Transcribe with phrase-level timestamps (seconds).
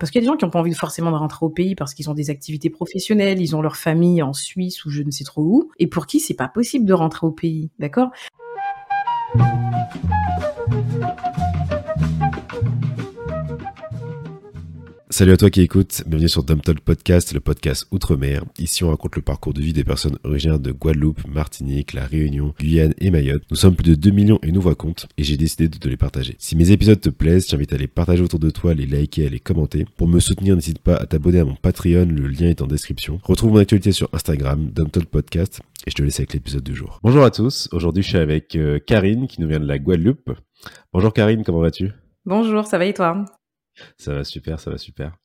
[0.00, 1.74] Parce qu'il y a des gens qui n'ont pas envie forcément de rentrer au pays
[1.74, 5.10] parce qu'ils ont des activités professionnelles, ils ont leur famille en Suisse ou je ne
[5.10, 8.08] sais trop où, et pour qui c'est pas possible de rentrer au pays, d'accord?
[15.20, 18.42] Salut à toi qui écoutes, bienvenue sur Dumptalk Podcast, le podcast Outre-mer.
[18.58, 22.54] Ici, on raconte le parcours de vie des personnes originaires de Guadeloupe, Martinique, La Réunion,
[22.58, 23.42] Guyane et Mayotte.
[23.50, 25.88] Nous sommes plus de 2 millions et nous voix compte et j'ai décidé de te
[25.88, 26.36] les partager.
[26.38, 29.26] Si mes épisodes te plaisent, j'invite à les partager autour de toi, à les liker,
[29.26, 29.84] à les commenter.
[29.98, 33.20] Pour me soutenir, n'hésite pas à t'abonner à mon Patreon, le lien est en description.
[33.22, 36.98] Retrouve mon actualité sur Instagram, Dumptalk Podcast, et je te laisse avec l'épisode du jour.
[37.02, 40.30] Bonjour à tous, aujourd'hui je suis avec euh, Karine qui nous vient de la Guadeloupe.
[40.94, 41.90] Bonjour Karine, comment vas-tu?
[42.24, 43.26] Bonjour, ça va et toi?
[43.98, 45.16] Ça va super, ça va super.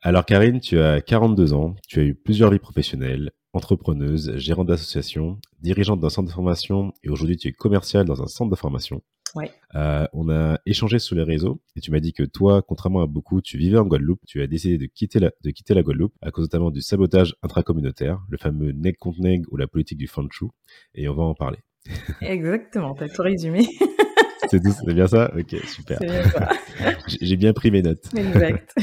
[0.00, 5.38] Alors Karine, tu as 42 ans, tu as eu plusieurs vies professionnelles, entrepreneuse, gérante d'association,
[5.60, 9.02] dirigeante d'un centre de formation et aujourd'hui tu es commerciale dans un centre de formation.
[9.34, 9.50] Ouais.
[9.74, 13.06] Euh, on a échangé sur les réseaux et tu m'as dit que toi, contrairement à
[13.06, 16.14] beaucoup, tu vivais en Guadeloupe, tu as décidé de quitter la, de quitter la Guadeloupe
[16.20, 20.06] à cause notamment du sabotage intracommunautaire, le fameux neg contre neg ou la politique du
[20.06, 20.50] fanchou
[20.94, 21.58] et on va en parler.
[22.20, 23.66] Exactement, t'as tout résumé.
[24.50, 25.98] c'est bien ça Ok, super.
[27.20, 28.04] J'ai bien pris mes notes.
[28.16, 28.74] Exact.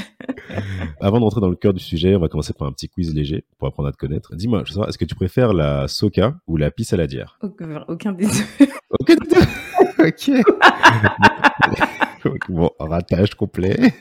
[1.02, 3.14] Avant de rentrer dans le cœur du sujet, on va commencer par un petit quiz
[3.14, 4.36] léger pour apprendre à te connaître.
[4.36, 7.38] Dis-moi, je sais est-ce que tu préfères la soca ou la pisse à la dière
[7.42, 8.68] Aucun des deux.
[9.00, 9.42] Aucun des deux
[10.06, 10.32] Ok.
[12.50, 13.94] bon, ratage complet.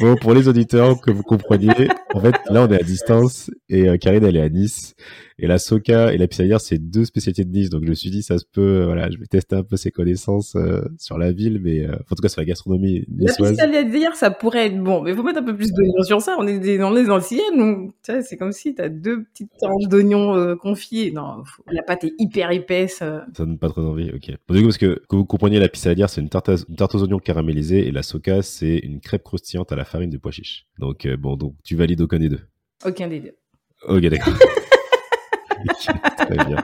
[0.00, 3.88] Bon, pour les auditeurs, que vous compreniez, en fait, là, on est à distance et
[3.88, 4.94] euh, Karine, elle est à Nice.
[5.40, 7.70] Et la Soca et la Pissalière, c'est deux spécialités de Nice.
[7.70, 9.92] Donc je me suis dit, ça se peut, voilà, je vais tester un peu ses
[9.92, 13.56] connaissances euh, sur la ville, mais euh, en tout cas sur la gastronomie niçoise.
[13.56, 16.20] La Pissalière, ça pourrait être bon, mais il faut mettre un peu plus d'oignons sur
[16.20, 16.34] ça.
[16.40, 20.34] On est dans les anciennes, donc c'est comme si tu as deux petites tranches d'oignons
[20.34, 21.12] euh, confiées.
[21.12, 22.96] Non, la pâte est hyper épaisse.
[22.96, 24.32] Ça donne pas très envie, ok.
[24.48, 26.96] Bon, du coup, parce que, que vous compreniez, la Pissalière, c'est une tarte, une tarte
[26.96, 30.32] aux oignons caramélisée et la Soca, c'est une crêpe croustillante à la farine de pois
[30.32, 30.66] chiche.
[30.78, 32.40] Donc bon, donc tu valides aucun des deux.
[32.84, 33.36] Aucun des deux.
[33.86, 34.34] Ok, d'accord.
[36.16, 36.56] Très bien.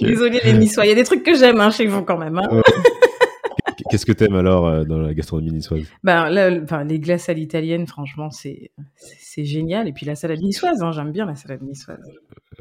[0.00, 2.38] Désolé les Niçois, il y a des trucs que j'aime hein, chez vous quand même.
[2.38, 2.62] Hein.
[3.90, 5.84] Qu'est-ce que t'aimes alors euh, dans la gastronomie niçoise?
[6.02, 6.50] Ben, là,
[6.84, 8.70] Les glaces à l'italienne, franchement, c'est
[9.44, 9.88] génial.
[9.88, 12.00] Et puis la salade niçoise, hein, j'aime bien la salade niçoise.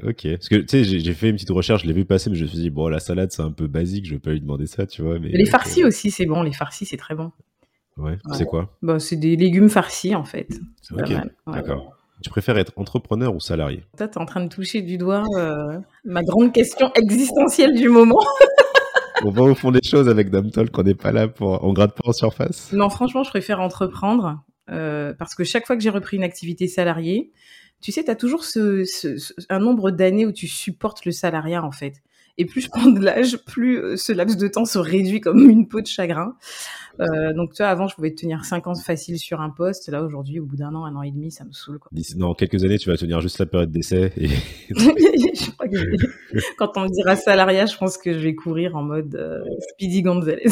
[0.03, 0.27] Ok.
[0.27, 2.43] Parce que tu sais, j'ai fait une petite recherche, je l'ai vu passer, mais je
[2.43, 4.67] me suis dit, bon, la salade, c'est un peu basique, je vais pas lui demander
[4.67, 5.19] ça, tu vois.
[5.19, 6.43] Mais, les farcis aussi, c'est bon.
[6.43, 7.31] Les farcis, c'est très bon.
[7.97, 10.47] Ouais, c'est quoi bah, C'est des légumes farcis, en fait.
[10.91, 11.13] Ok,
[11.47, 11.95] d'accord.
[12.21, 15.25] Tu préfères être entrepreneur ou salarié Toi, tu es en train de toucher du doigt
[15.35, 18.19] euh, ma grande question existentielle du moment.
[19.25, 21.61] on va au fond des choses avec Damtol, qu'on n'est pas là pour.
[21.63, 22.71] On gratte pas en surface.
[22.71, 26.67] Non, franchement, je préfère entreprendre euh, parce que chaque fois que j'ai repris une activité
[26.67, 27.31] salariée,
[27.81, 28.85] tu sais, tu as toujours ce,
[29.49, 31.95] un nombre d'années où tu supportes le salariat en fait.
[32.37, 35.39] Et plus je prends de l'âge, plus euh, ce laps de temps se réduit comme
[35.49, 36.35] une peau de chagrin.
[36.99, 39.89] Euh, donc, tu vois, avant, je pouvais tenir 5 ans facile sur un poste.
[39.89, 41.79] Là, aujourd'hui, au bout d'un an, un an et demi, ça me saule.
[41.79, 41.89] Quoi.
[42.15, 44.13] Dans quelques années, tu vas tenir juste la période d'essai.
[44.17, 44.27] Et...
[44.69, 45.77] je crois que
[46.57, 50.03] Quand on me dira salariat, je pense que je vais courir en mode euh, Speedy
[50.03, 50.49] Gonzalez.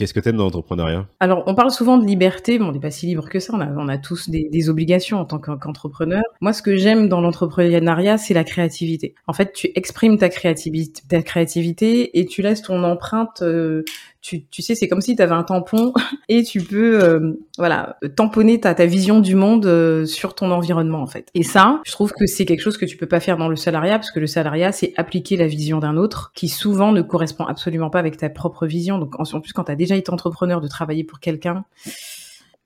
[0.00, 1.06] Qu'est-ce que tu aimes dans l'entrepreneuriat?
[1.20, 3.52] Alors, on parle souvent de liberté, mais on n'est pas si libre que ça.
[3.52, 6.22] On a, tous des, des, obligations en tant qu'entrepreneur.
[6.40, 9.14] Moi, ce que j'aime dans l'entrepreneuriat, c'est la créativité.
[9.26, 13.84] En fait, tu exprimes ta créativité, ta créativité et tu laisses ton empreinte euh,
[14.20, 15.92] tu, tu sais, c'est comme si tu avais un tampon
[16.28, 21.02] et tu peux, euh, voilà, tamponner ta, ta vision du monde euh, sur ton environnement
[21.02, 21.28] en fait.
[21.34, 23.56] Et ça, je trouve que c'est quelque chose que tu peux pas faire dans le
[23.56, 27.44] salariat parce que le salariat, c'est appliquer la vision d'un autre qui souvent ne correspond
[27.44, 28.98] absolument pas avec ta propre vision.
[28.98, 31.64] Donc en plus, quand tu as déjà été entrepreneur, de travailler pour quelqu'un,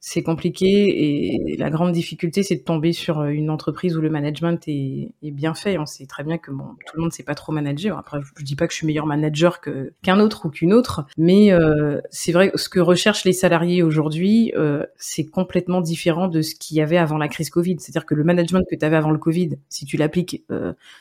[0.06, 4.10] c'est compliqué et la grande difficulté, c'est de tomber sur euh, une entreprise où le
[4.10, 5.78] management est, bien fait.
[5.78, 7.96] On sait très bien que tout le monde ne sait pas trop manager.
[7.96, 11.52] Après, je dis pas que je suis meilleur manager qu'un autre ou qu'une autre, mais
[11.52, 16.54] euh, c'est vrai ce que recherchent les salariés aujourd'hui, euh, c'est complètement différent de ce
[16.54, 17.76] qu'il y avait avant la crise Covid.
[17.78, 20.44] C'est-à-dire que le management que tu avais avant le Covid, si tu l'appliques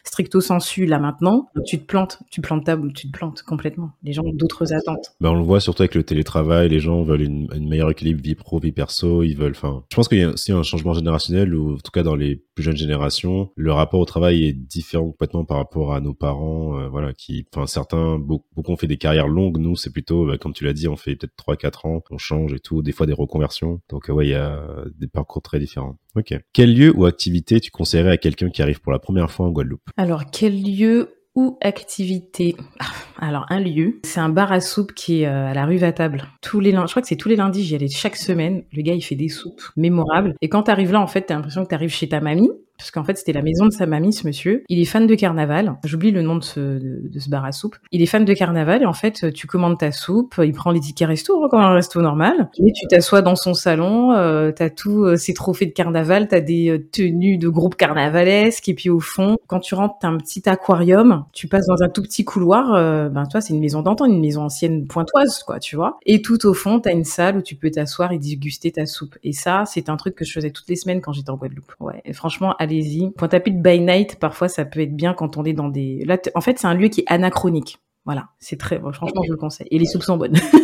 [0.05, 3.91] stricto sensu là maintenant, tu te plantes, tu plantes ta, tu te plantes complètement.
[4.01, 5.13] Les gens ont d'autres attentes.
[5.19, 8.21] Ben on le voit surtout avec le télétravail, les gens veulent une, une meilleure équilibre
[8.21, 9.51] vie pro vie perso ils veulent.
[9.55, 12.15] Enfin, je pense qu'il y a aussi un changement générationnel ou en tout cas dans
[12.15, 16.13] les plus jeunes générations, le rapport au travail est différent complètement par rapport à nos
[16.13, 16.79] parents.
[16.79, 19.57] Euh, voilà, qui, enfin, certains, beaucoup, ont fait des carrières longues.
[19.57, 22.53] Nous, c'est plutôt, bah, comme tu l'as dit, on fait peut-être 3-4 ans, on change
[22.53, 22.81] et tout.
[22.81, 23.81] Des fois des reconversions.
[23.89, 24.63] Donc ouais, il y a
[24.97, 25.97] des parcours très différents.
[26.15, 26.35] Ok.
[26.53, 29.51] Quel lieu ou activité tu conseillerais à quelqu'un qui arrive pour la première fois en
[29.51, 29.89] Guadeloupe?
[29.97, 32.55] Alors quel lieu ou activité.
[32.79, 32.85] Ah,
[33.19, 36.23] alors un lieu, c'est un bar à soupe qui est euh, à la rue Vatable.
[36.41, 38.63] Tous les lundis, je crois que c'est tous les lundis, j'y allais chaque semaine.
[38.71, 40.35] Le gars il fait des soupes mémorables.
[40.41, 42.51] Et quand t'arrives là, en fait, t'as l'impression que t'arrives chez ta mamie.
[42.77, 44.63] Parce qu'en fait, c'était la maison de sa mamie, ce monsieur.
[44.67, 45.75] Il est fan de carnaval.
[45.83, 47.77] J'oublie le nom de ce, de, ce bar à soupe.
[47.91, 50.79] Il est fan de carnaval et en fait, tu commandes ta soupe, il prend les
[50.79, 52.49] tickets resto, hein, comme un resto normal.
[52.57, 56.41] Et tu t'assois dans son salon, euh, t'as tous euh, ces trophées de carnaval, t'as
[56.41, 60.17] des euh, tenues de groupe carnavalesque et puis au fond, quand tu rentres, t'as un
[60.17, 61.25] petit aquarium.
[61.33, 62.73] Tu passes dans un tout petit couloir.
[62.73, 65.99] Euh, ben toi, c'est une maison d'antan, une maison ancienne pointoise, quoi, tu vois.
[66.05, 69.17] Et tout au fond, t'as une salle où tu peux t'asseoir et déguster ta soupe.
[69.23, 71.73] Et ça, c'est un truc que je faisais toutes les semaines quand j'étais en Guadeloupe.
[71.79, 73.11] Ouais, et franchement, allez-y.
[73.11, 76.03] Pointe-à-Pitre by night, parfois, ça peut être bien quand on est dans des.
[76.05, 77.79] Là, en fait, c'est un lieu qui est anachronique.
[78.05, 78.79] Voilà, c'est très.
[78.79, 79.67] Franchement, je le conseille.
[79.71, 80.35] Et les soupes sont bonnes.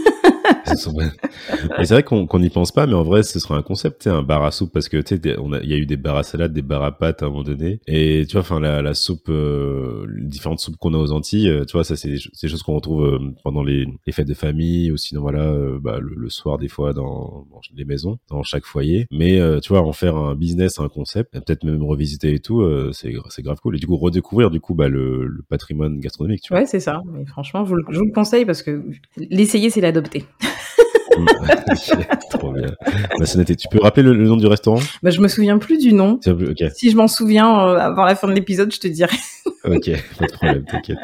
[1.84, 4.44] c'est vrai qu'on n'y pense pas, mais en vrai, ce sera un concept, un bar
[4.44, 6.62] à soupe, parce que tu sais, il y a eu des bars à salade, des
[6.62, 10.28] bars à pâtes à un moment donné, et tu vois, enfin, la, soupe, euh, les
[10.28, 13.06] différentes soupes qu'on a aux Antilles, euh, tu vois, ça, c'est des, choses qu'on retrouve
[13.06, 17.46] euh, pendant les, fêtes de famille, ou sinon, voilà, bah, le, soir, des fois, dans,
[17.76, 19.08] les maisons, dans chaque foyer.
[19.12, 23.12] Mais, tu vois, en faire un business, un concept, peut-être même revisiter et tout, c'est
[23.42, 23.76] grave cool.
[23.76, 26.62] Et du coup, redécouvrir, du coup, bah, le, patrimoine gastronomique, tu vois.
[26.62, 27.02] Ouais, c'est ça.
[27.28, 28.84] Franchement, je vous le conseille parce que
[29.18, 30.26] l'essayer, c'est l'adopter.
[32.30, 32.76] trop bien.
[33.46, 34.80] tu peux rappeler le, nom du restaurant?
[35.04, 36.20] Bah, Je me souviens plus du nom.
[36.74, 39.16] Si je m'en souviens euh, avant la fin de l'épisode, je te dirai.
[39.66, 40.98] ok, pas de problème, t'inquiète.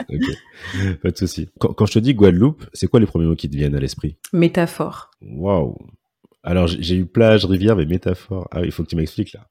[1.01, 1.49] Pas de souci.
[1.59, 3.79] Quand, quand, je te dis Guadeloupe, c'est quoi les premiers mots qui te viennent à
[3.79, 4.17] l'esprit?
[4.33, 5.11] Métaphore.
[5.21, 5.77] Waouh.
[6.43, 8.47] Alors j'ai eu plage, rivière, mais métaphore.
[8.51, 9.47] Ah, il faut que tu m'expliques là.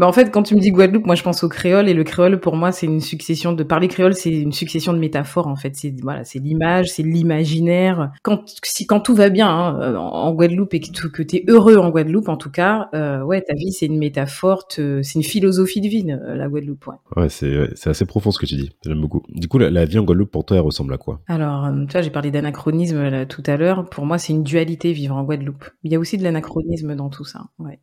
[0.00, 2.04] Bah en fait, quand tu me dis Guadeloupe, moi je pense au créole et le
[2.04, 5.56] créole pour moi c'est une succession de parler créole, c'est une succession de métaphores en
[5.56, 5.76] fait.
[5.76, 8.10] C'est voilà, c'est l'image, c'est l'imaginaire.
[8.22, 11.76] Quand si quand tout va bien hein, en Guadeloupe et que, que tu es heureux
[11.76, 15.82] en Guadeloupe en tout cas, euh, ouais, ta vie c'est une métaphore, c'est une philosophie
[15.82, 16.86] de vie euh, la Guadeloupe.
[16.86, 18.70] Ouais, ouais c'est c'est assez profond ce que tu dis.
[18.86, 19.22] J'aime beaucoup.
[19.28, 21.20] Du coup, la, vie en Guadeloupe pour toi elle ressemble à quoi?
[21.26, 23.84] Alors, euh, tu vois, j'ai parlé d'anachronisme tout à l'heure.
[23.90, 25.68] Pour moi, c'est une dualité vivre en Guadeloupe.
[25.82, 27.42] Il y a aussi de l'anachronisme dans tout ça.
[27.58, 27.80] Ouais.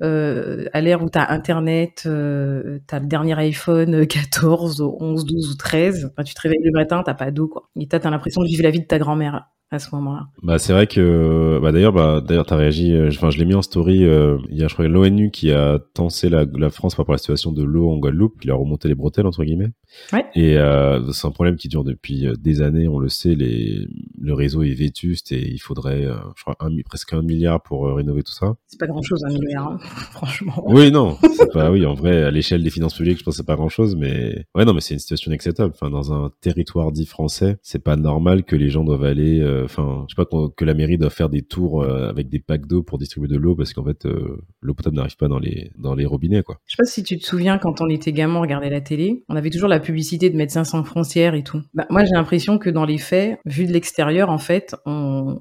[0.00, 5.24] Euh, à l'ère où tu as Internet, euh, tu as le dernier iPhone 14, 11,
[5.24, 7.68] 12 ou 13, tu te réveilles le matin, t'as pas d'eau, quoi.
[7.76, 10.28] Et t'as l'impression de vivre la vie de ta grand-mère à ce moment-là.
[10.42, 13.54] Bah c'est vrai que bah d'ailleurs bah d'ailleurs t'as réagi euh, enfin je l'ai mis
[13.54, 16.94] en story euh, il y a je crois l'ONU qui a tensé la, la France
[16.94, 19.44] par rapport à la situation de l'eau en Guadeloupe, qui a remonté les bretelles entre
[19.44, 19.70] guillemets.
[20.12, 20.26] Ouais.
[20.34, 23.88] Et euh, c'est un problème qui dure depuis des années, on le sait, les
[24.20, 26.02] le réseau est vétuste et il faudrait
[26.36, 28.54] je crois un, presque un milliard pour rénover tout ça.
[28.66, 29.78] C'est pas grand-chose un milliard hein,
[30.12, 30.64] franchement.
[30.66, 33.36] Oui non, c'est pas oui en vrai à l'échelle des finances publiques, je pense que
[33.38, 35.72] c'est pas grand-chose mais ouais non mais c'est une situation inacceptable.
[35.74, 40.04] Enfin dans un territoire dit français, c'est pas normal que les gens doivent aller enfin,
[40.08, 42.82] je sais pas que la mairie doit faire des tours euh, avec des packs d'eau
[42.82, 45.94] pour distribuer de l'eau parce qu'en fait, euh, l'eau potable n'arrive pas dans les dans
[45.94, 46.58] les robinets, quoi.
[46.66, 49.24] Je sais pas si tu te souviens quand on était gamin, on regardait la télé,
[49.28, 51.60] on avait toujours la publicité de Médecins sans frontières et tout.
[51.74, 55.36] Bah, moi, j'ai l'impression que dans les faits, vu de l'extérieur, en fait, on,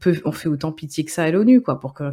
[0.00, 2.12] peut, on fait autant pitié que ça à l'ONU, quoi, pour qu'un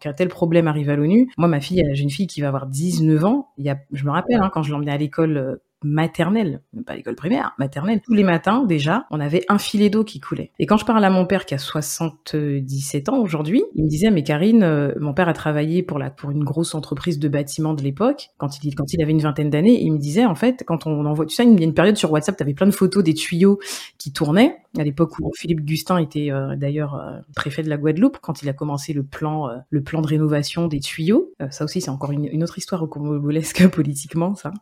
[0.00, 1.30] qu'un tel problème arrive à l'ONU.
[1.36, 3.48] Moi, ma fille, j'ai une fille qui va avoir 19 ans.
[3.58, 6.96] Il y a, je me rappelle, hein, quand je l'emmenais à l'école euh, maternelle, pas
[6.96, 8.00] l'école primaire, maternelle.
[8.04, 10.50] Tous les matins, déjà, on avait un filet d'eau qui coulait.
[10.58, 14.10] Et quand je parle à mon père qui a 77 ans aujourd'hui, il me disait,
[14.10, 17.74] mais Karine, euh, mon père a travaillé pour la, pour une grosse entreprise de bâtiment
[17.74, 20.64] de l'époque, quand il, quand il avait une vingtaine d'années, il me disait, en fait,
[20.66, 22.66] quand on envoie, tu sais, il y a une période sur WhatsApp, tu avais plein
[22.66, 23.58] de photos des tuyaux
[23.98, 28.18] qui tournaient, à l'époque où Philippe Gustin était euh, d'ailleurs euh, préfet de la Guadeloupe,
[28.20, 31.32] quand il a commencé le plan, le plan de rénovation des tuyaux.
[31.50, 34.52] ça aussi, c'est encore une, une, autre histoire au congolesque politiquement, ça.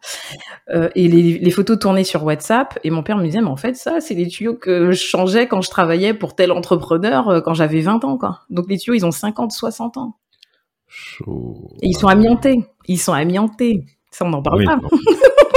[0.95, 4.01] et les, photos tournées sur WhatsApp et mon père me disait mais en fait ça
[4.01, 7.81] c'est les tuyaux que je changeais quand je travaillais pour tel entrepreneur euh, quand j'avais
[7.81, 8.41] 20 ans quoi.
[8.51, 10.17] Donc les tuyaux ils ont 50 60 ans.
[10.89, 11.71] Chaud.
[11.81, 13.85] Et ils sont amiantés, ils sont amiantés.
[14.11, 14.79] Ça on n'en parle pas.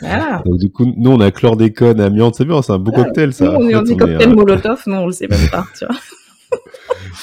[0.00, 0.42] voilà.
[0.44, 3.44] Donc du coup nous on a chlordécone, amiante, c'est bien, c'est un beau cocktail ça.
[3.44, 5.96] Nous, on est en cocktail Molotov, non on le sait même pas, tu vois.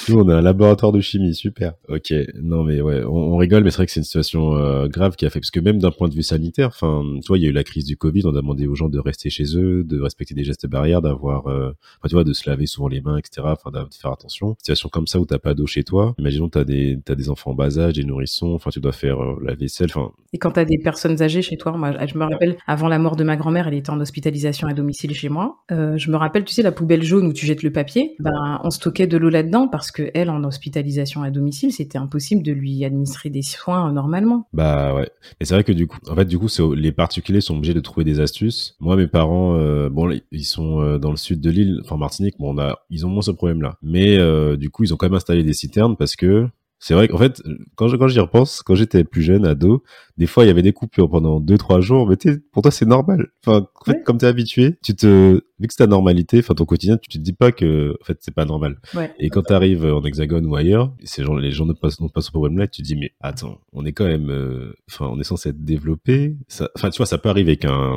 [0.08, 1.74] Nous, on a un laboratoire de chimie, super.
[1.88, 5.16] Ok, non mais ouais, on, rigole, mais c'est vrai que c'est une situation euh, grave
[5.16, 7.44] qui a fait, parce que même d'un point de vue sanitaire, enfin, tu vois, il
[7.44, 9.56] y a eu la crise du Covid, on a demandé aux gens de rester chez
[9.56, 11.72] eux, de respecter des gestes barrières, d'avoir, euh,
[12.08, 14.54] tu vois, de se laver souvent les mains, etc., enfin, de faire attention.
[14.58, 17.50] situation comme ça où t'as pas d'eau chez toi, imaginons t'as des, t'as des enfants
[17.50, 20.12] en bas âge, des nourrissons, enfin, tu dois faire euh, la vaisselle, enfin.
[20.32, 23.16] Et quand t'as des personnes âgées chez toi, moi, je me rappelle, avant la mort
[23.16, 25.64] de ma grand-mère, elle était en hospitalisation à domicile chez moi.
[25.70, 28.70] je me rappelle, tu sais, la poubelle jaune où tu jettes le papier, ben, on
[28.70, 32.84] stockait de l'eau là-dedans parce que elle, en hospitalisation à domicile, c'était impossible de lui
[32.84, 34.48] administrer des soins normalement.
[34.52, 35.08] Bah ouais.
[35.40, 37.80] Et c'est vrai que du coup, en fait, du coup, les particuliers sont obligés de
[37.80, 38.76] trouver des astuces.
[38.80, 42.36] Moi, mes parents, euh, bon, ils sont euh, dans le sud de l'île, enfin Martinique,
[42.38, 43.78] bon, on a, ils ont moins ce problème-là.
[43.82, 46.48] Mais euh, du coup, ils ont quand même installé des citernes parce que
[46.78, 47.42] c'est vrai qu'en fait,
[47.74, 49.82] quand je, quand j'y repense, quand j'étais plus jeune, ado,
[50.18, 52.16] des fois, il y avait des coupures pendant deux, trois jours, mais
[52.52, 53.28] pour toi, c'est normal.
[53.44, 56.64] Enfin, en fait, comme t'es habitué, tu te, vu que c'est ta normalité, enfin ton
[56.64, 58.76] quotidien, tu te dis pas que en fait c'est pas normal.
[58.94, 59.12] Ouais.
[59.18, 62.20] Et quand tu arrives en hexagone ou ailleurs, ces gens, les gens ne passent, pas
[62.20, 65.24] ce problème-là, tu te dis mais attends, on est quand même, euh, enfin on est
[65.24, 66.36] censé être développé.
[66.76, 67.96] Enfin tu vois, ça peut arriver qu'un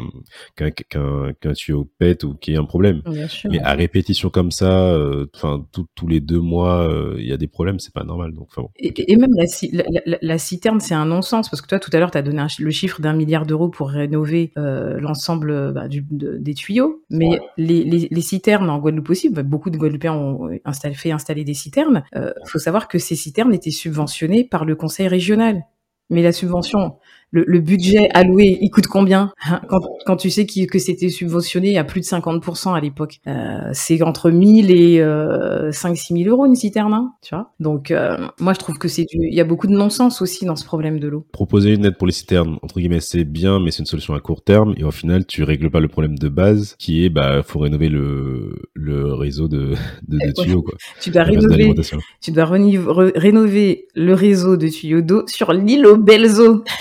[0.56, 3.02] qu'un qu'un qu'un tuyau pète ou qu'il y ait un problème.
[3.06, 3.50] Bien sûr.
[3.52, 7.34] Mais à répétition comme ça, euh, enfin tous tous les deux mois, euh, il y
[7.34, 8.34] a des problèmes, c'est pas normal.
[8.34, 8.70] Donc bon.
[8.78, 11.90] Et, et même la, la, la- la citerne, c'est un non-sens parce que toi, tout
[11.94, 15.52] à l'heure, tu as donné un le chiffre d'un milliard d'euros pour rénover euh, l'ensemble
[15.52, 17.04] euh, bah, des tuyaux.
[17.10, 20.50] Mais les, citernes en Guadeloupe aussi, bah, beaucoup de Guadeloupéens ont
[20.94, 22.04] fait installer des citernes.
[22.16, 25.64] Il faut savoir que ces citernes étaient subventionnées par le conseil régional.
[26.10, 26.98] Mais la subvention,
[27.32, 29.32] le, le budget alloué, il coûte combien?
[29.70, 33.60] Quand, quand tu sais qu'il- que c'était subventionné à plus de 50% à l'époque euh,
[33.74, 37.52] C'est entre 1000 et euh, 5-6 000 euros une citerne, hein, tu vois?
[37.60, 39.06] Donc, euh, moi, je trouve que c'est.
[39.14, 41.26] Il y a beaucoup de non-sens aussi dans ce problème de l'eau.
[41.32, 44.20] Proposer une aide pour les citernes, entre guillemets, c'est bien, mais c'est une solution à
[44.20, 44.74] court terme.
[44.78, 47.90] Et au final, tu règles pas le problème de base, qui est, bah, faut rénover
[47.90, 49.76] le, le réseau de,
[50.08, 50.76] de, de tuyaux, quoi.
[51.02, 51.74] Tu dois rénover,
[52.22, 56.64] tu dois rénover le réseau de tuyaux d'eau sur l'île aux belles eaux.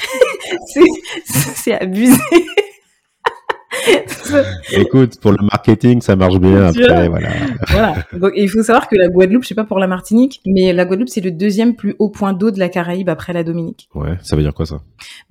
[1.25, 2.16] c'est, abusé.
[4.73, 6.66] Écoute, pour le marketing, ça marche bien.
[6.66, 7.28] Après, voilà.
[7.68, 7.95] voilà.
[8.12, 10.85] Donc, il faut savoir que la Guadeloupe, je sais pas pour la Martinique, mais la
[10.85, 13.88] Guadeloupe, c'est le deuxième plus haut point d'eau de la Caraïbe après la Dominique.
[13.95, 14.80] Ouais, ça veut dire quoi, ça?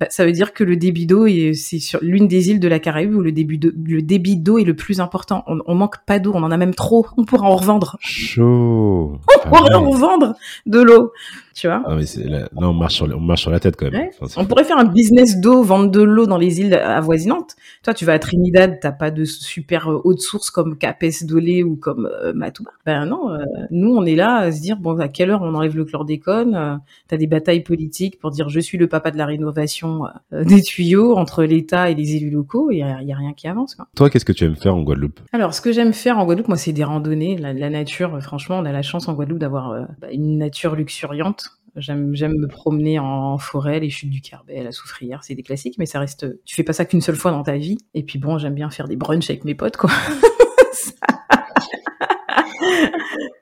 [0.00, 2.68] Bah, ça veut dire que le débit d'eau, est- c'est sur l'une des îles de
[2.68, 5.44] la Caraïbe où le débit d'eau, le débit d'eau est le plus important.
[5.46, 7.06] On, on manque pas d'eau, on en a même trop.
[7.16, 7.96] On pourra en revendre.
[8.00, 9.18] Chaud.
[9.44, 9.92] On pourra Ah en ouais.
[9.92, 10.34] revendre
[10.66, 11.12] de l'eau.
[11.58, 11.82] Tu vois?
[11.86, 14.00] Ah, mais là, là, on marche sur, on marche sur la tête, quand même.
[14.00, 14.10] Ouais.
[14.14, 17.56] Enfin, c'est On pourrait faire un business d'eau, vendre de l'eau dans les îles avoisinantes.
[17.82, 21.64] Toi, tu vas à Trinidad, t'as pas de super euh, haute source comme Capes Dolé
[21.64, 22.70] ou comme euh, Matouba.
[22.86, 23.38] Ben non, euh,
[23.70, 26.54] nous on est là à se dire bon à quelle heure on enlève le chlordécone.
[26.54, 26.76] Euh,
[27.08, 31.16] t'as des batailles politiques pour dire je suis le papa de la rénovation des tuyaux
[31.16, 32.70] entre l'État et les élus locaux.
[32.70, 33.74] Il y a, rien qui avance.
[33.74, 33.88] Quoi.
[33.96, 35.20] Toi, qu'est-ce que tu aimes faire en Guadeloupe?
[35.32, 38.22] Alors, ce que j'aime faire en Guadeloupe, moi, c'est des randonnées, la, la nature.
[38.22, 41.47] Franchement, on a la chance en Guadeloupe d'avoir bah, une nature luxuriante.
[41.78, 45.86] J'aime, me promener en forêt, les chutes du Carbet, la Soufrière, c'est des classiques, mais
[45.86, 46.26] ça reste.
[46.44, 47.78] Tu fais pas ça qu'une seule fois dans ta vie.
[47.94, 49.90] Et puis bon, j'aime bien faire des brunchs avec mes potes, quoi.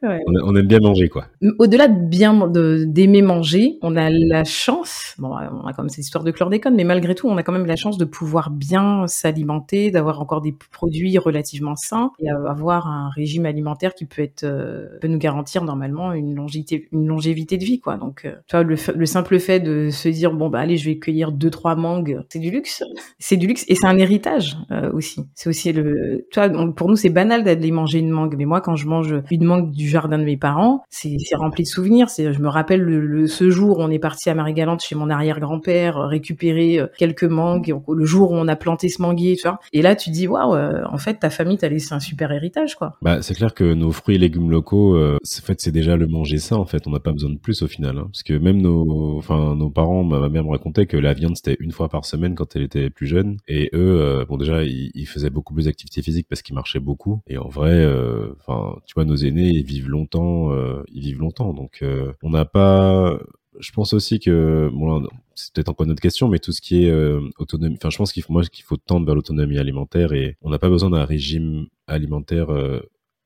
[0.02, 0.23] Ouais.
[0.26, 1.26] On, on aime bien manger, quoi.
[1.59, 2.49] Au-delà de bien
[2.87, 6.75] d'aimer manger, on a la chance, bon, on a quand même cette histoire de chlordécone,
[6.75, 10.42] mais malgré tout, on a quand même la chance de pouvoir bien s'alimenter, d'avoir encore
[10.42, 15.18] des produits relativement sains et avoir un régime alimentaire qui peut être euh, peut nous
[15.18, 17.97] garantir normalement une longévité, une longévité de vie, quoi.
[17.97, 20.99] Donc, euh, tu vois, le, simple fait de se dire bon bah allez, je vais
[20.99, 22.83] cueillir deux trois mangues, c'est du luxe,
[23.18, 25.23] c'est du luxe et c'est un héritage euh, aussi.
[25.35, 28.45] C'est aussi le, tu vois, on- pour nous c'est banal d'aller manger une mangue, mais
[28.45, 32.08] moi quand je mange une mangue du jardin de mes parents, c'est rempli de souvenirs.
[32.11, 34.94] C'est, je me rappelle le, le- ce jour où on est parti à Marie-Galante chez
[34.94, 39.37] mon arrière-grand-père euh, récupérer euh, quelques mangues, le jour où on a planté ce manguier,
[39.37, 39.58] tu vois.
[39.73, 42.75] Et là tu dis waouh, euh, en fait ta famille t'a laissé un super héritage
[42.75, 42.94] quoi.
[43.02, 46.06] Bah, c'est clair que nos fruits et légumes locaux, euh, en fait, c'est déjà le
[46.06, 46.87] manger ça, en fait.
[46.87, 47.99] On n'a pas besoin de plus au final.
[47.99, 48.08] hein.
[48.12, 51.56] Parce que même nos, enfin, nos parents, ma mère me racontait que la viande, c'était
[51.61, 53.37] une fois par semaine quand elle était plus jeune.
[53.49, 56.80] Et eux, euh, bon, déjà, ils, ils faisaient beaucoup plus d'activité physique parce qu'ils marchaient
[56.80, 57.20] beaucoup.
[57.28, 61.53] Et en vrai, euh, enfin, tu nos aînés, ils vivent longtemps, euh, ils vivent longtemps.
[61.55, 63.19] Donc, euh, on n'a pas,
[63.61, 66.85] je pense aussi que, bon, c'est peut-être encore une autre question, mais tout ce qui
[66.85, 70.12] est euh, autonomie, enfin, je pense qu'il faut, moi, qu'il faut tendre vers l'autonomie alimentaire
[70.12, 72.81] et on n'a pas besoin d'un régime alimentaire euh,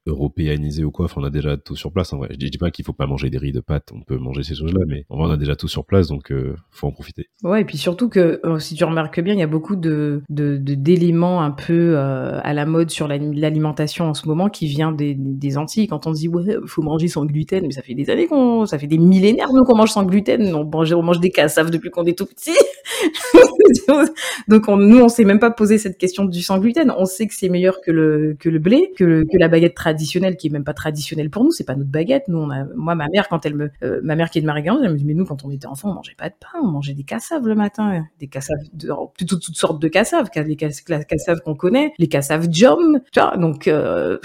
[0.07, 1.05] européanisé ou quoi.
[1.07, 2.13] Enfin, on a déjà tout sur place.
[2.13, 3.91] En vrai, je dis, dis pas qu'il faut pas manger des riz de pâtes.
[3.95, 6.33] On peut manger ces choses-là, mais en vrai, on a déjà tout sur place, donc
[6.33, 7.29] euh, faut en profiter.
[7.43, 10.23] Ouais, et puis surtout que euh, si tu remarques bien, il y a beaucoup de
[10.29, 14.93] d'éléments un peu euh, à la mode sur l'ali- l'alimentation en ce moment qui vient
[14.93, 15.87] des, des Antilles.
[15.87, 18.79] Quand on dit ouais, faut manger sans gluten, mais ça fait des années qu'on, ça
[18.79, 20.55] fait des millénaires nous qu'on mange sans gluten.
[20.55, 22.51] On mange, on mange des cassaves depuis qu'on est tout petit.
[24.49, 26.93] Donc on, nous, on s'est même pas posé cette question du sans gluten.
[26.97, 29.75] On sait que c'est meilleur que le que le blé, que, le- que la baguette
[29.75, 31.51] traditionnelle, qui est même pas traditionnelle pour nous.
[31.51, 32.25] C'est pas notre baguette.
[32.29, 34.47] Nous, on a, moi, ma mère, quand elle me, euh, ma mère qui est de
[34.47, 36.59] Marie-Galante, elle me dit mais nous, quand on était enfant, on mangeait pas de pain,
[36.63, 40.57] on mangeait des cassaves le matin, des cassaves, de, plutôt toutes sortes de cassaves, les
[40.57, 43.01] cassaves qu'on connaît, les cassaves jom.
[43.39, 44.19] Donc euh,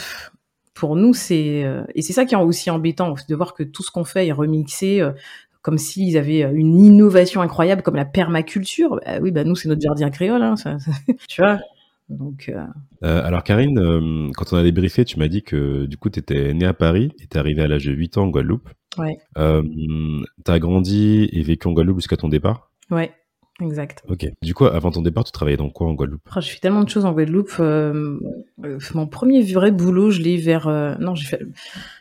[0.73, 3.81] pour nous, c'est euh, et c'est ça qui est aussi embêtant de voir que tout
[3.81, 5.01] ce qu'on fait est remixé.
[5.65, 8.99] Comme s'ils avaient euh, une innovation incroyable comme la permaculture.
[9.03, 10.91] Bah oui, bah nous c'est notre jardin créole, hein, ça, ça-
[11.27, 11.57] tu vois.
[12.07, 12.63] Donc euh,
[13.03, 16.19] Euh, alors, Karine, euh, quand on a débriefé, tu m'as dit que du coup, tu
[16.19, 18.69] étais née à Paris et t'es arrivée à l'âge de 8 ans en Guadeloupe.
[18.99, 19.17] Ouais.
[19.39, 19.63] Euh,
[20.43, 22.69] t'as grandi et vécu en Guadeloupe jusqu'à ton départ?
[22.91, 23.11] ouais,
[23.61, 24.03] exact.
[24.07, 24.27] Ok.
[24.41, 26.21] Du coup, avant ton départ, tu travaillais dans quoi en Guadeloupe?
[26.35, 27.53] Oh, je fais tellement de choses en Guadeloupe.
[27.59, 28.19] euh,
[28.63, 31.41] euh, mon premier vrai boulot, je l'ai vers euh, non, j'ai fait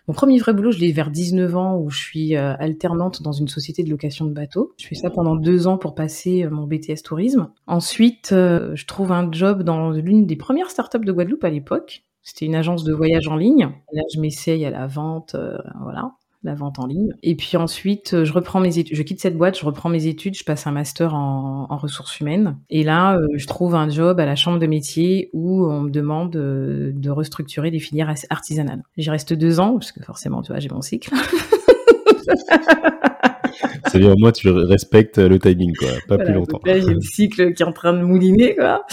[0.08, 3.48] mon premier vrai boulot, je l'ai vers 19 ans où je suis alternante dans une
[3.48, 4.74] société de location de bateaux.
[4.78, 7.50] Je fais ça pendant deux ans pour passer mon BTS tourisme.
[7.66, 12.02] Ensuite, je trouve un job dans l'une des premières startups de Guadeloupe à l'époque.
[12.22, 13.70] C'était une agence de voyage en ligne.
[13.92, 15.36] Là, je m'essaye à la vente,
[15.80, 16.12] voilà
[16.44, 17.12] la vente en ligne.
[17.22, 18.96] Et puis ensuite, je reprends mes études.
[18.96, 22.56] Je quitte cette boîte, je reprends mes études, je passe un master en, ressources humaines.
[22.70, 25.90] Et là, euh, je trouve un job à la chambre de métier où on me
[25.90, 28.82] demande de restructurer des filières artisanales.
[28.96, 31.10] J'y reste deux ans, parce que forcément, tu vois, j'ai mon cycle.
[33.86, 35.88] C'est-à-dire, moi, tu respectes le timing, quoi.
[36.08, 36.60] Pas plus longtemps.
[36.64, 38.84] Là, j'ai le cycle qui est en train de mouliner, quoi.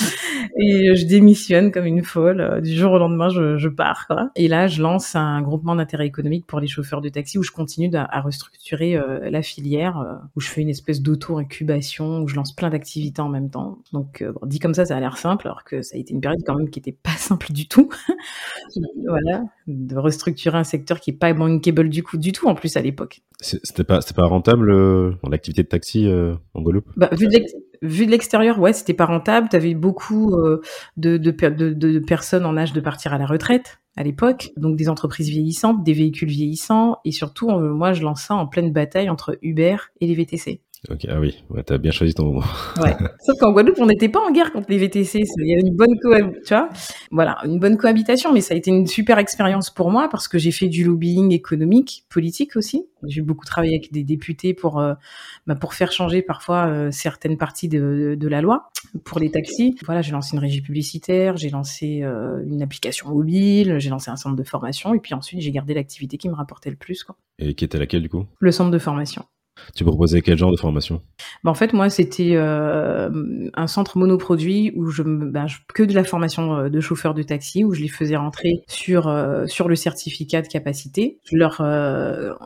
[0.59, 2.61] Et je démissionne comme une folle.
[2.61, 4.29] Du jour au lendemain, je, je pars, quoi.
[4.35, 7.51] Et là, je lance un groupement d'intérêt économique pour les chauffeurs de taxi où je
[7.51, 12.35] continue à, restructurer euh, la filière, euh, où je fais une espèce d'auto-incubation, où je
[12.35, 13.79] lance plein d'activités en même temps.
[13.93, 16.21] Donc, euh, dit comme ça, ça a l'air simple, alors que ça a été une
[16.21, 17.89] période quand même qui était pas simple du tout.
[19.07, 19.43] voilà.
[19.67, 22.81] De restructurer un secteur qui est pas bankable du coup, du tout, en plus, à
[22.81, 23.21] l'époque.
[23.41, 26.91] C'était pas, pas rentable euh, l'activité de taxi euh, en Guadeloupe?
[26.95, 29.49] Bah, vu, de l'extérieur, ouais, c'était pas rentable.
[29.49, 30.61] Tu avais beaucoup euh,
[30.97, 34.87] de, de, de, personnes en âge de partir à la retraite à l'époque, donc des
[34.87, 39.37] entreprises vieillissantes, des véhicules vieillissants, et surtout, moi, je lance ça en pleine bataille entre
[39.41, 40.61] Uber et les VTC.
[40.89, 42.43] Ok, ah oui, ouais, t'as bien choisi ton moment.
[42.81, 42.95] ouais.
[43.23, 45.19] Sauf qu'en Guadeloupe, on n'était pas en guerre contre les VTC.
[45.37, 45.95] Il y avait une bonne
[46.43, 46.69] tu vois,
[47.11, 48.33] voilà, une bonne cohabitation.
[48.33, 51.33] Mais ça a été une super expérience pour moi parce que j'ai fait du lobbying
[51.33, 52.87] économique, politique aussi.
[53.05, 54.95] J'ai beaucoup travaillé avec des députés pour euh,
[55.45, 58.71] bah, pour faire changer parfois euh, certaines parties de, de, la loi
[59.03, 59.75] pour les taxis.
[59.85, 64.15] Voilà, j'ai lancé une régie publicitaire, j'ai lancé euh, une application mobile, j'ai lancé un
[64.15, 67.03] centre de formation et puis ensuite j'ai gardé l'activité qui me rapportait le plus.
[67.03, 67.15] Quoi.
[67.37, 68.25] Et qui était laquelle du coup?
[68.39, 69.25] Le centre de formation.
[69.75, 71.01] Tu proposais quel genre de formation?
[71.43, 76.03] Bah En fait, moi, c'était euh, un centre monoproduit où je, bah, que de la
[76.03, 79.75] formation euh, de chauffeur de taxi, où je les faisais rentrer sur euh, sur le
[79.75, 81.19] certificat de capacité.
[81.31, 81.61] Leur,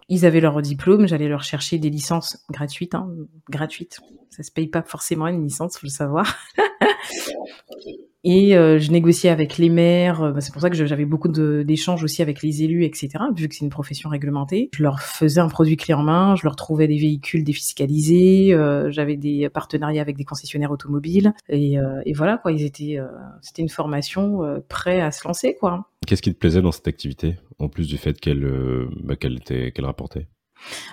[0.09, 3.09] ils avaient leur diplôme, j'allais leur chercher des licences gratuites, hein,
[3.49, 3.99] gratuites.
[4.29, 6.35] Ça se paye pas forcément une licence, faut le savoir.
[8.27, 10.23] Et euh, je négociais avec les maires.
[10.23, 13.09] Euh, bah, c'est pour ça que j'avais beaucoup d'échanges aussi avec les élus, etc.
[13.35, 16.35] Vu que c'est une profession réglementée, je leur faisais un produit clé en main.
[16.35, 18.51] Je leur trouvais des véhicules défiscalisés.
[18.51, 21.33] Euh, j'avais des partenariats avec des concessionnaires automobiles.
[21.49, 22.51] Et, et voilà quoi.
[22.51, 22.97] Ils étaient.
[23.41, 25.91] C'était une formation prêt à se lancer quoi.
[26.07, 28.47] Qu'est-ce qui te plaisait dans cette activité, en plus du fait qu'elle
[29.03, 30.27] bah, qu'elle rapportait?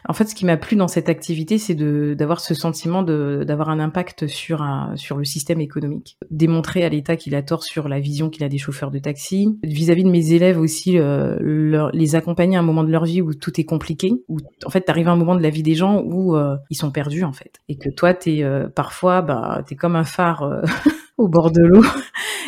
[0.09, 3.81] En fait, ce qui m'a plu dans cette activité, c'est d'avoir ce sentiment d'avoir un
[3.81, 4.65] impact sur,
[4.97, 6.17] sur le système économique.
[6.31, 9.59] Démontrer à l'État qu'il a tort sur la vision qu'il a des chauffeurs de taxi.
[9.63, 13.35] Vis-à-vis de mes élèves aussi, euh, les accompagner à un moment de leur vie où
[13.35, 16.03] tout est compliqué, où en fait, t'arrives à un moment de la vie des gens
[16.03, 17.61] où euh, ils sont perdus en fait.
[17.69, 20.63] Et que toi, t'es euh, parfois, bah, t'es comme un phare
[21.19, 21.85] au bord de l'eau.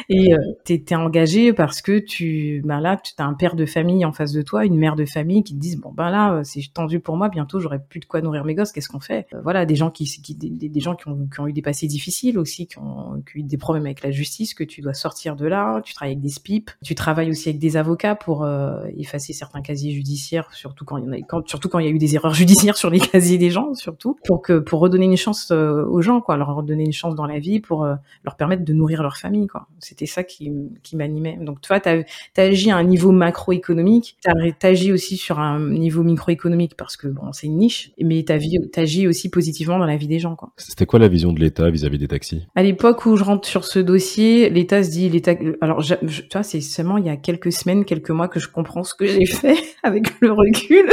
[0.09, 3.64] Et euh, tu es, engagé parce que tu ben là tu as un père de
[3.64, 6.42] famille en face de toi une mère de famille qui te disent bon ben là
[6.44, 9.27] c'est tendu pour moi bientôt j'aurai plus de quoi nourrir mes gosses qu'est-ce qu'on fait?
[9.33, 11.87] Euh, voilà des gens qui, qui des, gens qui ont, qui ont, eu des passés
[11.87, 14.94] difficiles aussi qui ont, qui ont, eu des problèmes avec la justice que tu dois
[14.94, 18.44] sortir de là tu travailles avec des SPIP tu travailles aussi avec des avocats pour
[18.44, 21.87] euh, effacer certains casiers judiciaires surtout quand il y en a quand, surtout quand il
[21.87, 24.81] y a eu des erreurs judiciaires sur les casiers des gens surtout pour que pour
[24.81, 27.87] redonner une chance aux gens quoi leur redonner une chance dans la vie pour
[28.24, 29.67] leur permettre de nourrir leur famille, quoi.
[29.81, 31.38] C'était ça qui, qui m'animait.
[31.40, 32.05] Donc, tu vois, tu as,
[32.37, 37.33] agi à un niveau macroéconomique, tu agi aussi sur un niveau microéconomique parce que, bon,
[37.33, 38.33] c'est une niche, mais tu
[38.81, 40.53] agi aussi positivement dans la vie des gens, quoi.
[40.57, 42.47] C'était quoi la vision de l'État vis-à-vis des taxis?
[42.55, 45.97] À l'époque où je rentre sur ce dossier, l'État se dit, l'État, alors, tu
[46.33, 49.07] vois, c'est seulement il y a quelques semaines, quelques mois que je comprends ce que
[49.07, 50.87] j'ai fait avec le recul.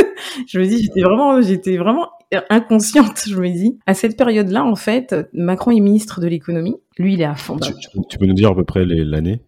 [0.48, 2.10] je me dis, j'étais vraiment, j'étais vraiment
[2.50, 3.80] inconsciente, je me dis.
[3.86, 6.76] À cette période-là, en fait, Macron est ministre de l'économie.
[6.98, 7.58] Lui, il est à fond.
[8.10, 9.42] Tu, peux nous dire à peu près l'année?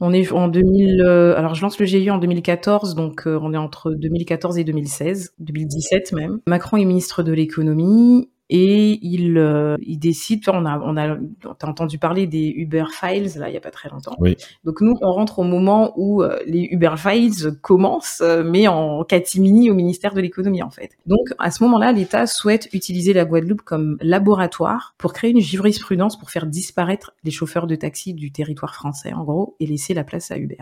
[0.00, 1.02] On est en 2000.
[1.02, 4.64] Euh, alors, je lance le GIE en 2014, donc euh, on est entre 2014 et
[4.64, 6.38] 2016, 2017 même.
[6.46, 11.16] Macron est ministre de l'économie et il, euh, il décide, on a, on a,
[11.58, 14.16] t'as entendu parler des Uber Files là il y a pas très longtemps.
[14.18, 14.36] Oui.
[14.64, 19.04] Donc nous on rentre au moment où euh, les Uber Files commencent, euh, mais en
[19.04, 20.96] catimini au ministère de l'économie en fait.
[21.06, 26.18] Donc à ce moment-là, l'État souhaite utiliser la Guadeloupe comme laboratoire pour créer une jurisprudence
[26.18, 30.04] pour faire disparaître les chauffeurs de taxi du territoire français en gros et laisser la
[30.04, 30.56] place à Uber.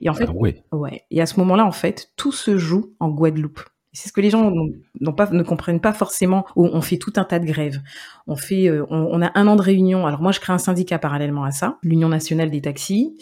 [0.00, 0.64] Et en fait, ah ouais.
[0.72, 1.04] ouais.
[1.12, 3.60] Et à ce moment-là en fait, tout se joue en Guadeloupe.
[3.92, 4.52] C'est ce que les gens
[5.00, 6.44] ne comprennent pas forcément.
[6.56, 7.80] On fait tout un tas de grèves.
[8.26, 10.06] On fait, euh, on, a un an de réunion.
[10.06, 13.16] Alors moi, je crée un syndicat parallèlement à ça, l'Union nationale des taxis,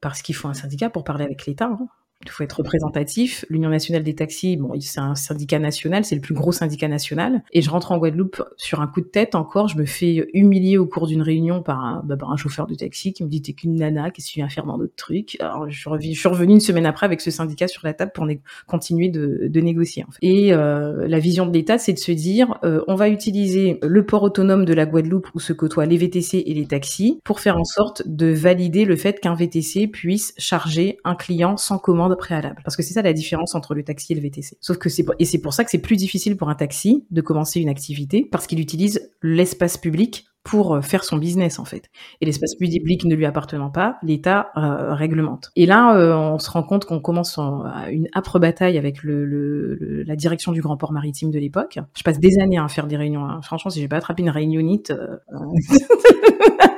[0.00, 1.66] parce qu'il faut un syndicat pour parler avec l'État.
[1.66, 1.88] Hein.
[2.24, 3.44] Il faut être représentatif.
[3.48, 7.44] L'Union nationale des taxis, bon, c'est un syndicat national, c'est le plus gros syndicat national.
[7.52, 9.68] Et je rentre en Guadeloupe sur un coup de tête encore.
[9.68, 12.74] Je me fais humilier au cours d'une réunion par un, bah, par un chauffeur de
[12.74, 15.36] taxi qui me dit t'es qu'une nana, qu'est-ce que tu viens faire dans d'autres trucs?
[15.40, 15.88] Alors je suis,
[16.28, 18.26] revenue, une semaine après avec ce syndicat sur la table pour
[18.66, 20.04] continuer de, de négocier.
[20.20, 24.04] Et euh, la vision de l'État, c'est de se dire euh, on va utiliser le
[24.04, 27.56] port autonome de la Guadeloupe où se côtoient les VTC et les taxis pour faire
[27.56, 32.60] en sorte de valider le fait qu'un VTC puisse charger un client sans commande préalable.
[32.64, 34.56] Parce que c'est ça la différence entre le taxi et le VTC.
[34.60, 37.20] Sauf que c'est et c'est pour ça que c'est plus difficile pour un taxi de
[37.20, 41.90] commencer une activité parce qu'il utilise l'espace public pour euh, faire son business en fait.
[42.20, 45.50] Et l'espace public ne lui appartenant pas, l'État euh, réglemente.
[45.56, 50.16] Et là, euh, on se rend compte qu'on commence en, une âpre bataille avec la
[50.16, 51.78] direction du Grand Port Maritime de l'époque.
[51.96, 53.26] Je passe des années à faire des réunions.
[53.26, 53.40] Hein.
[53.42, 54.92] Franchement, si j'ai pas attrapé une réunionnite...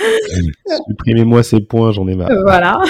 [0.88, 2.30] Supprimez-moi ces points, j'en ai marre.
[2.42, 2.80] Voilà.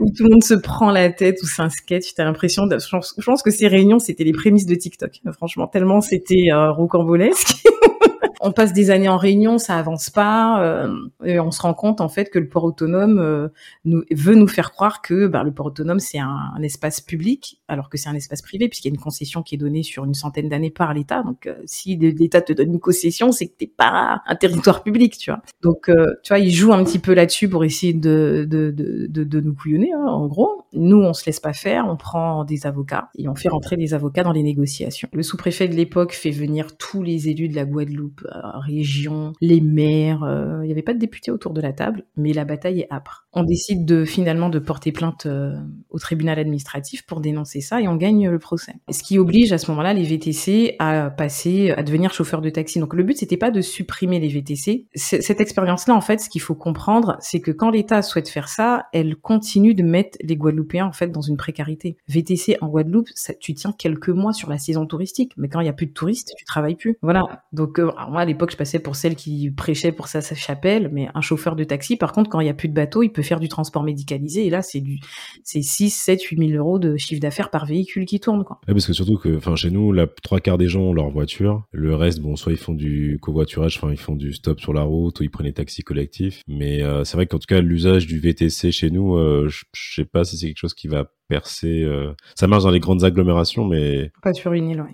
[0.00, 2.68] où tout le monde se prend la tête, un sketch, t'as l'impression.
[2.70, 5.20] Je pense que ces réunions, c'était les prémices de TikTok.
[5.32, 7.56] Franchement, tellement c'était euh, rocambolesque.
[8.42, 10.92] on passe des années en réunion, ça avance pas, euh,
[11.24, 13.48] et on se rend compte en fait que le port autonome euh,
[13.84, 17.96] veut nous faire croire que bah, le port autonome c'est un, espace public, alors que
[17.96, 20.48] c'est un espace privé puisqu'il y a une concession qui est donnée sur une centaine
[20.48, 21.22] d'années par l'État.
[21.22, 25.16] Donc euh, si l'État te donne une concession, c'est que t'es pas un territoire public,
[25.16, 25.40] tu vois.
[25.62, 25.90] Donc
[26.22, 29.54] tu vois, il joue un petit peu là-dessus pour essayer de de, de, de, nous
[29.54, 30.64] couillonner, hein, en gros.
[30.72, 33.94] Nous, on se laisse pas faire, on prend des avocats et on fait rentrer des
[33.94, 35.08] avocats dans les négociations.
[35.12, 40.24] Le sous-préfet de l'époque fait venir tous les élus de la Guadeloupe région, les maires.
[40.24, 42.92] Euh, il n'y avait pas de députés autour de la table, mais la bataille est
[42.92, 43.26] âpre.
[43.32, 45.56] On décide de finalement de porter plainte euh,
[45.90, 48.74] au tribunal administratif pour dénoncer ça et on gagne le procès.
[48.90, 52.78] Ce qui oblige à ce moment-là les VTC à passer, à devenir chauffeurs de taxi.
[52.78, 54.86] Donc le but c'était pas de supprimer les VTC.
[54.94, 58.86] Cette expérience-là, en fait, ce qu'il faut comprendre, c'est que quand l'État souhaite faire ça,
[58.92, 61.96] elle continue de mettre les Guadeloupéens en fait dans une précarité.
[62.08, 65.66] VTC en Guadeloupe, ça, tu tiens quelques mois sur la saison touristique, mais quand il
[65.66, 66.96] y a plus de touristes, tu travailles plus.
[67.02, 67.44] Voilà.
[67.52, 70.90] Donc euh, moi à l'époque je passais pour celle qui prêchait pour sa, sa chapelle,
[70.92, 73.10] mais un chauffeur de taxi, par contre, quand il n'y a plus de bateau, il
[73.10, 74.98] peut faire du transport médicalisé, et là, c'est du,
[75.44, 78.60] c'est 6, 7, 8 000 euros de chiffre d'affaires par véhicule qui tourne, quoi.
[78.66, 81.64] parce que surtout que, enfin, chez nous, la trois quarts des gens ont leur voiture.
[81.72, 84.82] Le reste, bon, soit ils font du covoiturage, enfin, ils font du stop sur la
[84.82, 86.42] route, ou ils prennent les taxis collectifs.
[86.48, 90.04] Mais euh, c'est vrai qu'en tout cas, l'usage du VTC chez nous, euh, je sais
[90.04, 91.82] pas si c'est quelque chose qui va percer.
[91.82, 94.92] Euh, ça marche dans les grandes agglomérations, mais pas sur une île, ouais.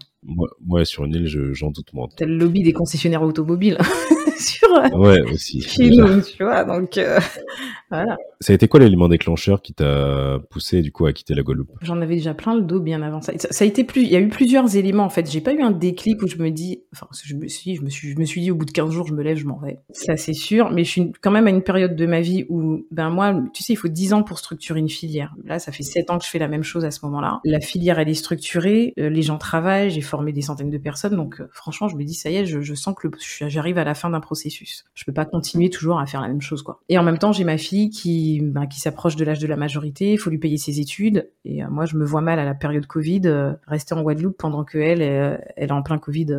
[0.67, 2.09] Ouais, sur une île, j'en doute moins.
[2.17, 3.79] T'as le lobby des concessionnaires automobiles
[4.39, 4.69] sur.
[4.95, 5.63] Ouais, aussi.
[5.63, 7.21] Chez nous, tu vois, donc euh,
[7.91, 8.17] voilà.
[8.41, 11.71] Ça a été quoi l'élément déclencheur qui t'a poussé du coup à quitter la Guadeloupe?
[11.83, 13.33] J'en avais déjà plein le dos bien avant ça.
[13.37, 13.65] ça.
[13.65, 15.31] a été plus, il y a eu plusieurs éléments en fait.
[15.31, 17.89] J'ai pas eu un déclic où je me dis, enfin, je me suis, je me
[17.89, 19.59] suis, je me suis dit au bout de 15 jours, je me lève, je m'en
[19.59, 19.79] vais.
[19.93, 22.87] Ça c'est sûr, mais je suis quand même à une période de ma vie où,
[22.91, 25.35] ben moi, tu sais, il faut 10 ans pour structurer une filière.
[25.45, 27.41] Là, ça fait 7 ans que je fais la même chose à ce moment-là.
[27.45, 31.17] La filière elle est structurée, euh, les gens travaillent, j'ai formé des centaines de personnes,
[31.17, 33.09] donc euh, franchement, je me dis ça y est, je, je sens que
[33.49, 34.85] j'arrive à la fin d'un processus.
[34.95, 36.81] Je peux pas continuer toujours à faire la même chose quoi.
[36.89, 39.57] Et en même temps, j'ai ma fille qui, ben, qui s'approche de l'âge de la
[39.57, 42.45] majorité, il faut lui payer ses études, et euh, moi je me vois mal à
[42.45, 43.23] la période Covid
[43.67, 46.35] rester en Guadeloupe pendant que elle, elle est en plein Covid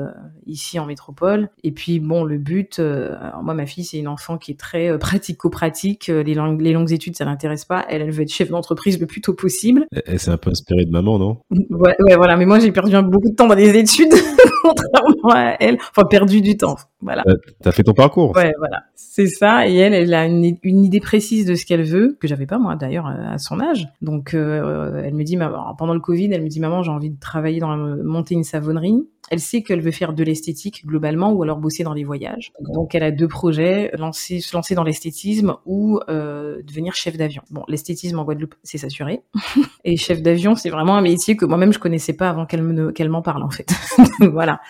[0.45, 1.49] ici en métropole.
[1.63, 6.08] Et puis bon, le but, moi ma fille c'est une enfant qui est très pratico-pratique,
[6.08, 9.05] les, langues, les longues études ça l'intéresse pas, elle, elle veut être chef d'entreprise le
[9.05, 9.86] plus tôt possible.
[10.05, 11.38] Elle s'est un peu inspirée de maman, non?
[11.69, 12.38] Ouais, ouais, voilà.
[12.38, 14.13] Mais moi, j'ai perdu beaucoup de temps dans les études,
[14.63, 15.78] contrairement à elle.
[15.91, 16.78] Enfin, perdu du temps.
[17.02, 17.24] Voilà.
[17.62, 18.36] T'as fait ton parcours.
[18.36, 18.84] Ouais, voilà.
[18.95, 19.67] C'est ça.
[19.67, 22.58] Et elle, elle a une, une idée précise de ce qu'elle veut, que j'avais pas
[22.58, 23.88] moi d'ailleurs à son âge.
[24.02, 25.38] Donc, euh, elle me dit,
[25.78, 29.08] pendant le Covid, elle me dit, maman, j'ai envie de travailler dans monter une savonnerie.
[29.30, 32.52] Elle sait qu'elle veut faire de l'esthétique globalement ou alors bosser dans les voyages.
[32.60, 37.42] Donc elle a deux projets, lancer, se lancer dans l'esthétisme ou euh, devenir chef d'avion.
[37.52, 39.22] Bon, l'esthétisme en Guadeloupe, c'est s'assurer.
[39.84, 43.10] Et chef d'avion, c'est vraiment un métier que moi-même je connaissais pas avant qu'elle qu'elle
[43.10, 43.72] m'en parle en fait.
[44.32, 44.62] voilà.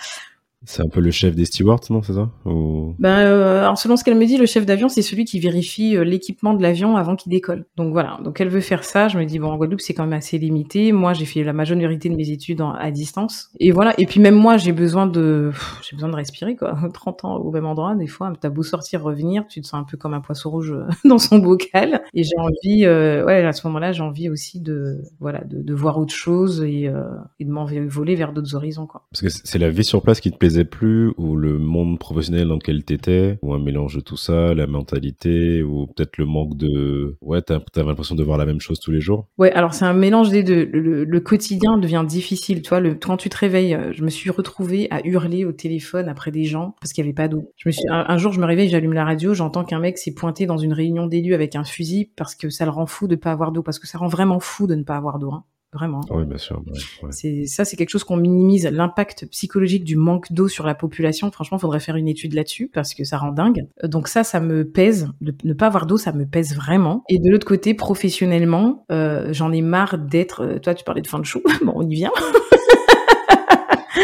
[0.66, 2.30] C'est un peu le chef des stewards, non, c'est ça?
[2.46, 2.94] Ou...
[3.00, 5.96] Ben, euh, alors selon ce qu'elle me dit, le chef d'avion, c'est celui qui vérifie
[5.96, 7.66] euh, l'équipement de l'avion avant qu'il décolle.
[7.78, 9.08] Donc voilà, donc elle veut faire ça.
[9.08, 10.92] Je me dis bon, en Guadeloupe, c'est quand même assez limité.
[10.92, 13.52] Moi, j'ai fait la majorité de mes études à distance.
[13.62, 13.94] Et voilà.
[13.98, 16.78] Et puis même moi, j'ai besoin de, j'ai besoin de respirer quoi.
[16.94, 19.86] 30 ans au même endroit, des fois, t'as beau sortir, revenir, tu te sens un
[19.86, 22.02] peu comme un poisson rouge euh, dans son bocal.
[22.14, 25.74] Et j'ai envie, euh, ouais, à ce moment-là, j'ai envie aussi de, voilà, de, de
[25.74, 26.92] voir autre chose et,
[27.40, 29.06] et de m'envoler vers d'autres horizons quoi.
[29.12, 32.48] Parce que c'est la vie sur place qui te plaît plus ou le monde professionnel
[32.48, 36.58] dans lequel t'étais ou un mélange de tout ça, la mentalité ou peut-être le manque
[36.58, 39.28] de ouais, t'as as, l'impression de voir la même chose tous les jours?
[39.38, 40.66] Ouais, alors c'est un mélange des deux.
[40.66, 42.80] Le, quotidien devient difficile, tu vois.
[42.80, 46.32] Le, quand tu te réveilles, euh, je me suis retrouvée à hurler au téléphone après
[46.32, 47.52] des gens parce qu'il y avait pas d'eau.
[47.58, 50.14] Je me suis un, jour, je me réveille, j'allume la radio, j'entends qu'un mec s'est
[50.14, 53.16] pointé dans une réunion d'élus avec un fusil parce que ça le rend fou de
[53.16, 55.32] pas avoir d'eau, parce que ça rend vraiment fou de ne pas avoir d'eau.
[55.32, 55.44] Hein.
[55.72, 56.02] Vraiment.
[56.10, 56.64] Oui, bien sûr.
[57.12, 61.30] C'est ça, c'est quelque chose qu'on minimise l'impact psychologique du manque d'eau sur la population.
[61.32, 63.68] Franchement, il faudrait faire une étude là-dessus parce que ça rend dingue.
[63.84, 65.10] Donc ça, ça me pèse.
[65.22, 67.04] De ne pas avoir d'eau, ça me pèse vraiment.
[67.08, 70.44] Et de l'autre côté, professionnellement, euh, j'en ai marre d'être.
[70.44, 71.44] Euh, toi, tu parlais de fin de show.
[71.64, 72.12] bon, on y vient.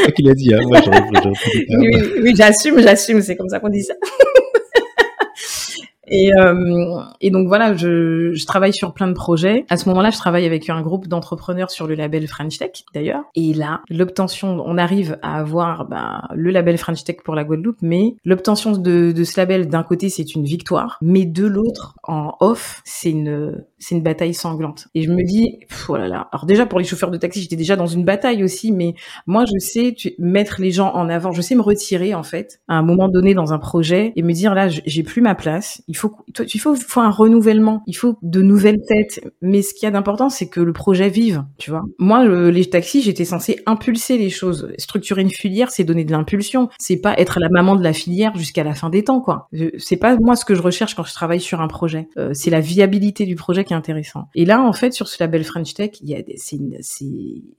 [0.05, 0.53] C'est qu'il a dit.
[0.53, 0.59] Hein.
[0.67, 0.79] Moi,
[1.79, 1.89] oui,
[2.21, 3.21] oui j'assume, j'assume.
[3.21, 3.95] C'est comme ça qu'on dit ça.
[6.07, 9.65] Et, euh, et donc voilà, je, je, travaille sur plein de projets.
[9.69, 13.23] À ce moment-là, je travaille avec un groupe d'entrepreneurs sur le label French Tech d'ailleurs.
[13.35, 17.77] Et là, l'obtention, on arrive à avoir bah, le label French Tech pour la Guadeloupe,
[17.81, 22.33] mais l'obtention de, de ce label, d'un côté, c'est une victoire, mais de l'autre, en
[22.39, 24.87] off, c'est une c'est une bataille sanglante.
[24.95, 26.27] Et je me dis, oh là là.
[26.31, 28.95] Alors déjà pour les chauffeurs de taxi, j'étais déjà dans une bataille aussi, mais
[29.27, 31.31] moi je sais tu, mettre les gens en avant.
[31.31, 34.33] Je sais me retirer en fait à un moment donné dans un projet et me
[34.33, 35.83] dire là, j'ai plus ma place.
[35.95, 36.15] Faut,
[36.53, 37.83] il faut, faut un renouvellement.
[37.87, 39.21] Il faut de nouvelles têtes.
[39.41, 41.43] Mais ce qu'il y a d'important, c'est que le projet vive.
[41.57, 41.83] Tu vois.
[41.99, 44.71] Moi, les taxis, j'étais censée impulser les choses.
[44.77, 46.69] Structurer une filière, c'est donner de l'impulsion.
[46.79, 49.49] C'est pas être la maman de la filière jusqu'à la fin des temps, quoi.
[49.77, 52.09] C'est pas moi ce que je recherche quand je travaille sur un projet.
[52.17, 54.29] Euh, c'est la viabilité du projet qui intéressant.
[54.33, 56.73] Et là, en fait, sur ce label French Tech, il y a des, c'est il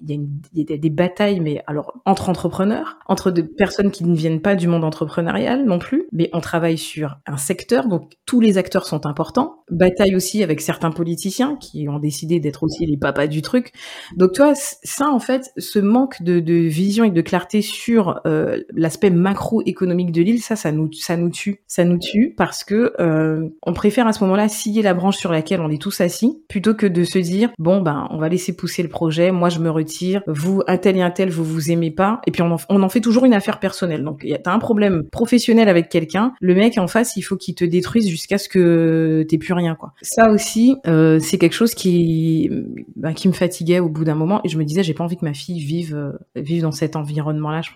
[0.09, 4.15] une, il y a des batailles, mais alors entre entrepreneurs, entre des personnes qui ne
[4.15, 8.41] viennent pas du monde entrepreneurial non plus, mais on travaille sur un secteur, donc tous
[8.41, 9.63] les acteurs sont importants.
[9.71, 13.73] Bataille aussi avec certains politiciens qui ont décidé d'être aussi les papas du truc.
[14.17, 18.61] Donc toi, ça en fait, ce manque de, de vision et de clarté sur euh,
[18.75, 22.95] l'aspect macroéconomique de l'île, ça, ça nous, ça nous tue, ça nous tue parce que
[23.01, 26.43] euh, on préfère à ce moment-là scier la branche sur laquelle on est tous assis,
[26.49, 29.61] plutôt que de se dire bon ben on va laisser pousser le projet, moi je
[29.61, 32.53] me retire, vous un tel et un tel vous vous aimez pas, et puis on
[32.53, 34.03] en, on en fait toujours une affaire personnelle.
[34.03, 37.65] Donc t'as un problème professionnel avec quelqu'un, le mec en face il faut qu'il te
[37.65, 39.93] détruise jusqu'à ce que t'aies plus rien quoi.
[40.03, 42.51] Ça aussi euh, c'est quelque chose qui
[42.97, 45.17] ben, qui me fatiguait au bout d'un moment et je me disais j'ai pas envie
[45.17, 47.71] que ma fille vive euh, vive dans cet environnement là je,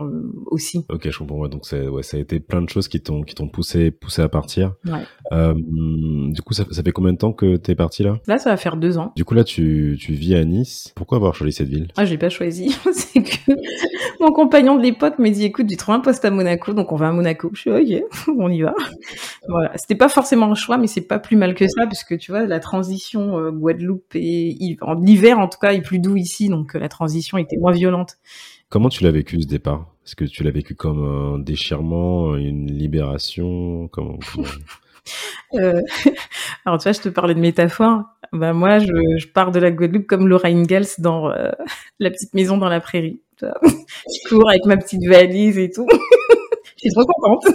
[0.46, 0.84] aussi.
[0.88, 3.34] Ok je comprends ouais, donc ouais, ça a été plein de choses qui t'ont qui
[3.34, 4.74] t'ont poussé poussé à partir.
[4.86, 5.02] Ouais.
[5.32, 8.18] Euh, du coup ça, ça fait combien de temps que t'es parti là?
[8.26, 9.12] Là, ça va faire deux ans.
[9.16, 10.92] Du coup, là, tu, tu vis à Nice.
[10.94, 11.88] Pourquoi avoir choisi cette ville?
[11.96, 12.76] Ah, je l'ai pas choisi.
[12.92, 13.52] c'est que
[14.20, 16.96] mon compagnon de l'époque me dit, écoute, tu trouves un poste à Monaco, donc on
[16.96, 17.50] va à Monaco.
[17.52, 18.04] Je suis, ok,
[18.38, 18.74] on y va.
[19.48, 19.72] voilà.
[19.76, 22.30] C'était pas forcément un choix, mais c'est pas plus mal que ça, parce que tu
[22.30, 26.48] vois, la transition euh, Guadeloupe et en l'hiver, en tout cas, est plus doux ici,
[26.48, 28.16] donc euh, la transition était moins violente.
[28.68, 29.86] Comment tu l'as vécu ce départ?
[30.06, 33.88] Est-ce que tu l'as vécu comme un déchirement, une libération?
[33.88, 34.18] Comment...
[35.54, 35.80] Euh,
[36.64, 38.04] alors tu vois, je te parlais de métaphore.
[38.32, 41.50] Bah moi, je, je pars de la Guadeloupe comme Laura Ingalls dans euh,
[41.98, 43.20] La petite maison dans la prairie.
[43.40, 45.86] Je cours avec ma petite valise et tout.
[46.76, 47.46] je suis trop contente.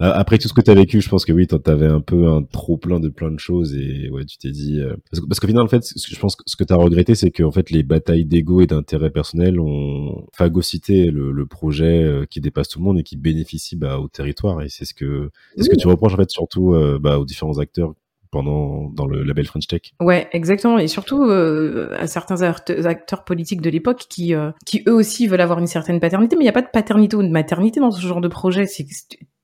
[0.00, 2.00] Euh, après tout ce que tu as vécu, je pense que oui, tu avais un
[2.00, 5.26] peu un trop plein de plein de choses et ouais, tu t'es dit euh, parce,
[5.26, 7.42] parce qu'au final en fait, je pense que ce que tu as regretté c'est que
[7.42, 12.40] en fait les batailles d'ego et d'intérêt personnel ont phagocyté le, le, projet euh, qui
[12.40, 15.64] dépasse tout le monde et qui bénéficie bah, au territoire et c'est ce que c'est
[15.64, 17.94] ce que tu reproches en fait surtout bah, aux différents acteurs
[18.30, 19.82] pendant dans le label French Tech.
[20.00, 24.94] Ouais, exactement, et surtout euh, à certains acteurs politiques de l'époque qui euh, qui eux
[24.94, 27.28] aussi veulent avoir une certaine paternité, mais il n'y a pas de paternité ou de
[27.28, 28.66] maternité dans ce genre de projet.
[28.66, 28.86] C'est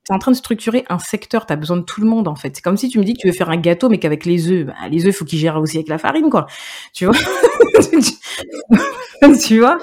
[0.06, 2.54] T'es en train de structurer un secteur, t'as besoin de tout le monde en fait.
[2.54, 4.48] C'est comme si tu me dis que tu veux faire un gâteau mais qu'avec les
[4.48, 6.46] œufs, bah, les œufs, faut qu'ils gèrent aussi avec la farine quoi.
[6.92, 7.16] Tu vois?
[9.46, 9.78] tu vois?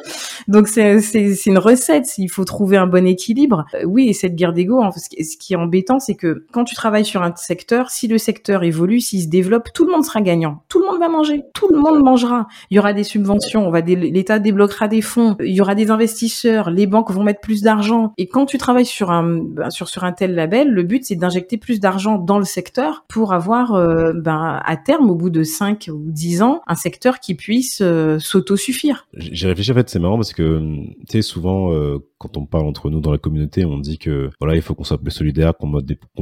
[0.48, 1.00] Donc c'est
[1.46, 2.18] une recette.
[2.18, 3.66] Il faut trouver un bon équilibre.
[3.76, 7.06] Euh, oui, et cette guerre d'ego, ce qui est embêtant, c'est que quand tu travailles
[7.06, 10.64] sur un secteur, si le secteur évolue, s'il se développe, tout le monde sera gagnant.
[10.70, 11.44] Tout le monde va manger.
[11.54, 12.48] Tout le monde mangera.
[12.70, 13.68] Il y aura des subventions.
[13.68, 15.36] On va l'État débloquera des fonds.
[15.40, 16.70] Il y aura des investisseurs.
[16.70, 18.14] Les banques vont mettre plus d'argent.
[18.18, 21.16] Et quand tu travailles sur un ben, sur sur un tel label, le but c'est
[21.16, 25.44] d'injecter plus d'argent dans le secteur pour avoir euh, ben, à terme, au bout de
[25.44, 29.08] 5 ou 10 ans, un secteur qui puisse euh, s'autosuffire.
[29.32, 32.66] J'ai réfléchi en fait, c'est marrant parce que tu sais souvent euh, quand on parle
[32.66, 35.54] entre nous dans la communauté, on dit que voilà, il faut qu'on soit plus solidaire,
[35.58, 35.68] qu'on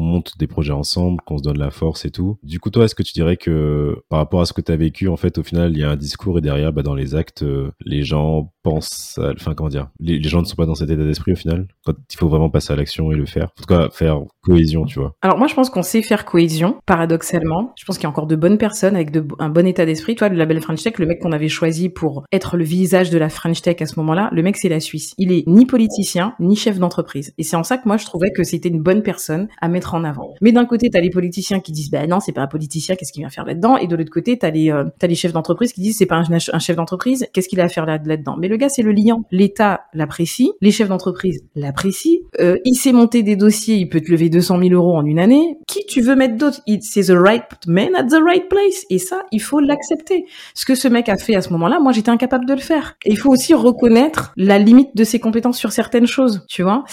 [0.01, 2.37] monte des projets ensemble, qu'on se donne la force et tout.
[2.43, 4.77] Du coup, toi, est-ce que tu dirais que par rapport à ce que tu as
[4.77, 7.15] vécu, en fait, au final, il y a un discours et derrière, bah, dans les
[7.15, 7.45] actes,
[7.85, 11.33] les gens pensent, enfin comment dire, les, gens ne sont pas dans cet état d'esprit
[11.33, 11.67] au final.
[11.85, 13.45] Quand il faut vraiment passer à l'action et le faire?
[13.45, 15.15] En tout cas, faire cohésion, tu vois.
[15.21, 17.73] Alors moi, je pense qu'on sait faire cohésion, paradoxalement.
[17.77, 20.15] Je pense qu'il y a encore de bonnes personnes avec un bon état d'esprit.
[20.15, 23.17] Toi, le label French Tech, le mec qu'on avait choisi pour être le vis de
[23.17, 25.13] la French Tech à ce moment-là, le mec c'est la Suisse.
[25.17, 27.33] Il est ni politicien ni chef d'entreprise.
[27.37, 29.93] Et c'est en ça que moi je trouvais que c'était une bonne personne à mettre
[29.93, 30.33] en avant.
[30.41, 33.13] Mais d'un côté, t'as les politiciens qui disent bah non, c'est pas un politicien, qu'est-ce
[33.13, 33.77] qu'il vient faire là-dedans?
[33.77, 36.17] Et de l'autre côté, t'as les euh, t'as les chefs d'entreprise qui disent c'est pas
[36.17, 38.35] un, chef d'entreprise, qu'est-ce qu'il a à faire là- là-dedans?
[38.37, 39.23] Mais le gars c'est le liant.
[39.31, 42.19] L'État l'apprécie, les chefs d'entreprise l'apprécient.
[42.39, 45.19] Euh, il sait monter des dossiers, il peut te lever 200 000 euros en une
[45.19, 45.57] année.
[45.67, 46.59] Qui tu veux mettre d'autre?
[46.81, 48.85] C'est the right man at the right place.
[48.89, 50.25] Et ça, il faut l'accepter.
[50.53, 52.80] Ce que ce mec a fait à ce moment-là, moi j'étais incapable de le faire.
[53.05, 56.83] Il faut aussi reconnaître la limite de ses compétences sur certaines choses, tu vois.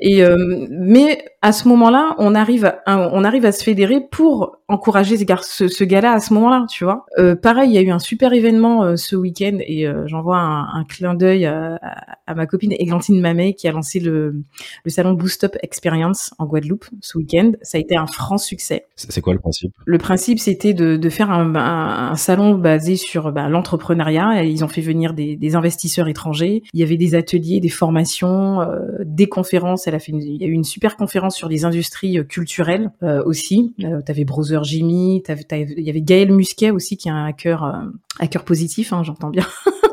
[0.00, 0.36] Et euh,
[0.70, 5.68] mais à ce moment-là, on arrive, à, on arrive à se fédérer pour encourager ce,
[5.68, 7.06] ce, gars-là à ce moment-là, tu vois.
[7.18, 10.38] Euh, pareil, il y a eu un super événement euh, ce week-end et euh, j'envoie
[10.38, 11.78] un, un clin d'œil à,
[12.26, 14.42] à- ma copine Églantine Mamet qui a lancé le,
[14.84, 17.52] le salon Boost Up Experience en Guadeloupe ce week-end.
[17.62, 18.86] Ça a été un franc succès.
[18.96, 19.72] C'est quoi le principe?
[19.84, 24.42] Le principe, c'était de, de faire un, un- un salon basé sur bah, l'entrepreneuriat.
[24.42, 26.62] Ils ont fait venir des, des investisseurs étrangers.
[26.74, 29.86] Il y avait des ateliers, des formations, euh, des conférences.
[29.86, 32.24] Elle a fait une- il y a eu une super conférence sur les industries euh,
[32.24, 33.74] culturelles euh, aussi.
[33.84, 34.24] Euh, t'avais
[34.64, 37.72] Jimmy, il y avait Gaël Musquet aussi qui a un cœur, euh,
[38.20, 39.46] un cœur positif, hein, j'entends bien.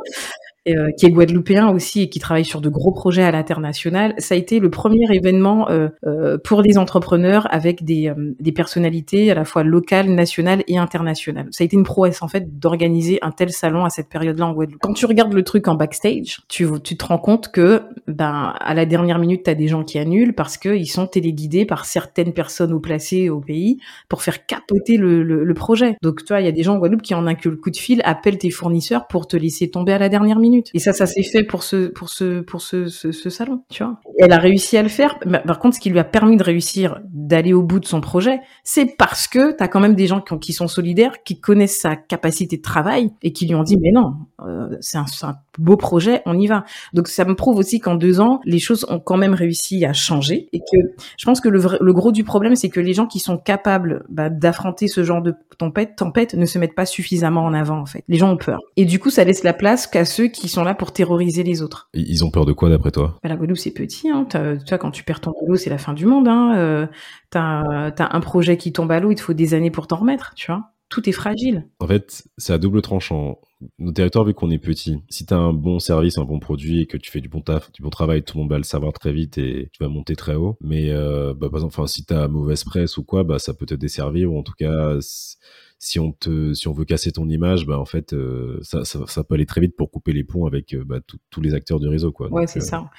[0.70, 4.14] euh, qui est guadeloupéen aussi et qui travaille sur de gros projets à l'international.
[4.18, 8.52] Ça a été le premier événement euh, euh, pour les entrepreneurs avec des, euh, des
[8.52, 11.48] personnalités à la fois locales, nationales et internationales.
[11.52, 14.54] Ça a été une prouesse en fait d'organiser un tel salon à cette période-là en
[14.54, 14.82] Guadeloupe.
[14.82, 18.74] Quand tu regardes le truc en backstage, tu, tu te rends compte que ben à
[18.74, 22.34] la dernière minute, tu as des gens qui annulent parce qu'ils sont téléguidés par certaines
[22.34, 25.96] personnes au placé au pays pour faire capoter le, le, le projet.
[26.02, 28.02] Donc, toi, il y a des gens en Guadeloupe qui en un coup de fil
[28.06, 30.53] appellent tes fournisseurs pour te laisser tomber à la dernière minute.
[30.74, 33.84] Et ça, ça s'est fait pour ce, pour ce, pour ce, ce, ce salon, tu
[33.84, 34.00] vois.
[34.20, 35.18] Elle a réussi à le faire.
[35.26, 38.02] Mais Par contre, ce qui lui a permis de réussir, d'aller au bout de son
[38.02, 41.40] projet, c'est parce que t'as quand même des gens qui, ont- qui sont solidaires, qui
[41.40, 44.14] connaissent sa capacité de travail et qui lui ont dit, mais non,
[44.46, 46.66] euh, c'est un, c'est un beau projet, on y va.
[46.94, 49.94] Donc, ça me prouve aussi qu'en deux ans, les choses ont quand même réussi à
[49.94, 50.78] changer et que
[51.18, 53.38] je pense que le, vrai- le gros du problème, c'est que les gens qui sont
[53.38, 57.80] capables bah, d'affronter ce genre de tempête, tempête ne se mettent pas suffisamment en avant,
[57.80, 58.04] en fait.
[58.08, 58.60] Les gens ont peur.
[58.78, 61.62] Et du coup, ça laisse la place qu'à ceux qui sont là pour terroriser les
[61.62, 61.90] autres.
[61.94, 63.20] Ils ont peur de quoi d'après toi?
[63.24, 64.10] Bah, la Guadeloupe, c'est petit.
[64.10, 64.26] Hein.
[64.30, 66.28] T'as- vois, quand tu perds ton boulot, c'est la fin du monde.
[66.28, 66.56] Hein.
[66.58, 66.88] Euh,
[67.30, 69.98] t'as as un projet qui tombe à l'eau, il te faut des années pour t'en
[69.98, 70.72] remettre, tu vois.
[70.90, 71.68] Tout est fragile.
[71.80, 73.40] En fait, c'est à double tranchant.
[73.80, 76.82] Nos territoires, vu qu'on est petit, si tu as un bon service, un bon produit
[76.82, 78.64] et que tu fais du bon taf, du bon travail, tout le monde va le
[78.64, 80.58] savoir très vite et tu vas monter très haut.
[80.62, 83.54] Mais euh, bah, par exemple, enfin, si tu as mauvaise presse ou quoi, bah, ça
[83.54, 84.98] peut te desservir ou en tout cas,
[85.84, 89.00] si on te, si on veut casser ton image, bah, en fait, euh, ça, ça,
[89.06, 91.54] ça peut aller très vite pour couper les ponts avec euh, bah, tout- tous les
[91.54, 92.14] acteurs du réseau.
[92.14, 92.32] Quoi.
[92.32, 92.90] Ouais, c'est euh, ça.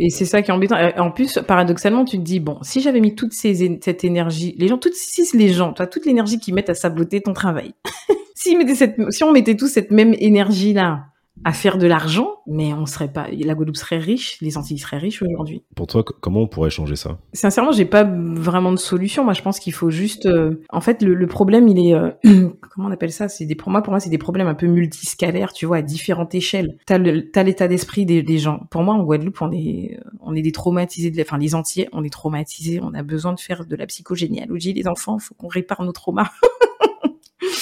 [0.00, 0.76] Et c'est ça qui est embêtant.
[0.98, 4.66] En plus, paradoxalement, tu te dis, bon, si j'avais mis toute ces, cette énergie, les
[4.66, 7.74] gens, toutes, si les gens, toi, toute l'énergie qu'ils mettent à saboter ton travail,
[8.34, 11.06] si, mettaient cette, si on mettait tous cette même énergie-là
[11.44, 14.98] à faire de l'argent, mais on serait pas, la Guadeloupe serait riche, les Antilles seraient
[14.98, 15.62] riches aujourd'hui.
[15.74, 17.18] Pour toi, comment on pourrait changer ça?
[17.32, 19.24] Sincèrement, j'ai pas vraiment de solution.
[19.24, 20.26] Moi, je pense qu'il faut juste.
[20.26, 21.94] euh, En fait, le, le problème, il est.
[21.94, 22.10] euh,
[22.74, 23.28] Comment on appelle ça?
[23.30, 23.54] C'est des.
[23.54, 25.52] Pour moi, pour moi, c'est des problèmes un peu multiscalaires.
[25.54, 26.76] Tu vois, à différentes échelles.
[26.84, 28.60] T'as le- t'as l'état d'esprit des, des gens.
[28.70, 31.10] Pour moi, en Guadeloupe, on est, on est des traumatisés.
[31.10, 31.16] De...
[31.16, 32.80] la- Enfin, les Antillais, on est traumatisés.
[32.82, 34.74] On a besoin de faire de la psychogénéalogie.
[34.74, 36.28] Les enfants, il faut qu'on répare nos traumas.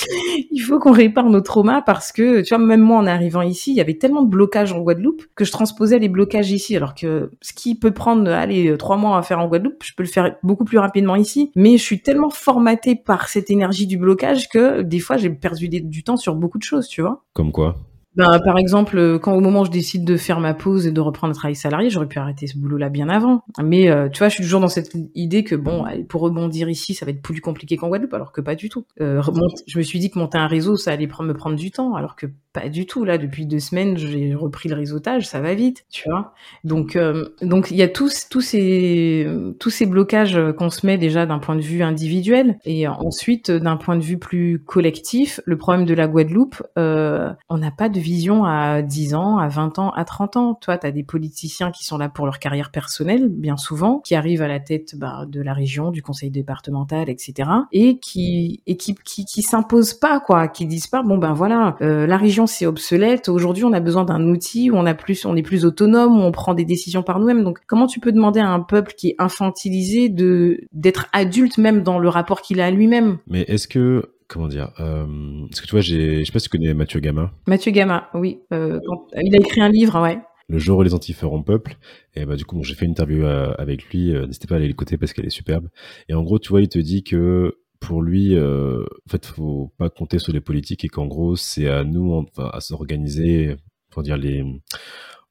[0.50, 3.72] il faut qu'on répare nos traumas parce que, tu vois, même moi, en arrivant ici,
[3.72, 6.76] il y avait tellement de blocages en Guadeloupe que je transposais les blocages ici.
[6.76, 10.02] Alors que ce qui peut prendre, allez, trois mois à faire en Guadeloupe, je peux
[10.02, 11.50] le faire beaucoup plus rapidement ici.
[11.56, 15.68] Mais je suis tellement formatée par cette énergie du blocage que des fois, j'ai perdu
[15.68, 17.24] du temps sur beaucoup de choses, tu vois.
[17.32, 17.76] Comme quoi
[18.18, 20.90] Ben, par exemple, euh, quand au moment où je décide de faire ma pause et
[20.90, 23.44] de reprendre le travail salarié, j'aurais pu arrêter ce boulot-là bien avant.
[23.62, 26.94] Mais euh, tu vois, je suis toujours dans cette idée que bon, pour rebondir ici,
[26.94, 28.86] ça va être plus compliqué qu'en Guadeloupe, alors que pas du tout.
[29.00, 29.22] Euh,
[29.68, 32.16] je me suis dit que monter un réseau, ça allait me prendre du temps, alors
[32.16, 33.04] que pas du tout.
[33.04, 36.34] Là, depuis deux semaines, j'ai repris le réseautage, ça va vite, tu vois.
[36.64, 36.98] Donc,
[37.40, 39.28] donc il y a tous tous ces
[39.60, 43.76] tous ces blocages qu'on se met déjà d'un point de vue individuel et ensuite d'un
[43.76, 45.40] point de vue plus collectif.
[45.44, 49.78] Le problème de la Guadeloupe, on n'a pas de vision à 10 ans, à 20
[49.78, 50.54] ans, à 30 ans.
[50.54, 54.14] Toi, tu as des politiciens qui sont là pour leur carrière personnelle, bien souvent, qui
[54.14, 57.48] arrivent à la tête bah, de la région, du conseil départemental, etc.
[57.72, 61.76] Et qui et qui qui, qui s'imposent pas quoi, qui disent pas bon ben voilà,
[61.82, 63.28] euh, la région c'est obsolète.
[63.28, 66.22] Aujourd'hui, on a besoin d'un outil où on a plus, on est plus autonome, où
[66.22, 67.44] on prend des décisions par nous-mêmes.
[67.44, 71.82] Donc, comment tu peux demander à un peuple qui est infantilisé de d'être adulte même
[71.82, 73.18] dans le rapport qu'il a à lui-même?
[73.26, 75.06] Mais est-ce que, comment dire, euh,
[75.50, 78.38] est-ce que tu vois, je sais pas si tu connais Mathieu Gama, Mathieu Gama, oui,
[78.52, 80.18] euh, quand- il a écrit un livre, ouais.
[80.50, 81.76] Le jour où les Antilles feront peuple.
[82.14, 84.12] Et bah, du coup, bon, j'ai fait une interview euh, avec lui.
[84.12, 85.68] N'hésitez pas à aller l'écouter parce qu'elle est superbe.
[86.08, 89.72] Et en gros, tu vois, il te dit que pour lui, euh, en fait, faut
[89.76, 93.56] pas compter sur les politiques et qu'en gros, c'est à nous, enfin, à s'organiser
[93.90, 94.42] pour dire les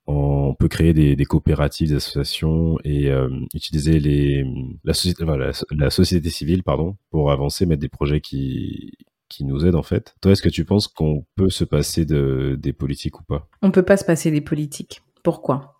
[0.07, 4.45] on peut créer des, coopératives, des associations et euh, utiliser les,
[4.85, 6.63] la, société, civile
[7.11, 8.93] pour avancer, mettre des projets qui,
[9.27, 10.15] qui nous aident en fait.
[10.21, 13.49] Toi, est-ce que tu penses qu'on peut se passer de, des politiques ou pas?
[13.61, 15.01] On peut pas se passer des politiques.
[15.23, 15.75] Pourquoi?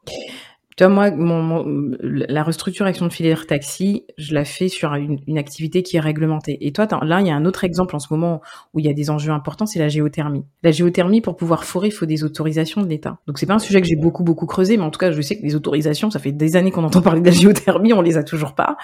[0.77, 1.65] Tu vois, moi,
[2.01, 6.59] la restructuration de filière taxi, je la fais sur une, une activité qui est réglementée.
[6.61, 8.41] Et toi, là, il y a un autre exemple en ce moment
[8.75, 10.43] où il y a des enjeux importants, c'est la géothermie.
[10.61, 13.17] La géothermie, pour pouvoir forer, il faut des autorisations de l'État.
[13.25, 15.19] Donc, c'est pas un sujet que j'ai beaucoup, beaucoup creusé, mais en tout cas, je
[15.19, 18.01] sais que les autorisations, ça fait des années qu'on entend parler de la géothermie, on
[18.01, 18.77] les a toujours pas.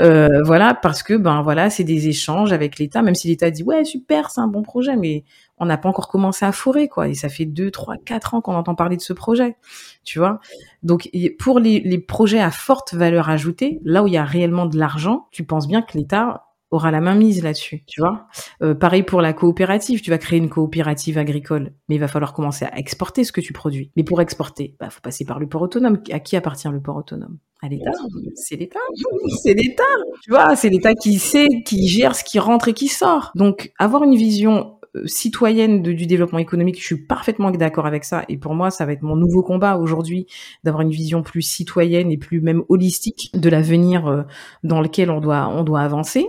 [0.00, 3.62] Euh, voilà, parce que, ben voilà, c'est des échanges avec l'État, même si l'État dit,
[3.62, 5.22] ouais, super, c'est un bon projet, mais
[5.60, 7.08] on n'a pas encore commencé à forer, quoi.
[7.08, 9.56] Et ça fait deux, trois, quatre ans qu'on entend parler de ce projet,
[10.04, 10.40] tu vois.
[10.82, 14.66] Donc, pour les, les, projets à forte valeur ajoutée, là où il y a réellement
[14.66, 18.26] de l'argent, tu penses bien que l'État aura la main mise là-dessus, tu vois.
[18.62, 22.32] Euh, pareil pour la coopérative, tu vas créer une coopérative agricole, mais il va falloir
[22.32, 23.90] commencer à exporter ce que tu produis.
[23.96, 25.98] Mais pour exporter, bah faut passer par le port autonome.
[26.12, 27.38] À qui appartient le port autonome?
[27.62, 27.90] À l'État.
[28.34, 28.78] C'est l'État.
[29.42, 29.82] C'est l'État.
[30.22, 33.32] Tu vois, c'est l'État qui sait, qui gère ce qui rentre et qui sort.
[33.34, 38.24] Donc avoir une vision euh, citoyenne du développement économique, je suis parfaitement d'accord avec ça.
[38.28, 40.26] Et pour moi, ça va être mon nouveau combat aujourd'hui,
[40.64, 44.22] d'avoir une vision plus citoyenne et plus même holistique de l'avenir euh,
[44.62, 46.26] dans lequel on doit, on doit avancer.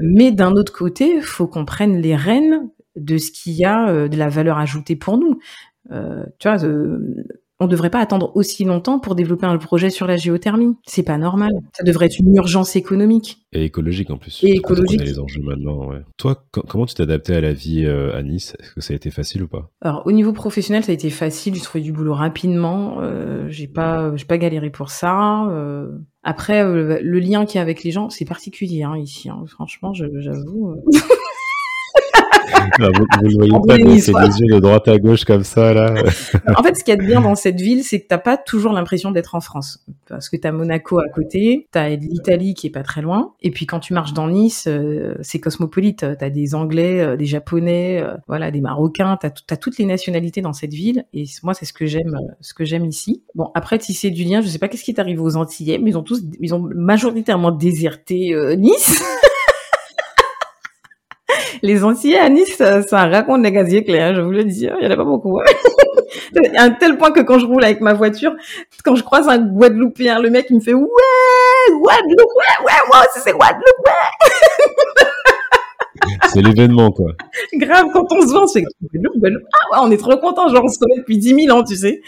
[0.00, 4.08] Mais d'un autre côté, faut qu'on prenne les rênes de ce qui y a euh,
[4.08, 5.38] de la valeur ajoutée pour nous.
[6.38, 6.58] tu vois,
[7.62, 10.74] on ne devrait pas attendre aussi longtemps pour développer un projet sur la géothermie.
[10.84, 11.52] C'est pas normal.
[11.72, 13.38] Ça devrait être une urgence économique.
[13.52, 14.42] Et écologique en plus.
[14.42, 15.00] Et écologique.
[15.00, 15.88] les enjeux maintenant.
[15.88, 16.00] Ouais.
[16.16, 18.56] Toi, comment tu t'es adapté à la vie euh, à Nice?
[18.58, 19.70] Est-ce que ça a été facile ou pas?
[19.80, 21.54] Alors, au niveau professionnel, ça a été facile.
[21.54, 22.96] J'ai trouvé du boulot rapidement.
[23.00, 25.46] Euh, j'ai pas, j'ai pas galéré pour ça.
[25.50, 25.86] Euh,
[26.24, 29.28] après, le lien qu'il y a avec les gens, c'est particulier hein, ici.
[29.28, 29.44] Hein.
[29.46, 30.74] Franchement, j'avoue.
[32.78, 35.94] vous, le voyez pas, mais c'est des yeux de droite à gauche comme ça, là.
[36.56, 38.36] en fait, ce qu'il y a de bien dans cette ville, c'est que t'as pas
[38.36, 39.84] toujours l'impression d'être en France.
[40.08, 43.32] Parce que t'as Monaco à côté, t'as l'Italie qui est pas très loin.
[43.40, 46.04] Et puis quand tu marches dans Nice, euh, c'est cosmopolite.
[46.18, 49.16] T'as des Anglais, euh, des Japonais, euh, voilà, des Marocains.
[49.20, 51.04] T'as as toutes les nationalités dans cette ville.
[51.12, 53.22] Et moi, c'est ce que j'aime, ce que j'aime ici.
[53.34, 55.90] Bon, après, tisser du lien, je sais pas qu'est-ce qui est arrivé aux Antillais, mais
[55.90, 59.02] ils ont tous, ils ont majoritairement déserté Nice.
[61.62, 64.68] les Antillais à Nice, ça, raconte les gaziers clairs, je vous le dis.
[64.68, 65.38] Hein, il y en a pas beaucoup.
[65.40, 65.44] Hein.
[66.56, 68.34] à un tel point que quand je roule avec ma voiture,
[68.84, 70.88] quand je croise un Guadeloupéen, le mec il me fait ouais,
[71.70, 75.04] Guadeloupe, ouais, ouais, aussi c'est Guadeloupe, ouais.
[76.32, 77.12] C'est l'événement, quoi.
[77.54, 80.78] Grave, quand on se vend, c'est ah ouais, on est trop content, genre on se
[80.78, 82.00] connaît depuis 10 000 ans, tu sais.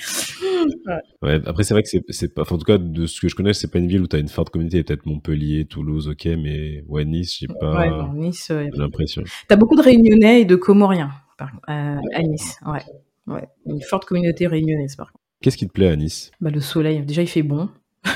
[1.22, 1.40] Ouais.
[1.46, 3.70] après, c'est vrai que c'est pas, en tout cas, de ce que je connais, c'est
[3.70, 7.04] pas une ville où tu as une forte communauté, peut-être Montpellier, Toulouse, ok, mais ouais,
[7.04, 9.22] Nice, j'ai pas ouais, Nice, l'impression.
[9.48, 11.10] T'as beaucoup de Réunionnais et de Comoriens
[11.42, 13.34] euh, à Nice, ouais.
[13.34, 13.48] ouais.
[13.66, 15.24] Une forte communauté réunionnaise, par contre.
[15.42, 16.30] Qu'est-ce qui te plaît à Nice?
[16.40, 17.02] Bah, Le soleil.
[17.02, 17.68] Déjà, il fait bon.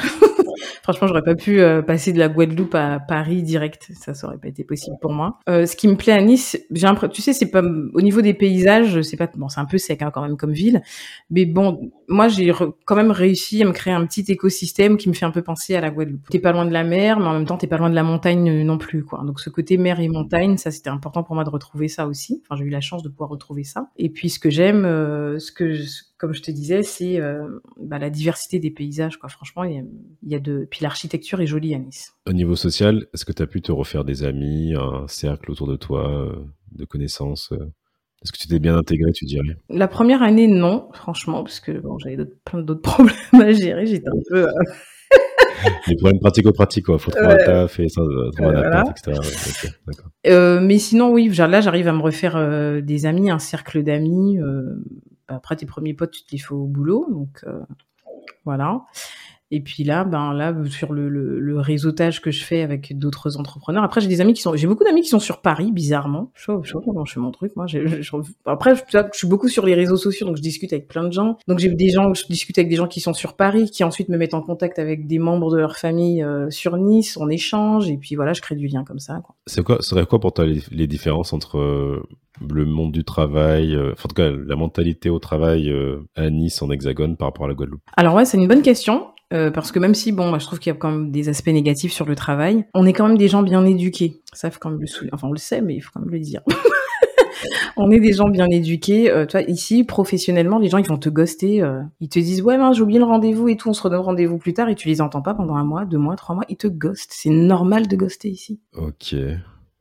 [0.89, 3.91] Franchement, j'aurais pas pu euh, passer de la Guadeloupe à Paris direct.
[3.93, 5.39] Ça, ça aurait pas été possible pour moi.
[5.47, 8.33] Euh, ce qui me plaît à Nice, j'ai tu sais, c'est pas au niveau des
[8.33, 10.81] paysages, c'est pas bon, c'est un peu sec hein, quand même comme ville,
[11.29, 12.53] mais bon, moi j'ai
[12.85, 15.75] quand même réussi à me créer un petit écosystème qui me fait un peu penser
[15.75, 16.29] à la Guadeloupe.
[16.31, 18.03] T'es pas loin de la mer, mais en même temps t'es pas loin de la
[18.03, 19.23] montagne euh, non plus, quoi.
[19.25, 22.43] Donc ce côté mer et montagne, ça c'était important pour moi de retrouver ça aussi.
[22.45, 23.91] Enfin, j'ai eu la chance de pouvoir retrouver ça.
[23.97, 24.83] Et puis ce que j'aime,
[25.39, 25.75] ce que
[26.19, 29.19] comme je te disais, c'est euh, bah, la diversité des paysages.
[29.19, 29.29] Quoi.
[29.29, 29.87] Franchement, il
[30.25, 30.67] y, a, de.
[30.69, 32.13] Puis l'architecture est jolie à Nice.
[32.27, 35.69] Au niveau social, est-ce que tu as pu te refaire des amis, un cercle autour
[35.69, 36.33] de toi, euh,
[36.73, 37.73] de connaissances euh?
[38.23, 39.57] Est-ce que tu t'es bien intégré, tu dirais?
[39.69, 43.87] La première année, non, franchement, parce que bon, j'avais plein d'autres problèmes à gérer.
[43.87, 44.49] J'étais un peu.
[45.89, 46.99] Les problèmes pratico-pratiques, quoi.
[46.99, 48.03] Faut trouver un taf et ça,
[48.37, 50.61] trouver un appart, etc.
[50.61, 54.39] mais sinon, oui, là, j'arrive à me refaire des amis, un cercle d'amis.
[55.29, 57.61] Bah, après tes premiers potes, tu te les fais au boulot, donc euh,
[58.45, 58.85] voilà.
[59.51, 63.83] Et puis là, ben là, sur le, le, réseautage que je fais avec d'autres entrepreneurs.
[63.83, 66.31] Après, j'ai des amis qui sont, j'ai beaucoup d'amis qui sont sur Paris, bizarrement.
[66.35, 66.53] Je
[66.85, 67.67] comment je fais mon truc, moi.
[68.45, 71.13] après, je, je, suis beaucoup sur les réseaux sociaux, donc je discute avec plein de
[71.13, 71.39] gens.
[71.49, 74.11] Donc j'ai des gens, je discute avec des gens qui sont sur Paris, qui ensuite
[74.11, 77.17] me mettent en contact avec des membres de leur famille euh, sur Nice.
[77.17, 79.23] On échange et puis voilà, je crée du lien comme ça.
[79.47, 82.03] C'est quoi, serait quoi pour toi les, différences entre euh,
[82.49, 85.73] le monde du travail, euh, en tout cas la mentalité au travail
[86.17, 87.83] à Nice en Hexagone par rapport à la Guadeloupe?
[87.97, 89.07] Alors ouais, c'est une bonne question.
[89.33, 91.29] Euh, parce que même si, bon, bah, je trouve qu'il y a quand même des
[91.29, 94.23] aspects négatifs sur le travail, on est quand même des gens bien éduqués.
[94.33, 95.11] Ça, faut quand même le souligner.
[95.13, 96.41] Enfin, on le sait, mais il faut quand même le dire.
[97.77, 99.11] on est des gens bien éduqués.
[99.11, 101.63] Euh, toi, ici, professionnellement, les gens, ils vont te ghoster.
[101.63, 104.01] Euh, ils te disent, ouais, ben, j'ai oublié le rendez-vous et tout, on se redonne
[104.01, 106.45] rendez-vous plus tard et tu les entends pas pendant un mois, deux mois, trois mois.
[106.49, 107.13] Ils te ghostent.
[107.13, 108.61] C'est normal de ghoster ici.
[108.77, 109.15] Ok.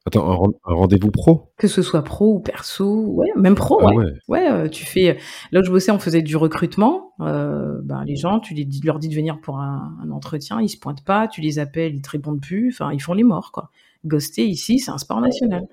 [0.08, 1.52] Attends, un, rendez-vous pro?
[1.58, 4.14] Que ce soit pro ou perso, ouais, même pro, ah ouais.
[4.30, 4.50] ouais.
[4.50, 5.18] Euh, tu fais.
[5.52, 7.12] Là où je bossais, on faisait du recrutement.
[7.20, 10.78] Euh, ben, les gens, tu les, leur dis de venir pour un, entretien, ils se
[10.78, 12.70] pointent pas, tu les appelles, ils te répondent plus.
[12.70, 13.70] Enfin, ils font les morts, quoi.
[14.06, 15.64] Ghoster ici, c'est un sport national.
[15.64, 15.68] Ouais.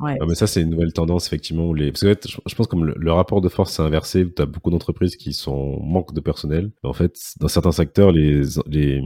[0.00, 1.72] Ah, mais ça, c'est une nouvelle tendance, effectivement.
[1.72, 1.90] les...
[1.90, 2.14] Parce que,
[2.46, 5.80] je pense comme le, rapport de force s'est inversé, tu as beaucoup d'entreprises qui sont
[5.82, 6.70] manque de personnel.
[6.84, 9.02] En fait, dans certains secteurs, les, les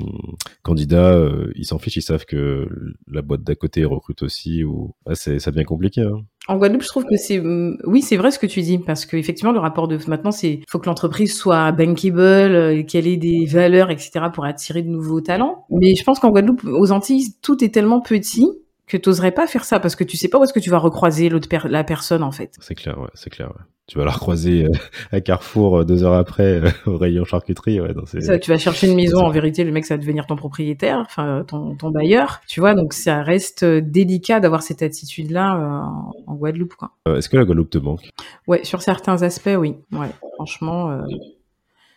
[0.63, 2.69] candidats, euh, ils s'en fichent, ils savent que
[3.11, 4.65] la boîte d'à côté recrute aussi.
[4.65, 4.95] Ou...
[5.15, 6.03] ça devient compliqué.
[6.03, 6.25] Hein.
[6.49, 9.07] En Guadeloupe, je trouve que c'est mm, oui, c'est vrai ce que tu dis parce
[9.07, 13.17] que effectivement le rapport de maintenant c'est faut que l'entreprise soit bankable, euh, qu'elle ait
[13.17, 15.67] des valeurs etc pour attirer de nouveaux talents.
[15.71, 18.49] Mais je pense qu'en Guadeloupe, aux Antilles, tout est tellement petit
[18.87, 20.79] que t'oserais pas faire ça parce que tu sais pas où est-ce que tu vas
[20.79, 22.55] recroiser l'autre la personne en fait.
[22.61, 23.49] C'est clair, ouais, c'est clair.
[23.49, 23.63] Ouais.
[23.89, 24.71] Tu vas la recroiser euh,
[25.13, 27.81] à Carrefour euh, deux heures après euh, au rayon charcuterie.
[27.81, 30.37] Ouais, ça, tu vas chercher une maison, en vérité, le mec ça va devenir ton
[30.37, 32.41] propriétaire, enfin ton, ton bailleur.
[32.47, 35.91] Tu vois, donc ça reste délicat d'avoir cette attitude-là
[36.27, 36.75] en Guadeloupe.
[37.07, 38.09] Est-ce que la Guadeloupe te manque?
[38.47, 39.77] Ouais, sur certains aspects, oui.
[39.93, 41.03] Ouais, franchement.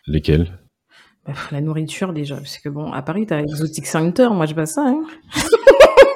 [0.06, 0.58] Lesquels?
[1.24, 4.66] bah, La nourriture déjà, parce que bon, à Paris t'as Exotic Center, moi je pas
[4.66, 4.82] ça.
[4.86, 5.04] Hein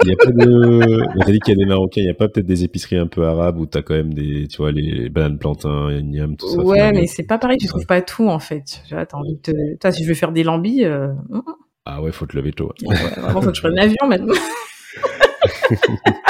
[0.02, 1.16] Il n'y a pas de.
[1.16, 2.96] On t'a dit qu'il y a des Marocains, il n'y a pas peut-être des épiceries
[2.96, 6.36] un peu arabes où tu as quand même des, tu vois, les bananes plantains, les
[6.36, 6.62] tout ça.
[6.62, 8.82] Ouais, mais c'est pas pareil, tu trouves pas tout en fait.
[8.88, 9.76] Tu vois, t'as envie de te.
[9.78, 10.84] Toi, si je veux faire des lambis.
[10.84, 11.08] Euh...
[11.28, 11.54] Mm, mm.
[11.86, 12.72] Ah ouais, faut te lever tôt.
[12.84, 14.34] Ouais, vraiment, faut que je prenne l'avion maintenant.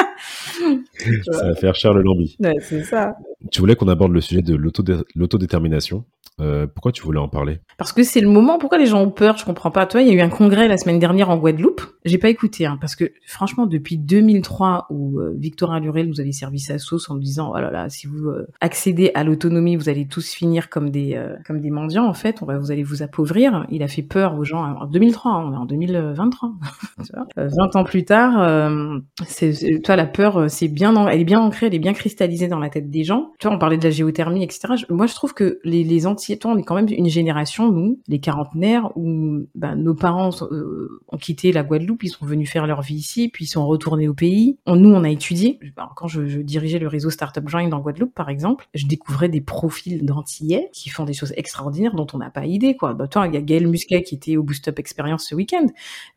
[1.31, 2.37] ça va faire cher le lambi.
[2.39, 3.15] Ouais, c'est ça.
[3.51, 4.55] Tu voulais qu'on aborde le sujet de
[5.15, 6.05] l'autodétermination.
[6.39, 7.59] Euh, pourquoi tu voulais en parler?
[7.77, 8.57] Parce que c'est le moment.
[8.57, 9.37] Pourquoi les gens ont peur?
[9.37, 9.85] Je comprends pas.
[9.85, 11.81] Toi, il y a eu un congrès la semaine dernière en Guadeloupe.
[12.03, 16.31] J'ai pas écouté, hein, parce que franchement, depuis 2003, où euh, Victorin Lurel nous avait
[16.31, 19.75] servi sa sauce en nous disant, oh là là, si vous euh, accédez à l'autonomie,
[19.75, 22.07] vous allez tous finir comme des euh, comme des mendiants.
[22.07, 23.67] En fait, vous allez vous appauvrir.
[23.69, 24.63] Il a fait peur aux gens.
[24.63, 26.53] En 2003, hein, on est en 2023.
[27.37, 29.53] 20 ans plus tard, c'est
[29.83, 32.69] toi la peur, c'est bien, elle est bien ancrée, elle est bien cristallisée dans la
[32.69, 33.31] tête des gens.
[33.39, 34.85] Tu vois, on parlait de la géothermie, etc.
[34.89, 38.19] moi, je trouve que les les anti on est quand même une génération, nous, les
[38.19, 40.31] quarantenaires, où ben, nos parents
[41.09, 44.07] ont quitté la Guadeloupe ils sont venus faire leur vie ici, puis ils sont retournés
[44.07, 44.57] au pays.
[44.67, 45.59] nous, on a étudié.
[45.95, 50.05] Quand je, dirigeais le réseau Startup Join en Guadeloupe, par exemple, je découvrais des profils
[50.05, 52.75] d'antillais qui font des choses extraordinaires dont on n'a pas idée.
[52.81, 55.65] Bah, toi, il y a Gaël Musquet qui était au Boost Up Experience ce week-end,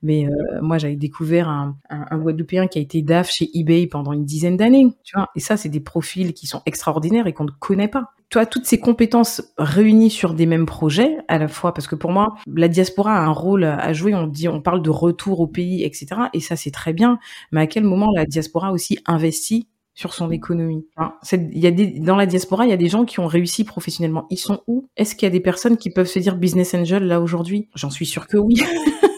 [0.02, 1.76] mais euh, moi, j'avais découvert un,
[2.14, 4.88] Guadeloupéen qui a été DAF chez eBay pendant une dizaine d'années.
[5.34, 8.66] Et ça, c'est des profils qui sont extraordinaires et qu'on ne connaît pas toi, toutes
[8.66, 12.68] ces compétences réunies sur des mêmes projets, à la fois, parce que pour moi, la
[12.68, 14.14] diaspora a un rôle à jouer.
[14.14, 16.06] On dit, on parle de retour au pays, etc.
[16.32, 17.18] Et ça, c'est très bien.
[17.52, 20.86] Mais à quel moment la diaspora aussi investit sur son économie?
[21.32, 24.26] Y a des, dans la diaspora, il y a des gens qui ont réussi professionnellement.
[24.30, 24.88] Ils sont où?
[24.96, 27.68] Est-ce qu'il y a des personnes qui peuvent se dire business angel là aujourd'hui?
[27.74, 28.56] J'en suis sûr que oui.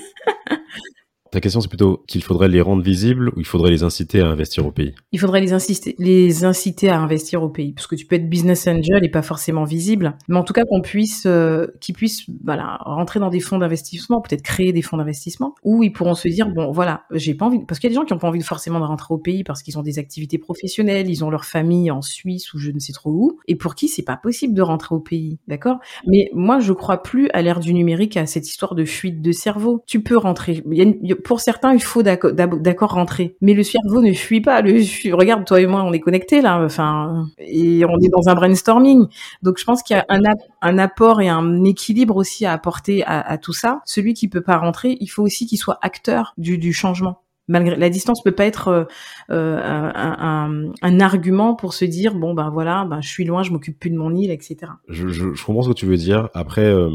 [1.32, 4.28] La question, c'est plutôt qu'il faudrait les rendre visibles ou il faudrait les inciter à
[4.28, 4.94] investir au pays?
[5.12, 8.28] Il faudrait les, inciter, les inciter à investir au pays, parce que tu peux être
[8.28, 12.24] business angel et pas forcément visible, mais en tout cas qu'on puisse, euh, qu'ils puissent,
[12.44, 16.28] voilà, rentrer dans des fonds d'investissement, peut-être créer des fonds d'investissement, où ils pourront se
[16.28, 18.28] dire bon, voilà, j'ai pas envie, parce qu'il y a des gens qui ont pas
[18.28, 21.44] envie forcément de rentrer au pays parce qu'ils ont des activités professionnelles, ils ont leur
[21.44, 24.54] famille en Suisse ou je ne sais trop où, et pour qui c'est pas possible
[24.54, 25.78] de rentrer au pays, d'accord?
[26.06, 29.32] Mais moi, je crois plus à l'ère du numérique à cette histoire de fuite de
[29.32, 29.82] cerveau.
[29.86, 33.36] Tu peux rentrer, il y a pour certains, il faut d'accord rentrer.
[33.40, 34.60] Mais le cerveau ne fuit pas.
[34.60, 36.62] Le, regarde, toi et moi, on est connectés là.
[36.64, 39.06] Enfin, et on est dans un brainstorming.
[39.42, 43.38] Donc, je pense qu'il y a un, apport et un équilibre aussi à apporter à,
[43.38, 43.80] tout ça.
[43.84, 47.76] Celui qui peut pas rentrer, il faut aussi qu'il soit acteur du, du changement malgré
[47.76, 48.84] la distance peut pas être euh,
[49.30, 53.52] euh un, un, argument pour se dire bon ben voilà ben je suis loin je
[53.52, 56.28] m'occupe plus de mon île etc je, je, je, comprends ce que tu veux dire.
[56.34, 56.90] Après euh,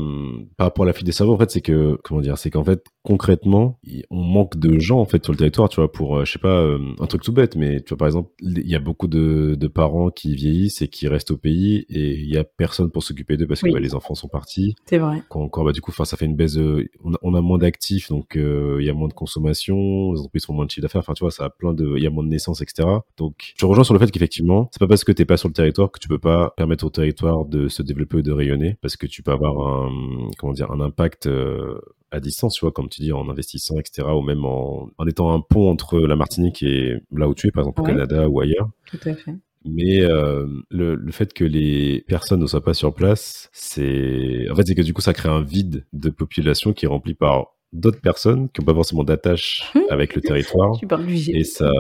[0.58, 2.64] par rapport à la fuite des cerveaux en fait c'est que comment dire c'est qu'en
[2.64, 3.80] fait concrètement
[4.10, 6.40] on manque de gens en fait sur le territoire tu vois pour euh, je sais
[6.40, 6.66] pas
[7.00, 9.68] un truc tout bête mais tu vois par exemple il y a beaucoup de, de,
[9.68, 13.38] parents qui vieillissent et qui restent au pays et il y a personne pour s'occuper
[13.38, 14.76] d'eux parce que bah, les enfants sont partis.
[14.86, 15.24] C'est vrai.
[15.30, 18.10] Encore bah du coup enfin ça fait une baisse on, a, on, a, moins d'actifs
[18.10, 21.00] donc il y a moins de consommation les font moins de chiffre d'affaires.
[21.00, 22.88] Enfin, tu vois, ça a plein de, il y a moins de naissances, etc.
[23.18, 25.54] Donc, je rejoins sur le fait qu'effectivement, c'est pas parce que t'es pas sur le
[25.54, 28.98] territoire que tu peux pas permettre au territoire de se développer ou de rayonner, parce
[28.98, 29.92] que tu peux avoir un,
[30.38, 31.80] comment dire, un impact euh,
[32.12, 35.34] à distance, tu vois, comme tu dis, en investissant, etc., ou même en, en étant
[35.34, 38.42] un pont entre la Martinique et là où tu es, par exemple au Canada ou
[38.42, 38.70] ailleurs.
[38.86, 39.36] Tout à fait.
[39.64, 44.56] Mais euh, le, le, fait que les personnes ne soient pas sur place, c'est en
[44.56, 47.54] fait c'est que du coup ça crée un vide de population qui est rempli par
[47.74, 50.78] d'autres personnes qui n'ont pas forcément d'attache avec le territoire.
[50.78, 51.72] Tu parles du et ça,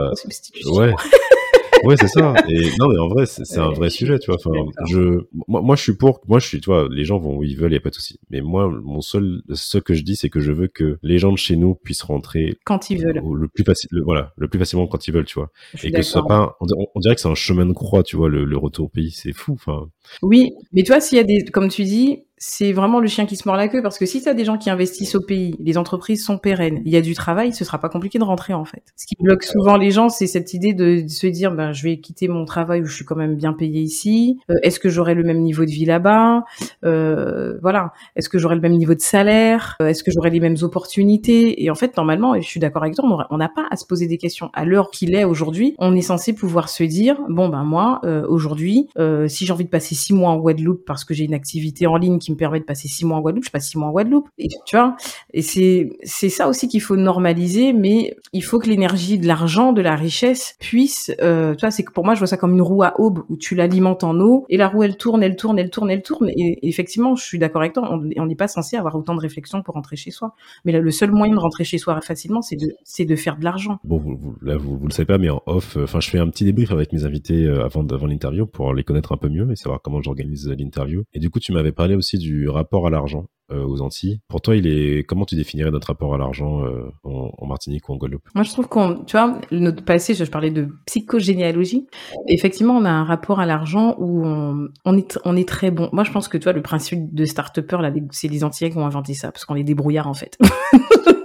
[0.66, 0.94] ouais.
[1.84, 2.34] ouais, c'est ça.
[2.48, 4.40] Et non, mais en vrai, c'est un vrai sujet, tu vois.
[4.44, 4.52] Enfin,
[4.88, 6.22] je, moi, moi, je suis pour.
[6.28, 7.90] Moi, je suis, tu vois, les gens vont où ils veulent, il y a pas
[7.90, 8.20] de souci.
[8.30, 11.32] Mais moi, mon seul, ce que je dis, c'est que je veux que les gens
[11.32, 14.88] de chez nous puissent rentrer quand ils veulent, le plus facile, voilà, le plus facilement
[14.88, 15.52] quand ils veulent, tu vois.
[15.84, 18.30] Et que ce soit pas, on, dirait que c'est un chemin de croix, tu vois,
[18.30, 19.54] le, le retour au pays, c'est fou.
[19.54, 19.90] Enfin.
[20.22, 23.28] Oui, mais tu vois, s'il y a des, comme tu dis, c'est vraiment le chien
[23.28, 25.22] qui se mord la queue parce que si tu as des gens qui investissent au
[25.22, 28.24] pays, les entreprises sont pérennes, il y a du travail, ce sera pas compliqué de
[28.24, 28.82] rentrer en fait.
[28.96, 32.00] Ce qui bloque souvent les gens, c'est cette idée de, se dire ben je vais
[32.00, 34.40] quitter mon travail où je suis quand même bien payé ici.
[34.50, 36.44] Euh, est-ce que j'aurai le même niveau de vie là-bas?
[36.84, 37.94] Euh, Voilà.
[38.16, 39.76] Est-ce que j'aurai le même niveau de salaire?
[39.80, 41.64] Euh, Est-ce que j'aurai les mêmes opportunités?
[41.64, 43.86] Et en fait, normalement, et je suis d'accord avec toi, on n'a pas à se
[43.86, 44.50] poser des questions.
[44.54, 48.88] À l'heure qu'il est aujourd'hui, on est censé pouvoir se dire bon ben moi aujourd'hui,
[49.28, 51.98] si j'ai envie de passer six mois en Guadeloupe parce que j'ai une activité en
[51.98, 53.92] ligne qui me permet de passer six mois en Guadeloupe, je passe six mois en
[53.92, 54.30] Guadeloupe.
[54.38, 54.96] Et tu vois,
[55.34, 59.74] et c'est c'est ça aussi qu'il faut normaliser, mais il faut que l'énergie de l'argent,
[59.74, 62.54] de la richesse puisse, euh, tu vois, c'est que pour moi je vois ça comme
[62.54, 65.36] une roue à aube où tu l'alimentes en eau et la roue elle tourne, elle
[65.36, 66.30] tourne, elle tourne, elle tourne.
[66.30, 69.62] Et, effectivement, je suis d'accord avec toi, on n'est pas censé avoir autant de réflexion
[69.62, 70.36] pour rentrer chez soi.
[70.66, 73.44] Mais le seul moyen de rentrer chez soi facilement, c'est de c'est de faire de
[73.44, 73.80] l'argent.
[73.84, 76.20] Bon, vous, là vous, vous le savez pas, mais en off, euh, enfin je fais
[76.20, 79.30] un petit débrief avec mes invités euh, avant avant l'interview pour les connaître un peu
[79.30, 81.04] mieux et savoir comment j'organise l'interview.
[81.14, 84.22] Et du coup, tu m'avais parlé aussi du rapport à l'argent euh, aux Antilles.
[84.30, 87.94] Pour toi, il est comment tu définirais notre rapport à l'argent euh, en, Martinique ou
[87.94, 88.30] en Guadeloupe?
[88.34, 91.86] Moi, je trouve qu'on, tu vois, notre passé, je, parlais de psychogénéalogie.
[92.30, 95.90] Effectivement, on a un rapport à l'argent où on, est, on est très bon.
[95.92, 98.78] Moi, je pense que tu vois, le principe de start-upper, là, c'est les Antillais qui
[98.78, 100.38] ont inventé ça, parce qu'on est débrouillards en fait.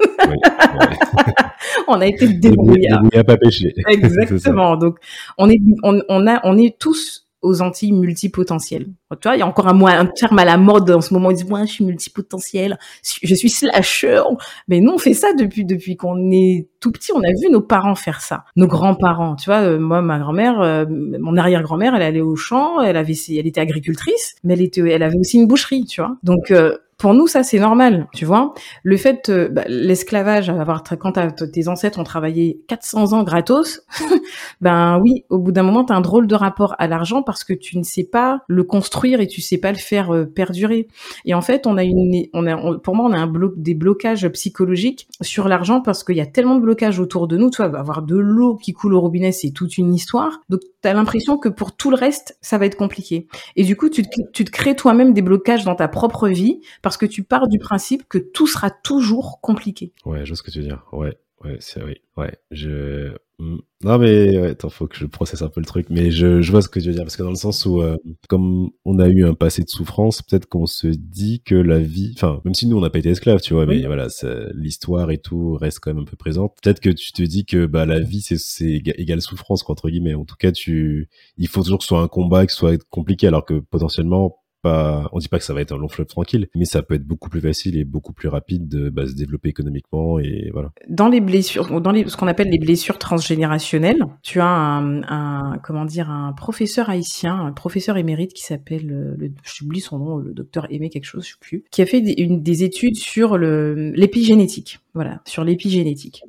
[1.88, 3.02] on a été débrouillards.
[3.02, 3.72] Débrouillards pas péché.
[3.88, 4.76] Exactement.
[4.76, 4.98] Donc,
[5.38, 8.86] on est, on, on a, on est tous aux Antilles multipotentielles.
[9.20, 11.30] Tu vois, il y a encore un, un terme à la mode en ce moment.
[11.30, 12.78] Ils disent, moi, je suis multipotentiel,
[13.22, 14.22] je suis slasher.
[14.68, 17.12] Mais nous, on fait ça depuis, depuis qu'on est tout petit.
[17.12, 18.44] On a vu nos parents faire ça.
[18.56, 19.36] Nos grands-parents.
[19.36, 23.14] Tu vois, euh, moi, ma grand-mère, euh, mon arrière-grand-mère, elle allait au champ, elle avait,
[23.28, 26.16] elle était agricultrice, mais elle était, elle avait aussi une boucherie, tu vois.
[26.22, 28.54] Donc, euh, pour nous, ça c'est normal, tu vois.
[28.82, 30.52] Le fait, bah, l'esclavage,
[30.98, 31.12] quand
[31.52, 33.82] tes ancêtres ont travaillé 400 ans gratos,
[34.60, 37.44] ben oui, au bout d'un moment, tu as un drôle de rapport à l'argent parce
[37.44, 40.88] que tu ne sais pas le construire et tu sais pas le faire euh, perdurer.
[41.24, 43.74] Et en fait, on a une, on a, pour moi, on a un bloc, des
[43.74, 47.50] blocages psychologiques sur l'argent parce qu'il y a tellement de blocages autour de nous.
[47.50, 50.40] Tu vois, avoir de l'eau qui coule au robinet, c'est toute une histoire.
[50.48, 53.26] Donc, tu as l'impression que pour tout le reste, ça va être compliqué.
[53.56, 56.98] Et du coup, tu tu te crées toi-même des blocages dans ta propre vie parce
[56.98, 59.92] que tu pars du principe que tout sera toujours compliqué.
[60.04, 60.84] Ouais, je vois ce que tu veux dire.
[60.92, 61.96] Ouais, ouais, c'est oui.
[62.16, 63.12] Ouais, je.
[63.40, 63.56] Hmm.
[63.82, 66.50] Non mais ouais, attends, faut que je processe un peu le truc, mais je, je
[66.52, 67.96] vois ce que tu veux dire parce que dans le sens où euh,
[68.28, 72.12] comme on a eu un passé de souffrance, peut-être qu'on se dit que la vie,
[72.14, 74.06] enfin même si nous on n'a pas été esclaves, tu vois, mais voilà,
[74.54, 76.56] l'histoire et tout reste quand même un peu présente.
[76.62, 79.90] Peut-être que tu te dis que bah la vie c'est c'est égal souffrance quoi, entre
[79.90, 80.14] guillemets.
[80.14, 82.84] En tout cas, tu, il faut toujours que ce soit un combat, que ce soit
[82.90, 86.06] compliqué, alors que potentiellement pas, on dit pas que ça va être un long fleuve
[86.06, 89.14] tranquille, mais ça peut être beaucoup plus facile et beaucoup plus rapide de bah, se
[89.14, 90.72] développer économiquement et voilà.
[90.88, 95.84] Dans les blessures, dans les, ce qu'on appelle les blessures transgénérationnelles, tu as un, comment
[95.84, 100.66] dire, un professeur haïtien, un professeur émérite qui s'appelle, euh, j'oublie son nom, le docteur
[100.70, 104.80] Aimé quelque chose, je sais plus, qui a fait des, études sur l'épigénétique.
[104.94, 106.22] Voilà, sur l'épigénétique.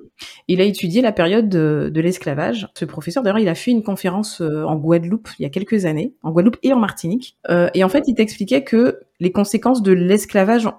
[0.47, 2.67] Il a étudié la période de, de l'esclavage.
[2.77, 5.85] Ce professeur, d'ailleurs, il a fait une conférence euh, en Guadeloupe il y a quelques
[5.85, 7.38] années, en Guadeloupe et en Martinique.
[7.49, 10.69] Euh, et en fait, il t'expliquait que les conséquences de l'esclavage,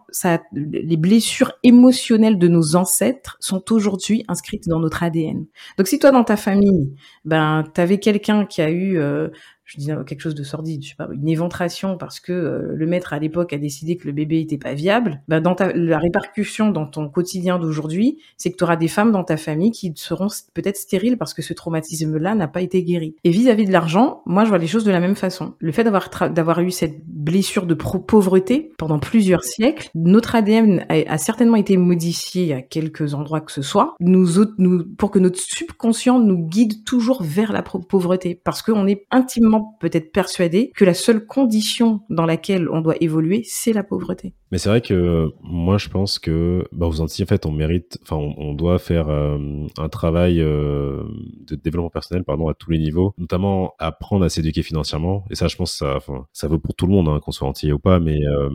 [0.52, 5.46] les blessures émotionnelles de nos ancêtres sont aujourd'hui inscrites dans notre ADN.
[5.76, 6.94] Donc, si toi, dans ta famille,
[7.24, 9.28] ben, t'avais quelqu'un qui a eu euh,
[9.68, 12.86] je disais quelque chose de sordide, je sais pas, une éventration parce que euh, le
[12.86, 15.98] maître à l'époque a décidé que le bébé était pas viable, bah dans ta, la
[15.98, 19.92] répercussion dans ton quotidien d'aujourd'hui, c'est que tu auras des femmes dans ta famille qui
[19.94, 23.14] seront peut-être stériles parce que ce traumatisme-là n'a pas été guéri.
[23.24, 25.52] Et vis-à-vis de l'argent, moi je vois les choses de la même façon.
[25.58, 31.18] Le fait d'avoir d'avoir eu cette blessure de pauvreté pendant plusieurs siècles, notre ADN a,
[31.18, 36.18] certainement été modifié à quelques endroits que ce soit, nous, nous pour que notre subconscient
[36.18, 41.26] nous guide toujours vers la pauvreté parce qu'on est intimement peut-être persuadé que la seule
[41.26, 44.34] condition dans laquelle on doit évoluer, c'est la pauvreté.
[44.50, 47.98] Mais c'est vrai que moi, je pense que bah, aux Antilles, en fait, on mérite,
[48.02, 49.38] enfin, on, doit faire euh,
[49.76, 51.02] un travail euh,
[51.46, 55.24] de développement personnel, pardon, à tous les niveaux, notamment apprendre à s'éduquer financièrement.
[55.30, 55.98] Et ça, je pense, ça,
[56.32, 58.48] ça vaut pour tout le monde, hein, qu'on soit antillais ou pas, mais euh,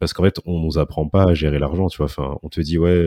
[0.00, 2.06] parce qu'en fait, on nous apprend pas à gérer l'argent, tu vois.
[2.06, 3.04] Enfin, on te dit ouais,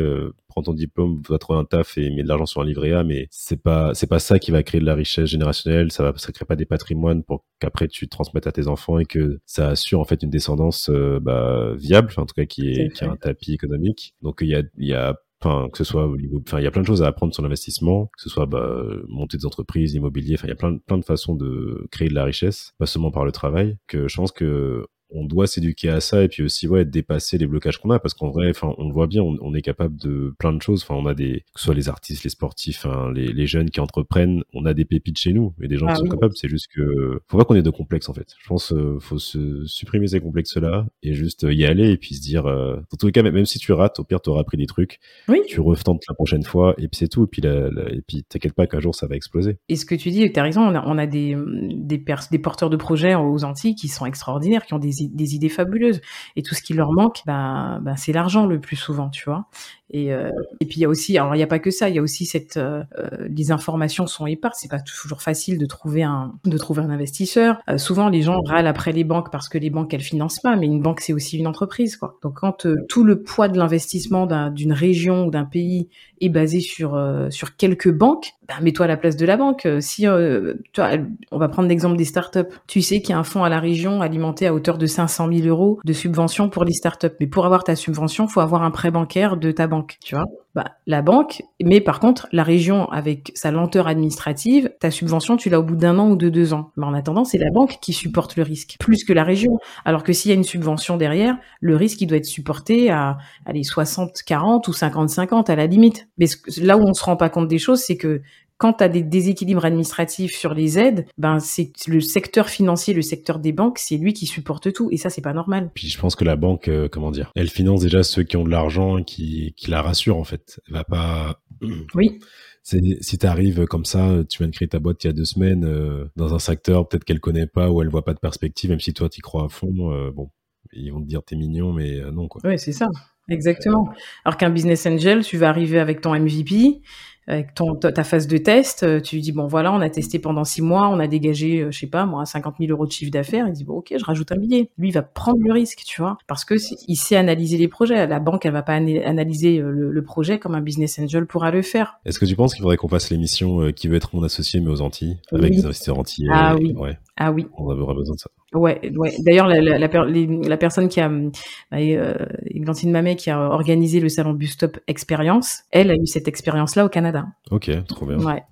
[0.48, 3.04] prends ton diplôme, va trouver un taf et mets de l'argent sur un livret A,
[3.04, 5.92] mais c'est pas, c'est pas ça qui va créer de la richesse générationnelle.
[5.92, 9.06] Ça va, ça crée pas des patrimoines pour qu'après tu transmettes à tes enfants et
[9.06, 12.12] que ça assure en fait une descendance bah, viable.
[12.28, 14.14] Tout cas qui est, qui a un tapis économique.
[14.22, 16.64] Donc il y a, il y a Enfin, que ce soit au niveau, enfin, il
[16.64, 19.46] y a plein de choses à apprendre sur l'investissement, que ce soit bah, monter des
[19.46, 20.34] entreprises, immobilier.
[20.34, 23.12] Enfin, il y a plein, plein de façons de créer de la richesse, pas seulement
[23.12, 23.78] par le travail.
[23.86, 27.48] Que je pense que on doit s'éduquer à ça et puis aussi ouais dépasser les
[27.48, 30.34] blocages qu'on a parce qu'en vrai enfin on le voit bien on, est capable de
[30.38, 30.84] plein de choses.
[30.84, 33.70] Enfin on a des que ce soit les artistes les sportifs hein, les, les, jeunes
[33.70, 36.36] qui entreprennent on a des pépites chez nous et des gens ah qui sont capables.
[36.36, 38.36] C'est juste que faut pas qu'on ait de complexes en fait.
[38.38, 42.16] Je pense euh, faut se supprimer ces complexes là et juste y aller et puis
[42.16, 44.42] se dire euh, dans tous les cas même si tu rates au pire tu auras
[44.42, 45.00] appris des trucs
[45.30, 45.40] oui.
[45.48, 47.24] tu retentes la prochaine fois et puis c'est tout.
[47.24, 49.58] Et puis la, et puis t'inquiète pas qu'un jour ça va exploser.
[49.70, 51.38] Et ce que tu dis tu as raison on a, on a des
[51.72, 55.50] des, des porteurs de projets aux Antilles qui sont extraordinaires qui ont des, des idées
[55.50, 56.02] fabuleuses
[56.36, 59.48] et tout ce qui leur manque, bah, bah c'est l'argent le plus souvent, tu vois.
[59.90, 61.88] Et, euh, et puis il y a aussi, alors il n'y a pas que ça,
[61.88, 64.60] il y a aussi cette, euh, euh, les informations sont éparses.
[64.62, 67.62] C'est pas toujours facile de trouver un, de trouver un investisseur.
[67.78, 70.66] souvent les gens râlent après les banques parce que les banques elles financent pas, mais
[70.66, 72.18] une banque c'est aussi une entreprise, quoi.
[72.22, 77.00] Donc quand tout le poids de l'investissement d'une région ou d'un pays est basé sur
[77.30, 79.68] sur quelques banques, bah, mets-toi à la place de la banque.
[79.80, 80.92] Si tu vois,
[81.32, 82.40] on va prendre l'exemple des startups.
[82.68, 85.32] Tu sais qu'il y a un fonds à la région alimenté à hauteur de 500
[85.32, 88.72] 000 euros de subvention pour les startups, mais pour avoir ta subvention, faut avoir un
[88.72, 90.26] prêt bancaire de ta banque tu vois.
[90.56, 95.50] Bah, la banque, mais par contre, la région, avec sa lenteur administrative, ta subvention, tu
[95.50, 96.72] l'as au bout d'un an ou de deux ans.
[96.78, 99.60] Mais en attendant, c'est la banque qui supporte le risque, plus que la région.
[99.86, 103.18] Alors que s'il y a une subvention derrière, le risque, il doit être supporté à,
[103.46, 106.08] allez, 60-40 ou 50-50 à la limite.
[106.18, 106.26] Mais
[106.58, 108.22] là où on se rend pas compte des choses, c'est que
[108.58, 113.02] quand tu as des déséquilibres administratifs sur les aides, ben c'est le secteur financier, le
[113.02, 115.70] secteur des banques, c'est lui qui supporte tout et ça c'est pas normal.
[115.74, 118.44] Puis je pense que la banque euh, comment dire, elle finance déjà ceux qui ont
[118.44, 120.60] de l'argent qui qui la rassurent en fait.
[120.68, 121.42] Elle va pas
[121.94, 122.20] Oui.
[122.64, 125.24] Si tu arrives comme ça, tu viens de créer ta boîte il y a deux
[125.24, 128.70] semaines euh, dans un secteur peut-être qu'elle connaît pas ou elle voit pas de perspective,
[128.70, 130.32] même si toi tu crois à fond, euh, bon,
[130.74, 132.42] ils vont te dire t'es mignon, mais non quoi.
[132.44, 132.88] Oui, c'est ça.
[133.30, 133.90] Exactement.
[134.26, 136.82] Alors qu'un business angel, tu vas arriver avec ton MVP,
[137.28, 140.46] avec ton, ta phase de test, euh, tu dis bon voilà, on a testé pendant
[140.46, 143.12] six mois, on a dégagé, euh, je sais pas moi, 50 000 euros de chiffre
[143.12, 143.48] d'affaires.
[143.48, 144.70] Il dit bon ok, je rajoute un billet.
[144.78, 146.56] Lui il va prendre le risque, tu vois, parce que
[146.88, 148.08] il sait analyser les projets.
[148.08, 151.62] La banque elle va pas analyser euh, le, projet comme un business angel pourra le
[151.62, 152.00] faire.
[152.06, 154.70] Est-ce que tu penses qu'il faudrait qu'on fasse l'émission qui veut être mon associé mais
[154.70, 156.74] aux Antilles avec des investisseurs antillais Ah oui.
[157.18, 157.48] Ah oui.
[157.58, 158.30] On aurait besoin de ça.
[158.54, 159.14] Ouais, ouais.
[159.20, 162.16] D'ailleurs, la, la, la, personne qui a, bah, euh,
[162.60, 166.90] Glantine Mamet, qui a organisé le salon Bustop Experience, elle a eu cette expérience-là au
[166.90, 167.28] Canada.
[167.52, 168.18] Ok, trop bien.
[168.20, 168.44] Ouais.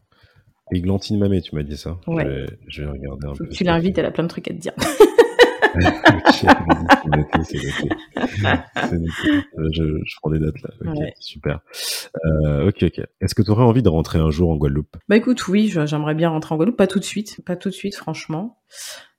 [0.71, 2.47] Et Glantine Mamet, tu m'as dit ça Ouais.
[2.67, 3.47] Je vais, regarder un peu.
[3.49, 4.73] Tu l'invites, elle a plein de trucs à te dire.
[5.75, 6.47] c'est
[9.73, 10.69] Je, je, prends des dates là.
[10.85, 11.59] Ok, super.
[12.25, 13.01] Euh, ok, ok.
[13.21, 14.97] Est-ce que tu aurais envie de rentrer un jour en Guadeloupe?
[15.09, 16.77] Bah écoute, oui, j'aimerais bien rentrer en Guadeloupe.
[16.77, 18.57] Pas tout de suite, pas tout de suite, franchement.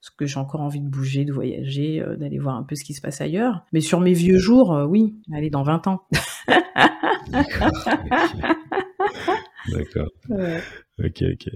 [0.06, 2.84] Parce que j'ai encore envie de bouger, de voyager, euh, d'aller voir un peu ce
[2.84, 3.64] qui se passe ailleurs.
[3.72, 6.02] Mais sur mes vieux jours, euh, oui, allez, dans 20 ans.
[9.72, 10.08] D'accord.
[11.04, 11.50] Ok, ok.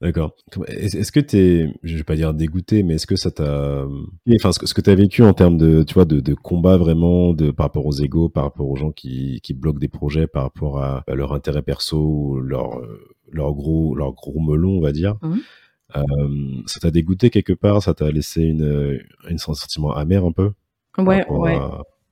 [0.00, 0.34] D'accord.
[0.66, 3.86] Est-ce que t'es, je vais pas dire dégoûté, mais est-ce que ça t'a,
[4.34, 7.34] enfin, ce que tu as vécu en termes de, tu vois, de, de, combat vraiment,
[7.34, 10.42] de par rapport aux égaux, par rapport aux gens qui, qui bloquent des projets, par
[10.42, 12.80] rapport à, leur intérêt perso leur,
[13.30, 15.18] leur gros, leur gros melon, on va dire.
[15.22, 15.36] Mmh.
[15.94, 16.02] Euh,
[16.66, 20.52] ça t'a dégoûté quelque part, ça t'a laissé une, une sentiment amer un peu?
[20.98, 21.58] Ouais, ouais.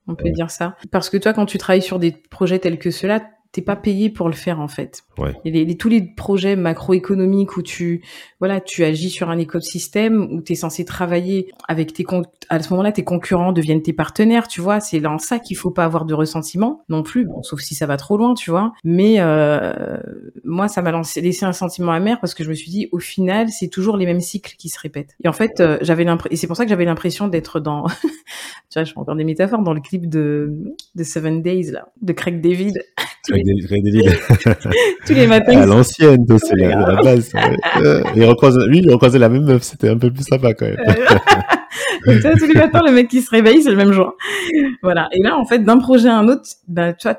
[0.07, 0.77] On peut dire ça.
[0.91, 4.09] Parce que toi, quand tu travailles sur des projets tels que ceux-là, t'es pas payé
[4.09, 5.03] pour le faire en fait.
[5.17, 5.33] Ouais.
[5.45, 8.03] Et les, tous les projets macroéconomiques où tu
[8.41, 12.05] voilà tu agis sur un écosystème où tu es censé travailler avec tes
[12.49, 14.81] à ce moment-là tes concurrents deviennent tes partenaires, tu vois.
[14.81, 17.85] C'est dans ça qu'il faut pas avoir de ressentiment non plus, bon, sauf si ça
[17.85, 18.73] va trop loin, tu vois.
[18.83, 19.95] Mais euh,
[20.43, 23.47] moi ça m'a laissé un sentiment amer parce que je me suis dit au final
[23.47, 25.15] c'est toujours les mêmes cycles qui se répètent.
[25.23, 27.87] Et en fait euh, j'avais l'impression et c'est pour ça que j'avais l'impression d'être dans
[28.69, 30.51] tu vois je fais encore des métaphores dans le clip de
[30.95, 32.83] de Seven Days là de Craig David.
[35.05, 35.61] Tous les matins.
[35.61, 37.31] À l'ancienne, c'est la, base.
[38.15, 40.77] il recroise, lui, il recroisait la même meuf, c'était un peu plus sympa quand même.
[42.05, 44.15] Donc, tu tous les matins, le mec qui se réveille, c'est le même jour.
[44.81, 45.07] Voilà.
[45.11, 47.17] Et là, en fait, d'un projet à un autre, bah, tu vois,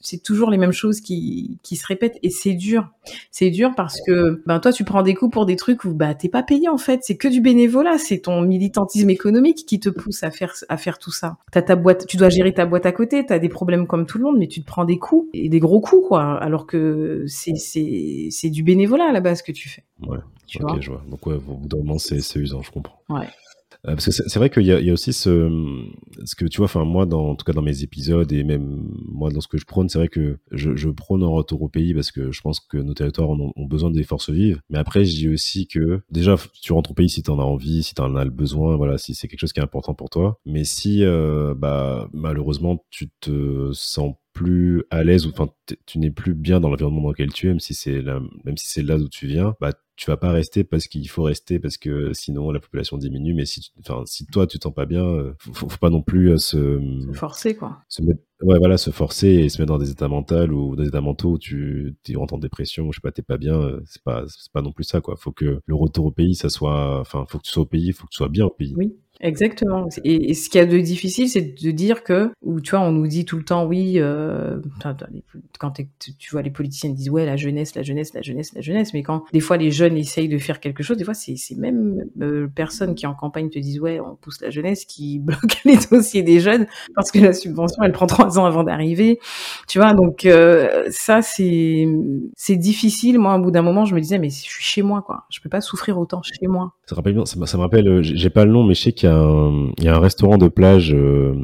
[0.00, 2.88] c'est toujours les mêmes choses qui, qui se répètent et c'est dur.
[3.30, 6.14] C'est dur parce que, ben, toi, tu prends des coups pour des trucs où, bah,
[6.14, 7.00] t'es pas payé, en fait.
[7.02, 7.98] C'est que du bénévolat.
[7.98, 11.36] C'est ton militantisme économique qui te pousse à faire, à faire tout ça.
[11.52, 14.18] T'as ta boîte, tu dois gérer ta boîte à côté, t'as des problèmes comme tout
[14.18, 16.38] le monde, mais tu te prends des coups et des gros coups, quoi.
[16.42, 19.84] Alors que c'est, c'est, c'est du bénévolat à la base que tu fais.
[20.06, 20.18] Ouais.
[20.46, 21.02] Tu ok, vois je vois.
[21.08, 23.00] Donc, ouais, au bout d'un moment, c'est, c'est usant, je comprends.
[23.08, 23.26] Ouais.
[23.86, 25.50] Euh, parce que c'est vrai qu'il y, y, a aussi ce,
[26.24, 28.88] ce que tu vois, enfin moi, dans, en tout cas dans mes épisodes et même
[29.06, 31.68] moi dans ce que je prône, c'est vrai que je, je, prône un retour au
[31.68, 34.60] pays parce que je pense que nos territoires ont, ont besoin des forces vives.
[34.70, 37.44] Mais après, je dis aussi que déjà, tu rentres au pays si tu en as
[37.44, 39.94] envie, si tu en as le besoin, voilà, si c'est quelque chose qui est important
[39.94, 40.38] pour toi.
[40.46, 45.48] Mais si, euh, bah, malheureusement, tu te sens plus à l'aise ou enfin
[45.86, 48.68] tu n'es plus bien dans l'environnement dans lequel tu es, même si c'est même si
[48.68, 51.76] c'est là d'où tu viens, bah tu vas pas rester parce qu'il faut rester parce
[51.76, 53.34] que sinon la population diminue.
[53.34, 56.32] Mais si, enfin, si toi tu t'en pas bien, euh, faut, faut, pas non plus
[56.32, 57.78] euh, se, se, forcer quoi.
[57.88, 60.82] Se mettre, ouais, voilà, se forcer et se mettre dans des états mentaux ou dans
[60.82, 63.54] des états mentaux où tu, tu rentres en dépression, je sais pas, t'es pas bien.
[63.60, 65.16] Euh, c'est pas, c'est pas non plus ça quoi.
[65.16, 67.92] Faut que le retour au pays, ça soit, enfin, faut que tu sois au pays,
[67.92, 68.74] faut que tu sois bien au pays.
[68.76, 68.96] Oui.
[69.24, 69.88] Exactement.
[70.04, 72.92] Et, ce qu'il y a de difficile, c'est de dire que, ou tu vois, on
[72.92, 74.58] nous dit tout le temps, oui, euh,
[75.58, 78.92] quand tu vois les politiciens disent, ouais, la jeunesse, la jeunesse, la jeunesse, la jeunesse,
[78.92, 82.04] mais quand des fois les jeunes essayent de faire quelque chose, des fois c'est même
[82.20, 85.78] euh, personnes qui en campagne te disent, ouais, on pousse la jeunesse, qui bloquent les
[85.90, 89.18] dossiers des jeunes parce que la subvention, elle prend trois ans avant d'arriver.
[89.68, 91.86] Tu vois, donc euh, ça c'est
[92.56, 93.18] difficile.
[93.18, 95.24] Moi, au bout d'un moment, je me disais, mais je suis chez moi, quoi.
[95.30, 96.72] Je peux pas souffrir autant chez moi.
[96.86, 99.12] Ça, rappelle me rappelle, j'ai pas le nom, mais je sais qu'il y,
[99.80, 101.34] y, a un restaurant de plage euh,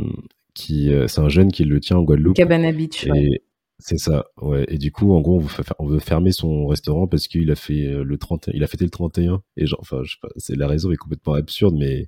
[0.54, 2.36] qui, euh, c'est un jeune qui le tient en Guadeloupe.
[2.36, 3.06] Cabana Beach.
[3.14, 3.42] Et
[3.78, 4.66] c'est ça, ouais.
[4.68, 7.56] Et du coup, en gros, on veut, on veut fermer son restaurant parce qu'il a
[7.56, 9.42] fait le 30, il a fêté le 31.
[9.56, 12.06] Et genre, enfin, je sais pas, c'est la raison est complètement absurde, mais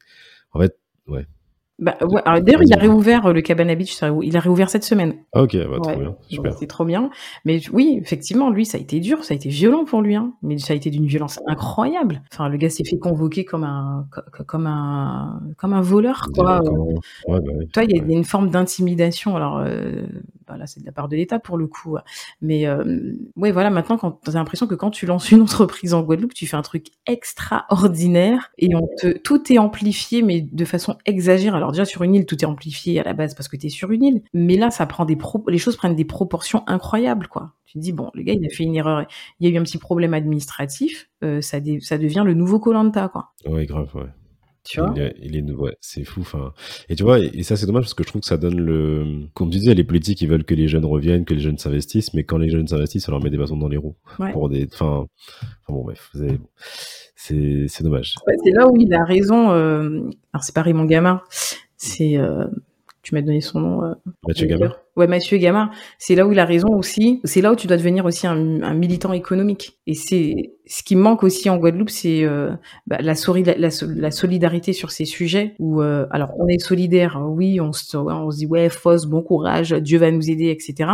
[0.52, 1.26] en fait, ouais,
[1.82, 5.14] bah, ouais, d'ailleurs, il a réouvert euh, le Cabana Beach, il a réouvert cette semaine.
[5.34, 6.54] Ok, bah, trop bien, super.
[6.54, 7.10] C'est trop bien.
[7.44, 10.32] Mais oui, effectivement, lui, ça a été dur, ça a été violent pour lui, hein.
[10.42, 12.22] mais ça a été d'une violence incroyable.
[12.32, 14.06] Enfin, le gars s'est fait convoquer comme un,
[14.46, 16.62] comme un, comme un voleur, quoi.
[17.26, 17.52] Ouais, bah.
[17.72, 19.34] Toi, il y a une forme d'intimidation.
[19.34, 20.02] Alors, euh,
[20.46, 21.96] bah, là, c'est de la part de l'État pour le coup.
[22.40, 26.02] Mais euh, ouais, voilà, maintenant, quand t'as l'impression que quand tu lances une entreprise en
[26.02, 30.96] Guadeloupe, tu fais un truc extraordinaire et on te, tout est amplifié, mais de façon
[31.06, 31.56] exagérée.
[31.56, 33.70] Alors déjà sur une île, tout est amplifié à la base parce que tu es
[33.70, 35.18] sur une île, mais là ça prend des
[35.48, 37.52] les choses prennent des proportions incroyables quoi.
[37.66, 39.06] Tu dis bon, le gars il a fait une erreur,
[39.40, 43.32] il y a eu un petit problème administratif, euh, ça devient le nouveau Colanta quoi.
[43.64, 44.10] Grave, ouais.
[44.64, 46.20] Tu vois il, est, il est ouais, c'est fou.
[46.20, 46.52] Enfin,
[46.88, 49.26] et tu vois, et, ça c'est dommage parce que je trouve que ça donne le.
[49.34, 52.14] Comme tu disais, les politiques ils veulent que les jeunes reviennent, que les jeunes s'investissent,
[52.14, 53.96] mais quand les jeunes s'investissent, ça leur met des bâtons dans les roues.
[54.32, 54.68] Pour des.
[54.72, 55.06] Enfin,
[55.62, 56.10] enfin bon bref,
[57.16, 58.16] c'est c'est dommage.
[58.44, 59.50] c'est là où il a raison.
[59.50, 60.08] Euh...
[60.32, 61.22] Alors c'est pas Raymond Gamin,
[61.76, 62.46] c'est euh,
[63.02, 63.84] tu m'as donné son nom.
[63.84, 63.94] Euh,
[64.26, 64.78] Mathieu Gamard.
[64.94, 65.70] Ouais, Mathieu Gamard.
[65.98, 67.20] C'est là où il a raison aussi.
[67.24, 69.78] C'est là où tu dois devenir aussi un, militant économique.
[69.86, 72.52] Et c'est ce qui manque aussi en Guadeloupe, c'est euh,
[72.86, 75.54] bah, la, solidarité sur ces sujets.
[75.58, 79.22] Où euh, alors on est solidaire, oui, on se, on se dit ouais, fausse, bon
[79.22, 80.90] courage, Dieu va nous aider, etc.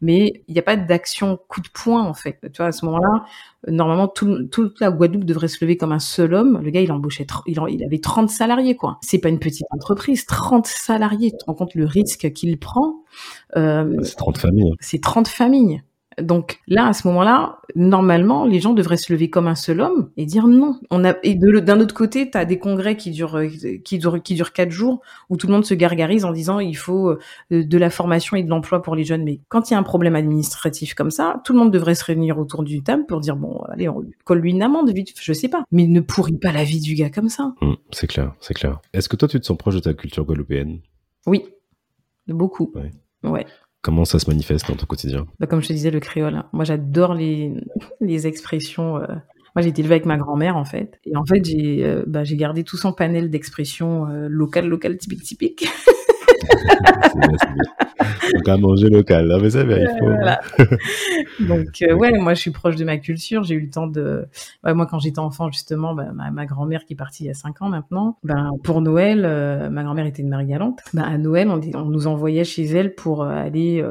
[0.00, 2.38] Mais il n'y a pas d'action coup de poing en fait.
[2.52, 3.24] Tu vois, à ce moment-là,
[3.66, 6.60] normalement tout, toute la Guadeloupe devrait se lever comme un seul homme.
[6.62, 8.98] Le gars, il embauchait, il, il avait 30 salariés quoi.
[9.02, 11.32] C'est pas une petite entreprise, 30 salariés.
[11.32, 13.00] Tu te rends compte le risque qu'il prend
[13.54, 14.74] c'est 30 familles.
[14.80, 15.82] C'est 30 familles.
[16.22, 20.10] Donc là, à ce moment-là, normalement, les gens devraient se lever comme un seul homme
[20.16, 20.78] et dire non.
[20.90, 23.48] On a et d'un autre côté, tu as des congrès qui durent euh,
[23.84, 26.76] qui durent qui durent quatre jours où tout le monde se gargarise en disant il
[26.76, 27.18] faut euh,
[27.50, 29.22] de la formation et de l'emploi pour les jeunes.
[29.24, 32.04] Mais quand il y a un problème administratif comme ça, tout le monde devrait se
[32.04, 35.32] réunir autour d'une table pour dire bon, allez, on colle lui une amende vite, je
[35.32, 35.64] sais pas.
[35.70, 37.54] Mais ne pourrit pas la vie du gars comme ça.
[37.60, 38.80] Mmh, c'est clair, c'est clair.
[38.92, 40.80] Est-ce que toi, tu te sens proche de ta culture guadeloupéenne?
[41.26, 41.44] Oui,
[42.26, 42.72] beaucoup.
[42.74, 42.90] Ouais.
[43.82, 45.26] Comment ça se manifeste dans ton quotidien?
[45.38, 46.34] Bah, Comme je te disais, le créole.
[46.34, 46.46] Hein.
[46.52, 47.54] Moi, j'adore les,
[48.00, 48.98] les expressions.
[48.98, 49.06] Euh.
[49.56, 51.00] Moi, j'ai été élevée avec ma grand-mère, en fait.
[51.06, 55.22] Et en fait, j'ai euh, bah, gardé tout son panel d'expressions euh, locales, locales, typiques,
[55.22, 55.66] typiques.
[58.32, 61.44] Donc à manger local, hein, mais ça, il faut.
[61.48, 63.42] Donc euh, ouais, moi je suis proche de ma culture.
[63.42, 64.26] J'ai eu le temps de,
[64.64, 67.62] moi quand j'étais enfant justement, bah, ma, grand-mère qui est partie il y a cinq
[67.62, 70.80] ans maintenant, ben pour Noël, euh, ma grand-mère était une Marie-Galante.
[70.94, 73.84] Ben, à Noël, on, on, nous envoyait chez elle pour euh, aller,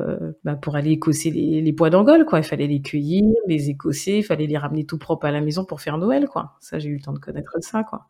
[0.44, 2.40] ben, pour aller écosser les, les pois d'Angole, quoi.
[2.40, 5.66] Il fallait les cueillir, les écosser, il fallait les ramener tout propre à la maison
[5.66, 6.54] pour faire Noël, quoi.
[6.60, 8.08] Ça, j'ai eu le temps de connaître ça, quoi.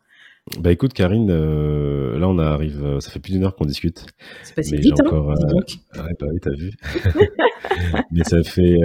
[0.59, 4.05] Bah écoute Karine, euh, là on arrive, euh, ça fait plus d'une heure qu'on discute.
[4.43, 6.71] C'est passé mais vite, hein, encore, euh, ouais, bah oui, t'as vu.
[8.11, 8.77] mais ça fait,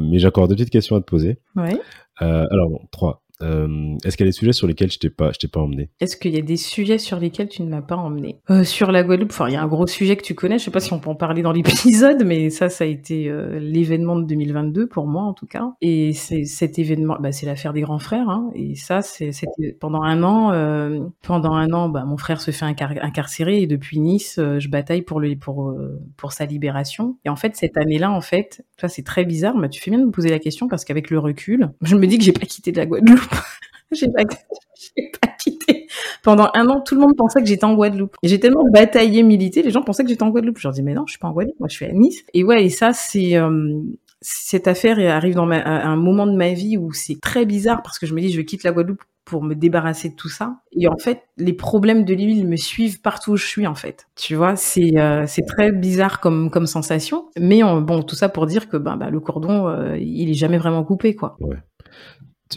[0.00, 1.38] mais j'ai encore deux petites questions à te poser.
[1.54, 1.78] Ouais.
[2.18, 3.21] alors bon, trois.
[3.42, 5.60] Euh, est-ce qu'il y a des sujets sur lesquels je t'ai pas, je t'ai pas
[5.60, 5.90] emmené?
[6.00, 8.40] Est-ce qu'il y a des sujets sur lesquels tu ne m'as pas emmené?
[8.50, 10.58] Euh, Sur la Guadeloupe, enfin, il y a un gros sujet que tu connais.
[10.58, 13.28] Je sais pas si on peut en parler dans l'épisode, mais ça, ça a été
[13.28, 15.72] euh, l'événement de 2022 pour moi en tout cas.
[15.80, 18.28] Et cet événement, bah, c'est l'affaire des grands frères.
[18.28, 19.32] Hein, et ça, c'est
[19.80, 20.52] pendant un an.
[20.52, 25.02] Euh, pendant un an, bah, mon frère se fait incarcérer et depuis Nice, je bataille
[25.02, 25.74] pour le pour
[26.16, 27.16] pour sa libération.
[27.24, 29.56] Et en fait, cette année-là, en fait, ça c'est très bizarre.
[29.56, 32.06] Mais tu fais bien de me poser la question parce qu'avec le recul, je me
[32.06, 33.31] dis que j'ai pas quitté la Guadeloupe.
[33.92, 35.86] j'ai pas, pas quitté.
[36.22, 38.16] Pendant un an, tout le monde pensait que j'étais en Guadeloupe.
[38.22, 40.58] J'ai tellement bataillé, milité, les gens pensaient que j'étais en Guadeloupe.
[40.58, 42.22] Je leur dis, mais non, je suis pas en Guadeloupe, moi je suis à Nice.
[42.34, 43.36] Et ouais, et ça, c'est...
[43.36, 43.80] Euh,
[44.24, 48.06] cette affaire arrive dans un moment de ma vie où c'est très bizarre parce que
[48.06, 50.56] je me dis je quitte la Guadeloupe pour me débarrasser de tout ça.
[50.72, 54.08] Et en fait, les problèmes de l'huile me suivent partout où je suis, en fait.
[54.16, 57.26] Tu vois, c'est euh, c'est très bizarre comme comme sensation.
[57.38, 60.58] Mais bon, tout ça pour dire que ben, bah, le cordon, euh, il est jamais
[60.58, 61.36] vraiment coupé, quoi.
[61.40, 61.56] Ouais.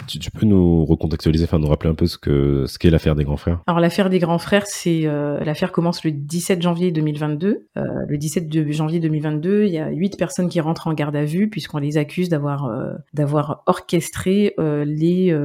[0.07, 3.23] Tu, peux nous recontextualiser, enfin nous rappeler un peu ce que ce qu'est l'affaire des
[3.23, 3.61] grands frères?
[3.67, 7.67] Alors l'affaire des grands frères, c'est euh, l'affaire commence le 17 janvier 2022.
[7.77, 11.15] Euh, le 17 de janvier 2022, il y a huit personnes qui rentrent en garde
[11.15, 15.35] à vue puisqu'on les accuse d'avoir euh, d'avoir orchestré les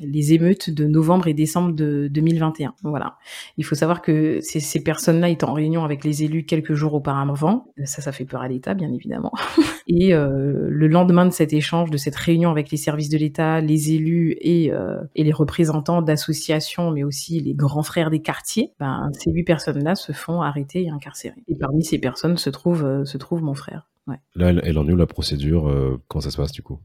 [0.00, 2.74] les émeutes de novembre et décembre de 2021.
[2.82, 3.16] Voilà.
[3.56, 6.94] Il faut savoir que ces, ces personnes-là étaient en réunion avec les élus quelques jours
[6.94, 7.66] auparavant.
[7.84, 9.32] Ça, ça fait peur à l'État, bien évidemment.
[9.88, 13.92] et le lendemain de cet échange, de cette réunion avec les services de l'État les
[13.92, 19.10] élus et, euh, et les représentants d'associations, mais aussi les grands frères des quartiers, ben,
[19.12, 21.36] ces huit personnes-là se font arrêter et incarcérer.
[21.48, 23.88] Et parmi ces personnes se trouve, euh, se trouve mon frère.
[24.34, 26.80] Là, elle, en est où la procédure euh, Comment ça se passe du coup?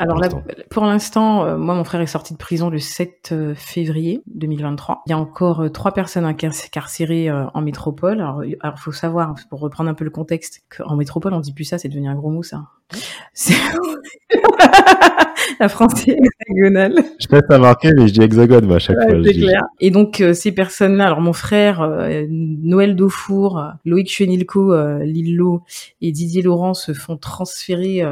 [0.00, 0.28] Alors là,
[0.70, 5.02] pour l'instant, moi, mon frère est sorti de prison le 7 février 2023.
[5.06, 8.20] Il y a encore trois personnes incarcérées en métropole.
[8.20, 11.64] Alors, il faut savoir, pour reprendre un peu le contexte, qu'en métropole, on dit plus
[11.64, 12.64] ça, c'est devenu un gros mot, ça.
[15.60, 16.94] la France est hexagonale.
[17.18, 19.22] Je sais pas marqué, mais je dis hexagone moi, à chaque fois.
[19.24, 19.62] C'est clair.
[19.80, 25.62] Et donc euh, ces personnes-là, alors mon frère, euh, Noël Daufour, Loïc Chenilco, euh, Lillo
[26.00, 28.02] et Didier Laurent se font transférer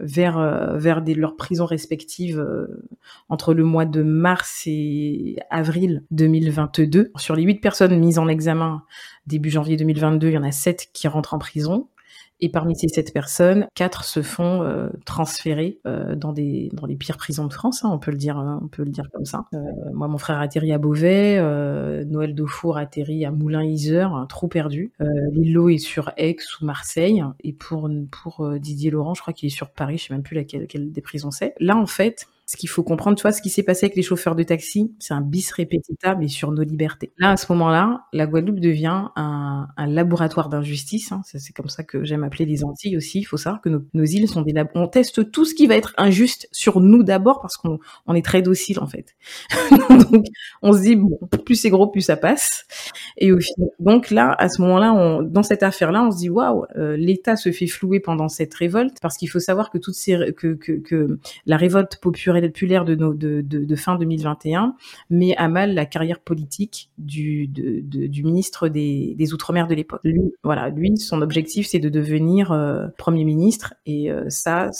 [0.00, 2.44] vers vers des, leurs prisons respectives
[3.28, 7.12] entre le mois de mars et avril 2022.
[7.16, 8.82] Sur les huit personnes mises en examen
[9.26, 11.88] début janvier 2022, il y en a sept qui rentrent en prison.
[12.40, 16.96] Et parmi ces sept personnes, quatre se font euh, transférer euh, dans des dans les
[16.96, 19.24] pires prisons de France, hein, on peut le dire, hein, on peut le dire comme
[19.24, 19.44] ça.
[19.54, 19.58] Euh,
[19.92, 21.40] moi, mon frère a atterri à Beauvais,
[22.06, 24.92] Noël Daufour a atterri à Moulin-Isère, un trou perdu.
[25.32, 29.50] Lillo est sur Aix ou Marseille, et pour pour Didier Laurent, je crois qu'il est
[29.50, 31.54] sur Paris, je sais même plus laquelle, laquelle des prisons c'est.
[31.60, 34.02] Là, en fait, ce qu'il faut comprendre, tu vois, ce qui s'est passé avec les
[34.02, 37.12] chauffeurs de taxi, c'est un bis repetita, mais sur nos libertés.
[37.16, 41.12] Là, à ce moment-là, la Guadeloupe devient un, laboratoire d'injustice.
[41.12, 41.20] Hein.
[41.24, 43.20] C'est comme ça que j'aime appeler les Antilles aussi.
[43.20, 45.94] Il faut savoir que nos, îles sont des On teste tout ce qui va être
[45.96, 47.78] injuste sur nous d'abord parce qu'on
[48.08, 49.14] on est très docile en fait.
[50.10, 50.26] donc,
[50.60, 50.98] on se dit
[51.44, 52.64] plus c'est gros, plus ça passe.
[53.16, 56.64] Et au final, donc là, à ce moment-là, dans cette affaire-là, on se dit waouh,
[56.76, 59.94] euh, l'État se fait flouer pendant cette révolte parce qu'il faut savoir que toutes
[60.34, 64.74] que la révolte populaire de, fin 2021
[65.10, 67.50] met à mal la carrière politique du,
[68.24, 70.00] ministre des, Outre-mer de l'époque.
[70.04, 73.74] Lui, voilà, lui, son objectif, c'est de devenir euh, Premier ministre.
[73.86, 74.70] Et euh, ça,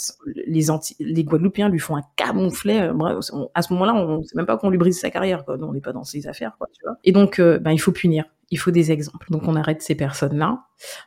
[0.47, 2.81] les, anti les Guadeloupéens lui font un camouflet.
[2.81, 3.19] Euh,
[3.53, 5.45] à ce moment-là, on ne sait même pas qu'on lui brise sa carrière.
[5.45, 5.57] Quoi.
[5.61, 6.57] on n'est pas dans ses affaires.
[7.03, 8.25] Et donc, ben, il faut punir.
[8.49, 9.27] Il faut des exemples.
[9.31, 10.63] Donc, on arrête ces personnes-là.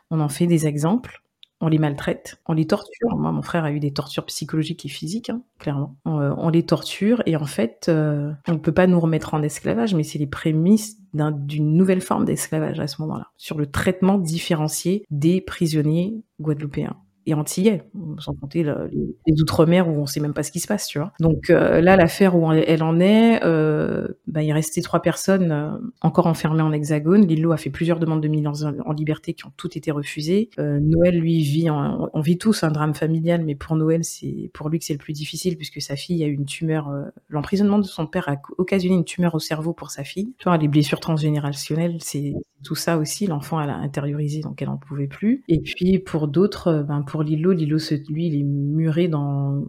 [0.09, 1.21] On en fait des exemples
[1.61, 3.15] on les maltraite, on les torture.
[3.17, 5.95] Moi, mon frère a eu des tortures psychologiques et physiques, hein, clairement.
[6.07, 9.41] Euh, on, les torture et en fait, euh, on ne peut pas nous remettre en
[9.41, 14.17] esclavage, mais c'est les prémices d'une nouvelle forme d'esclavage à ce moment-là, sur le traitement
[14.17, 17.83] différencié des prisonniers guadeloupéens et antillais,
[18.19, 21.11] sans compter les, outre-mer où on sait même pas ce qui se passe, tu vois.
[21.19, 25.71] Donc euh, là, l'affaire où elle en est, euh, bah, il restait trois personnes euh,
[26.01, 27.25] encore enfermées en hexagone.
[27.25, 30.49] Lillo a fait plusieurs demandes de mise en, liberté qui ont toutes été refusées.
[30.59, 34.69] Euh, Noël, lui, vit, on vit tous un drame familial, mais pour Noël, c'est pour
[34.69, 36.91] lui que c'est le plus difficile puisque sa fille a eu une tumeur.
[37.29, 40.33] L'emprisonnement de son père a occasionné une tumeur au cerveau pour sa fille.
[40.37, 42.33] Tu vois, les blessures transgénérationnelles, c'est
[42.65, 43.27] tout ça aussi.
[43.27, 45.43] L'enfant, elle a intériorisé, donc elle en pouvait plus.
[45.47, 47.77] Et puis pour d'autres, ben pour Lilo, Lilo,
[48.09, 49.63] lui, il est muré dans,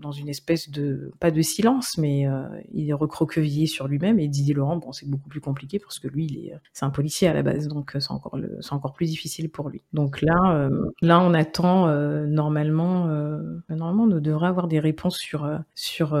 [0.00, 2.42] dans une espèce de, pas de silence, mais euh,
[2.72, 4.18] il est recroquevillé sur lui-même.
[4.18, 6.90] Et Didier Laurent, bon, c'est beaucoup plus compliqué parce que lui, il est, c'est un
[6.90, 9.82] policier à la base, donc euh, c'est encore, c'est encore plus difficile pour lui.
[9.92, 11.86] Donc là, euh, là, on attend
[12.26, 13.06] normalement,
[13.68, 16.18] normalement, on devrait avoir des réponses sur, sur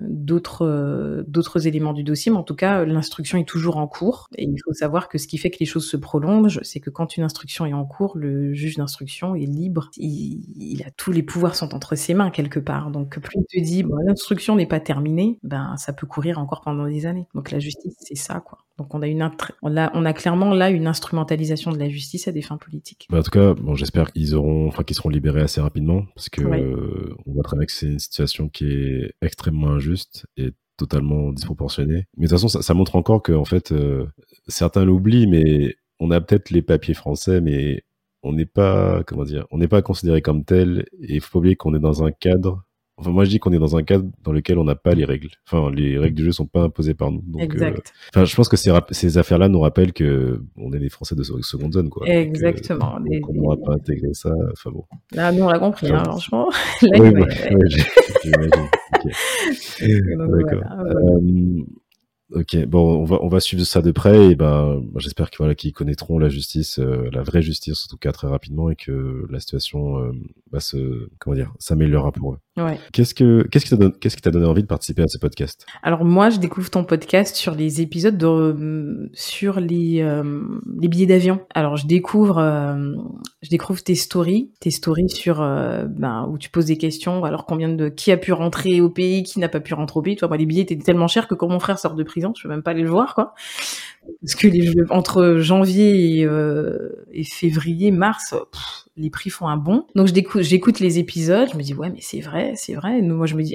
[0.00, 4.28] d'autres, d'autres éléments du dossier, mais en tout cas, l'instruction est toujours en cours.
[4.36, 6.90] Et il faut savoir que ce qui fait que les choses se prolongent, c'est que
[6.90, 9.90] quand une instruction est en cours, le juge d'instruction est libre.
[9.96, 12.90] Il, il, a tous les pouvoirs sont entre ses mains quelque part.
[12.90, 16.60] Donc plus il te dit bon, l'instruction n'est pas terminée, ben ça peut courir encore
[16.60, 17.26] pendant des années.
[17.34, 18.58] Donc la justice c'est ça quoi.
[18.78, 19.28] Donc on a une
[19.62, 23.08] on a, on a clairement là une instrumentalisation de la justice à des fins politiques.
[23.12, 26.42] en tout cas, bon j'espère qu'ils auront enfin qu'ils seront libérés assez rapidement parce que
[27.26, 32.06] on voit très bien que c'est une situation qui est extrêmement injuste et totalement disproportionnée.
[32.16, 34.06] Mais de toute façon ça, ça montre encore que en fait euh,
[34.46, 37.82] certains l'oublient mais on a peut-être les papiers français mais
[38.22, 41.38] on n'est pas, comment dire, on n'est pas considéré comme tel et il faut pas
[41.38, 42.64] oublier qu'on est dans un cadre
[42.98, 45.04] Enfin, moi, je dis qu'on est dans un cadre dans lequel on n'a pas les
[45.04, 45.28] règles.
[45.46, 47.22] Enfin, les règles du jeu sont pas imposées par nous.
[47.26, 47.92] Donc, euh, exact.
[48.12, 51.22] Enfin, je pense que ces, ces affaires-là nous rappellent que on est des Français de
[51.22, 52.08] seconde zone, quoi.
[52.08, 52.98] Exactement.
[52.98, 54.32] Donc, on n'aura pas intégré ça.
[54.52, 54.84] Enfin bon.
[55.12, 56.48] Là, nous, on l'a compris, hein, franchement.
[56.82, 57.68] Là, oui, ouais, ouais,
[58.24, 58.68] j'imagine.
[60.18, 60.62] D'accord.
[60.76, 61.00] Voilà.
[61.00, 61.64] Euh,
[62.34, 65.54] Ok, bon, on va on va suivre ça de près et ben j'espère que voilà
[65.54, 69.26] qu'ils connaîtront la justice, euh, la vraie justice en tout cas très rapidement et que
[69.30, 70.12] la situation euh,
[70.52, 72.38] va se comment dire s'améliorera pour eux.
[72.58, 72.78] Ouais.
[72.92, 75.16] Qu'est-ce que qu'est-ce qui t'a donné qu'est-ce qui t'a donné envie de participer à ce
[75.16, 75.64] podcast?
[75.82, 80.42] Alors moi, je découvre ton podcast sur les épisodes de sur les euh,
[80.80, 81.40] les billets d'avion.
[81.54, 82.94] Alors je découvre euh,
[83.42, 87.24] je découvre tes stories, tes stories sur ben où tu poses des questions.
[87.24, 90.02] Alors combien de qui a pu rentrer au pays, qui n'a pas pu rentrer au
[90.02, 90.16] pays.
[90.16, 92.17] Tu vois, moi les billets étaient tellement chers que quand mon frère sort de prison,
[92.36, 93.34] je peux même pas aller le voir quoi.
[94.22, 98.34] Parce que entre janvier et, euh, février, mars,
[98.98, 99.86] les prix font un bond.
[99.94, 103.00] Donc j'écoute les épisodes, je me dis ouais mais c'est vrai, c'est vrai.
[103.00, 103.54] Nous, moi je me dis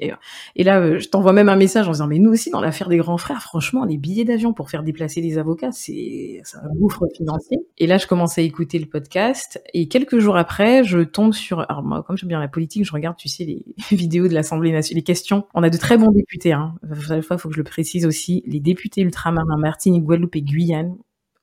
[0.55, 2.89] et là euh, je t'envoie même un message en disant mais nous aussi dans l'affaire
[2.89, 7.05] des grands frères, franchement les billets d'avion pour faire déplacer les avocats, c'est un gouffre
[7.15, 7.59] financier.
[7.77, 11.59] Et là je commence à écouter le podcast et quelques jours après je tombe sur
[11.69, 13.63] alors moi comme j'aime bien la politique, je regarde tu sais les
[13.95, 15.45] vidéos de l'Assemblée nationale, les questions.
[15.53, 16.53] On a de très bons députés.
[16.53, 16.75] Hein.
[17.21, 20.95] Fois, faut que je le précise aussi, les députés ultramarins Martinique, Guadeloupe et Guyane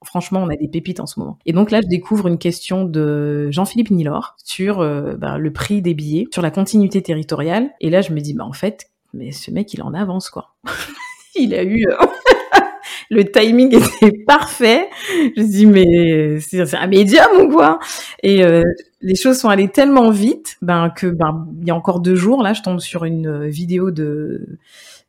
[0.04, 1.38] franchement, on a des pépites en ce moment.
[1.46, 5.82] Et donc là, je découvre une question de Jean-Philippe Nilor sur euh, bah, le prix
[5.82, 7.70] des billets, sur la continuité territoriale.
[7.80, 10.54] Et là, je me dis, bah en fait, mais ce mec, il en avance quoi.
[11.36, 12.06] il a eu euh,
[13.10, 14.88] le timing était parfait.
[15.36, 17.78] Je dis mais c'est un médium ou quoi?
[18.22, 18.62] Et euh,
[19.00, 22.42] les choses sont allées tellement vite, ben que ben il y a encore deux jours
[22.42, 24.58] là, je tombe sur une vidéo de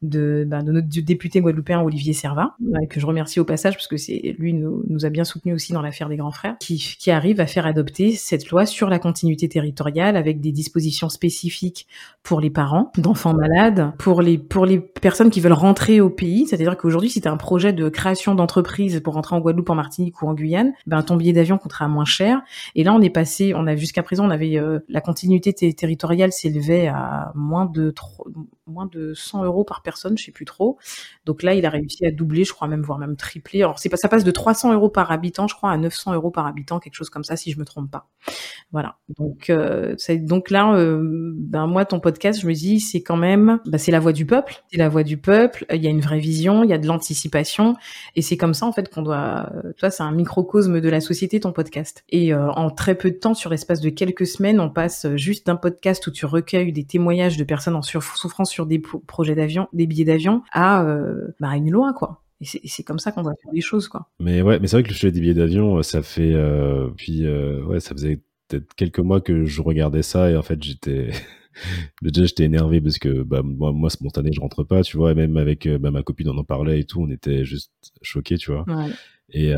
[0.01, 2.53] de, ben, de notre député guadeloupéen Olivier Servin,
[2.89, 5.73] que je remercie au passage parce que c'est lui nous, nous a bien soutenu aussi
[5.73, 8.99] dans l'affaire des grands frères, qui, qui arrive à faire adopter cette loi sur la
[8.99, 11.87] continuité territoriale avec des dispositions spécifiques
[12.23, 16.47] pour les parents d'enfants malades, pour les pour les personnes qui veulent rentrer au pays,
[16.47, 19.75] c'est-à-dire qu'aujourd'hui si tu as un projet de création d'entreprise pour rentrer en Guadeloupe, en
[19.75, 22.41] Martinique ou en Guyane, ben ton billet d'avion coûtera moins cher.
[22.75, 26.31] Et là on est passé, on a jusqu'à présent on avait euh, la continuité territoriale
[26.31, 28.25] s'élevait à moins de 3,
[28.71, 30.77] moins de 100 euros par personne, je sais plus trop.
[31.25, 33.61] Donc là, il a réussi à doubler, je crois même, voire même tripler.
[33.61, 36.47] Alors c'est ça passe de 300 euros par habitant, je crois, à 900 euros par
[36.47, 38.07] habitant, quelque chose comme ça, si je me trompe pas.
[38.71, 38.97] Voilà.
[39.17, 43.59] Donc, euh, donc là, euh, ben moi, ton podcast, je me dis, c'est quand même,
[43.65, 45.65] ben, c'est la voix du peuple, c'est la voix du peuple.
[45.71, 47.75] Il y a une vraie vision, il y a de l'anticipation,
[48.15, 49.51] et c'est comme ça en fait qu'on doit.
[49.77, 52.03] Toi, c'est un microcosme de la société, ton podcast.
[52.09, 55.47] Et euh, en très peu de temps, sur l'espace de quelques semaines, on passe juste
[55.47, 59.67] d'un podcast où tu recueilles des témoignages de personnes en souffrance sur des projets d'avion,
[59.73, 62.21] des billets d'avion, à euh, bah, une loi, quoi.
[62.41, 64.09] Et c'est comme ça qu'on va faire les choses, quoi.
[64.19, 66.89] Mais ouais, mais c'est vrai que le sujet des billets d'avion, euh, ça fait, euh,
[66.97, 70.61] puis euh, ouais, ça faisait peut-être quelques mois que je regardais ça et en fait
[70.61, 71.11] j'étais
[72.01, 75.15] déjà j'étais énervé parce que bah moi, moi spontané je rentre pas tu vois et
[75.15, 78.51] même avec bah, ma copine on en parlait et tout on était juste choqués tu
[78.51, 78.91] vois ouais.
[79.31, 79.57] Et euh,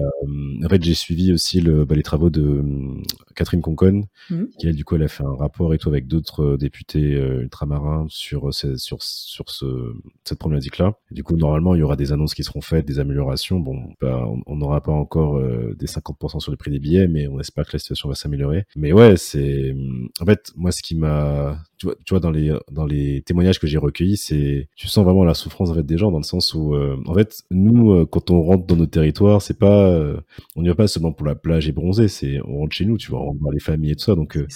[0.64, 3.02] en fait, j'ai suivi aussi le, bah, les travaux de euh,
[3.36, 4.44] Catherine Concon, mmh.
[4.58, 7.16] qui elle, du coup, elle a fait un rapport et tout avec d'autres euh, députés
[7.16, 9.94] euh, ultramarins sur sur sur ce,
[10.24, 10.94] cette problématique-là.
[11.12, 13.60] Du coup, normalement, il y aura des annonces qui seront faites, des améliorations.
[13.60, 17.28] Bon, bah, on n'aura pas encore euh, des 50% sur le prix des billets, mais
[17.28, 18.66] on espère que la situation va s'améliorer.
[18.76, 19.76] Mais ouais, c'est
[20.20, 23.60] en fait moi ce qui m'a tu vois, tu vois dans les dans les témoignages
[23.60, 26.24] que j'ai recueillis, c'est tu sens vraiment la souffrance en fait des gens dans le
[26.24, 30.18] sens où euh, en fait nous quand on rentre dans nos territoires, c'est pas euh,
[30.56, 32.98] on n'y va pas seulement pour la plage et bronzer, c'est on rentre chez nous,
[32.98, 34.48] tu vois, on rentre voir les familles et tout ça, donc euh,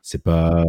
[0.00, 0.62] c'est pas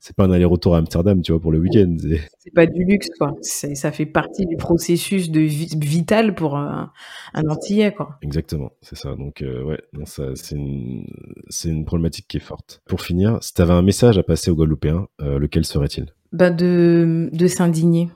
[0.00, 1.94] c'est pas un aller-retour à Amsterdam, tu vois, pour le week-end.
[2.38, 3.34] C'est pas du luxe, quoi.
[3.42, 6.90] Ça fait partie du processus de vie, vital pour un,
[7.34, 8.18] un Antillais, quoi.
[8.22, 9.14] Exactement, c'est ça.
[9.14, 12.80] Donc, euh, ouais, c'est une, problématique qui est forte.
[12.86, 16.06] Pour finir, si tu avais un message à passer aux Guadeloupéens, euh, lequel serait-il?
[16.32, 18.08] Bah de, de s'indigner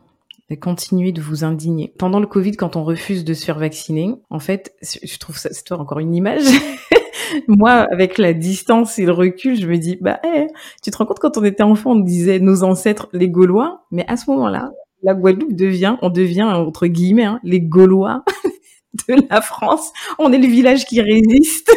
[0.56, 1.92] continuer de vous indigner.
[1.98, 5.50] Pendant le Covid, quand on refuse de se faire vacciner, en fait, je trouve ça,
[5.52, 6.44] c'est encore une image.
[7.48, 10.46] Moi, avec la distance et le recul, je me dis, bah, hey,
[10.82, 14.04] tu te rends compte quand on était enfant, on disait nos ancêtres, les Gaulois, mais
[14.08, 14.70] à ce moment-là,
[15.02, 18.24] la Guadeloupe devient, on devient, entre guillemets, hein, les Gaulois
[19.08, 19.92] de la France.
[20.18, 21.74] On est le village qui résiste.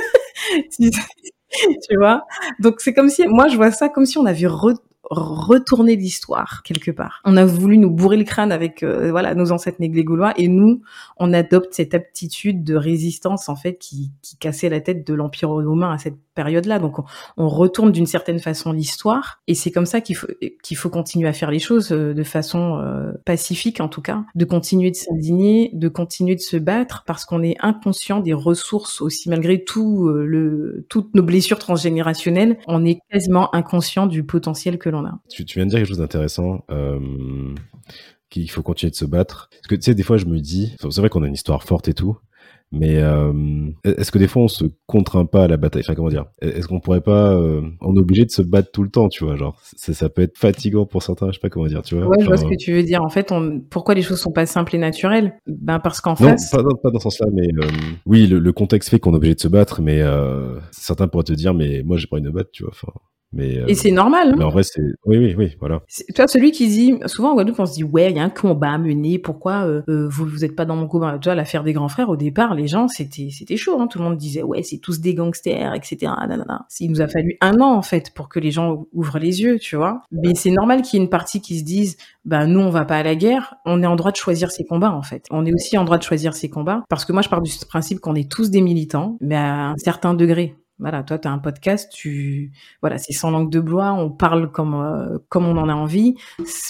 [1.89, 2.25] tu vois?
[2.59, 4.73] Donc c'est comme si, moi je vois ça comme si on avait re
[5.09, 7.21] retourner l'histoire quelque part.
[7.23, 10.47] On a voulu nous bourrer le crâne avec euh, voilà nos ancêtres négligés gaulois et
[10.47, 10.81] nous
[11.17, 15.49] on adopte cette aptitude de résistance en fait qui, qui cassait la tête de l'empire
[15.49, 16.79] romain à cette période-là.
[16.79, 16.97] Donc
[17.37, 20.27] on, retourne d'une certaine façon l'histoire et c'est comme ça qu'il faut
[20.63, 24.25] qu'il faut continuer à faire les choses euh, de façon euh, pacifique en tout cas,
[24.35, 29.01] de continuer de s'indigner, de continuer de se battre parce qu'on est inconscient des ressources
[29.01, 34.89] aussi malgré tout le toutes nos blessures transgénérationnelles, on est quasiment inconscient du potentiel que
[34.89, 35.19] l'on on a.
[35.29, 36.63] Tu, viens de dire quelque chose d'intéressant.
[36.69, 37.53] Euh,
[38.29, 39.49] qu'il faut continuer de se battre.
[39.51, 41.63] Parce que tu sais, des fois, je me dis, c'est vrai qu'on a une histoire
[41.63, 42.17] forte et tout,
[42.71, 43.31] mais euh,
[43.85, 45.83] est-ce que des fois on se contraint pas à la bataille?
[45.85, 46.25] Enfin comment dire?
[46.41, 49.23] Est-ce qu'on pourrait pas euh, On est obligé de se battre tout le temps, tu
[49.23, 49.37] vois?
[49.37, 51.27] Genre ça, ça, peut être fatigant pour certains.
[51.27, 52.07] Je sais pas comment dire, tu vois?
[52.07, 53.01] Ouais, je vois ce que tu veux dire.
[53.03, 53.61] En fait, on...
[53.69, 55.39] pourquoi les choses sont pas simples et naturelles?
[55.47, 56.53] Ben parce qu'en face.
[56.53, 57.67] Non, pas, pas, dans ce sens-là, mais euh,
[58.05, 61.23] oui, le, le, contexte fait qu'on est obligé de se battre, mais euh, certains pourraient
[61.23, 62.73] te dire, mais moi j'ai pas envie de me battre, tu vois.
[62.73, 62.91] Enfin,
[63.33, 64.29] mais, euh, et c'est normal.
[64.29, 64.81] Hein mais en vrai, c'est.
[65.05, 65.81] Oui, oui, oui, voilà.
[66.15, 66.95] Toi, celui qui dit.
[67.05, 69.65] Souvent en Guadeloupe, on se dit, ouais, il y a un combat à mener, pourquoi
[69.65, 71.17] euh, euh, vous vous êtes pas dans mon combat?
[71.19, 73.79] Tu vois, l'affaire des grands frères, au départ, les gens, c'était c'était chaud.
[73.79, 76.11] Hein tout le monde disait, ouais, c'est tous des gangsters, etc.
[76.27, 76.65] Nanana.
[76.79, 79.59] Il nous a fallu un an, en fait, pour que les gens ouvrent les yeux,
[79.59, 80.01] tu vois.
[80.11, 82.85] Mais c'est normal qu'il y ait une partie qui se dise, bah, nous, on va
[82.85, 83.55] pas à la guerre.
[83.65, 85.25] On est en droit de choisir ses combats, en fait.
[85.31, 86.83] On est aussi en droit de choisir ses combats.
[86.89, 89.77] Parce que moi, je pars du principe qu'on est tous des militants, mais à un
[89.77, 90.55] certain degré.
[90.79, 92.51] Voilà, toi, tu as un podcast, tu
[92.81, 96.15] voilà, c'est sans langue de bois, on parle comme euh, comme on en a envie.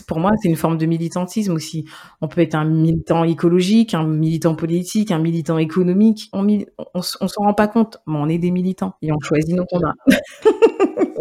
[0.07, 1.85] Pour moi, c'est une forme de militantisme aussi.
[2.21, 6.29] On peut être un militant écologique, un militant politique, un militant économique.
[6.31, 9.55] On on, on s'en rend pas compte, mais on est des militants et on choisit
[9.55, 9.93] nos combats.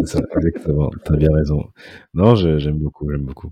[0.04, 0.90] ça, exactement.
[1.04, 1.64] T'as bien raison.
[2.14, 3.50] Non, j'aime beaucoup, j'aime beaucoup.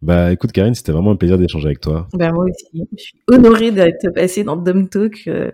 [0.00, 2.08] Bah, écoute, Karine, c'était vraiment un plaisir d'échanger avec toi.
[2.14, 2.88] Bah, moi aussi.
[2.96, 5.50] Je suis honorée d'être passée dans Dom Talk, euh,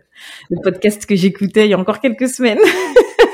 [0.51, 2.59] le podcast que j'écoutais il y a encore quelques semaines.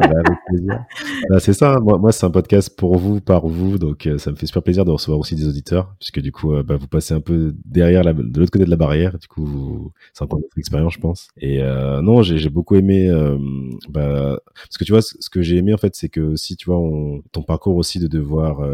[0.00, 0.84] avec plaisir.
[1.28, 1.74] Bah, c'est ça.
[1.74, 1.80] Hein.
[1.80, 3.78] Moi, moi c'est un podcast pour vous, par vous.
[3.78, 6.54] Donc, euh, ça me fait super plaisir de recevoir aussi des auditeurs, puisque du coup,
[6.54, 9.18] euh, bah, vous passez un peu derrière, la, de l'autre côté de la barrière.
[9.18, 11.28] Du coup, c'est encore notre expérience, je pense.
[11.38, 13.08] Et euh, non, j'ai, beaucoup aimé.
[13.90, 16.66] Bah, parce que tu vois, ce, que j'ai aimé en fait, c'est que si tu
[16.66, 18.66] vois, on, ton parcours aussi de devoir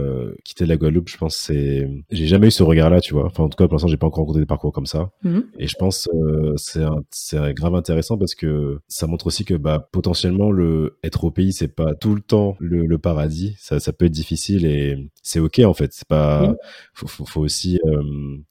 [0.44, 3.26] quitter la Guadeloupe, je pense, c'est, j'ai jamais eu ce regard-là, tu vois.
[3.26, 5.10] Enfin, en tout cas, pour l'instant, j'ai pas encore rencontré des parcours comme ça.
[5.22, 5.40] Mmh.
[5.58, 6.08] Et je pense,
[6.56, 11.30] c'est, c'est grave intéressant parce que ça montre aussi que bah, potentiellement le être au
[11.30, 13.54] pays, c'est pas tout le temps le, le paradis.
[13.58, 15.92] Ça, ça, peut être difficile et c'est ok en fait.
[15.92, 16.52] C'est pas,
[16.94, 18.02] faut, faut, faut, aussi euh,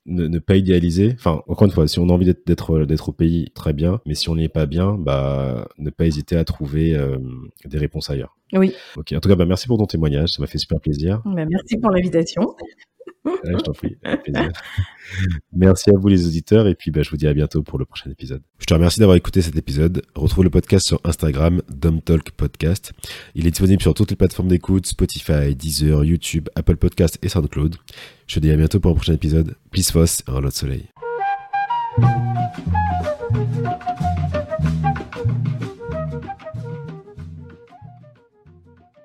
[0.05, 1.13] ne, ne, pas idéaliser.
[1.15, 3.99] Enfin, encore une fois, si on a envie d'être d'être au pays, très bien.
[4.05, 7.17] Mais si on n'y est pas bien, bah ne pas hésiter à trouver euh,
[7.65, 8.37] des réponses ailleurs.
[8.53, 8.73] Oui.
[8.95, 9.13] Ok.
[9.13, 10.29] En tout cas, bah, merci pour ton témoignage.
[10.29, 11.21] Ça m'a fait super plaisir.
[11.25, 12.55] Bah, merci pour l'invitation
[14.17, 14.51] plaisir.
[15.53, 17.85] Merci à vous les auditeurs et puis bah, je vous dis à bientôt pour le
[17.85, 18.41] prochain épisode.
[18.59, 20.01] Je te remercie d'avoir écouté cet épisode.
[20.15, 21.61] Retrouve le podcast sur Instagram,
[22.05, 22.93] Talk Podcast.
[23.35, 27.75] Il est disponible sur toutes les plateformes d'écoute, Spotify, Deezer, YouTube, Apple Podcast et SoundCloud.
[28.27, 29.55] Je te dis à bientôt pour un prochain épisode.
[29.71, 30.89] Peace, Foss un lot de soleil.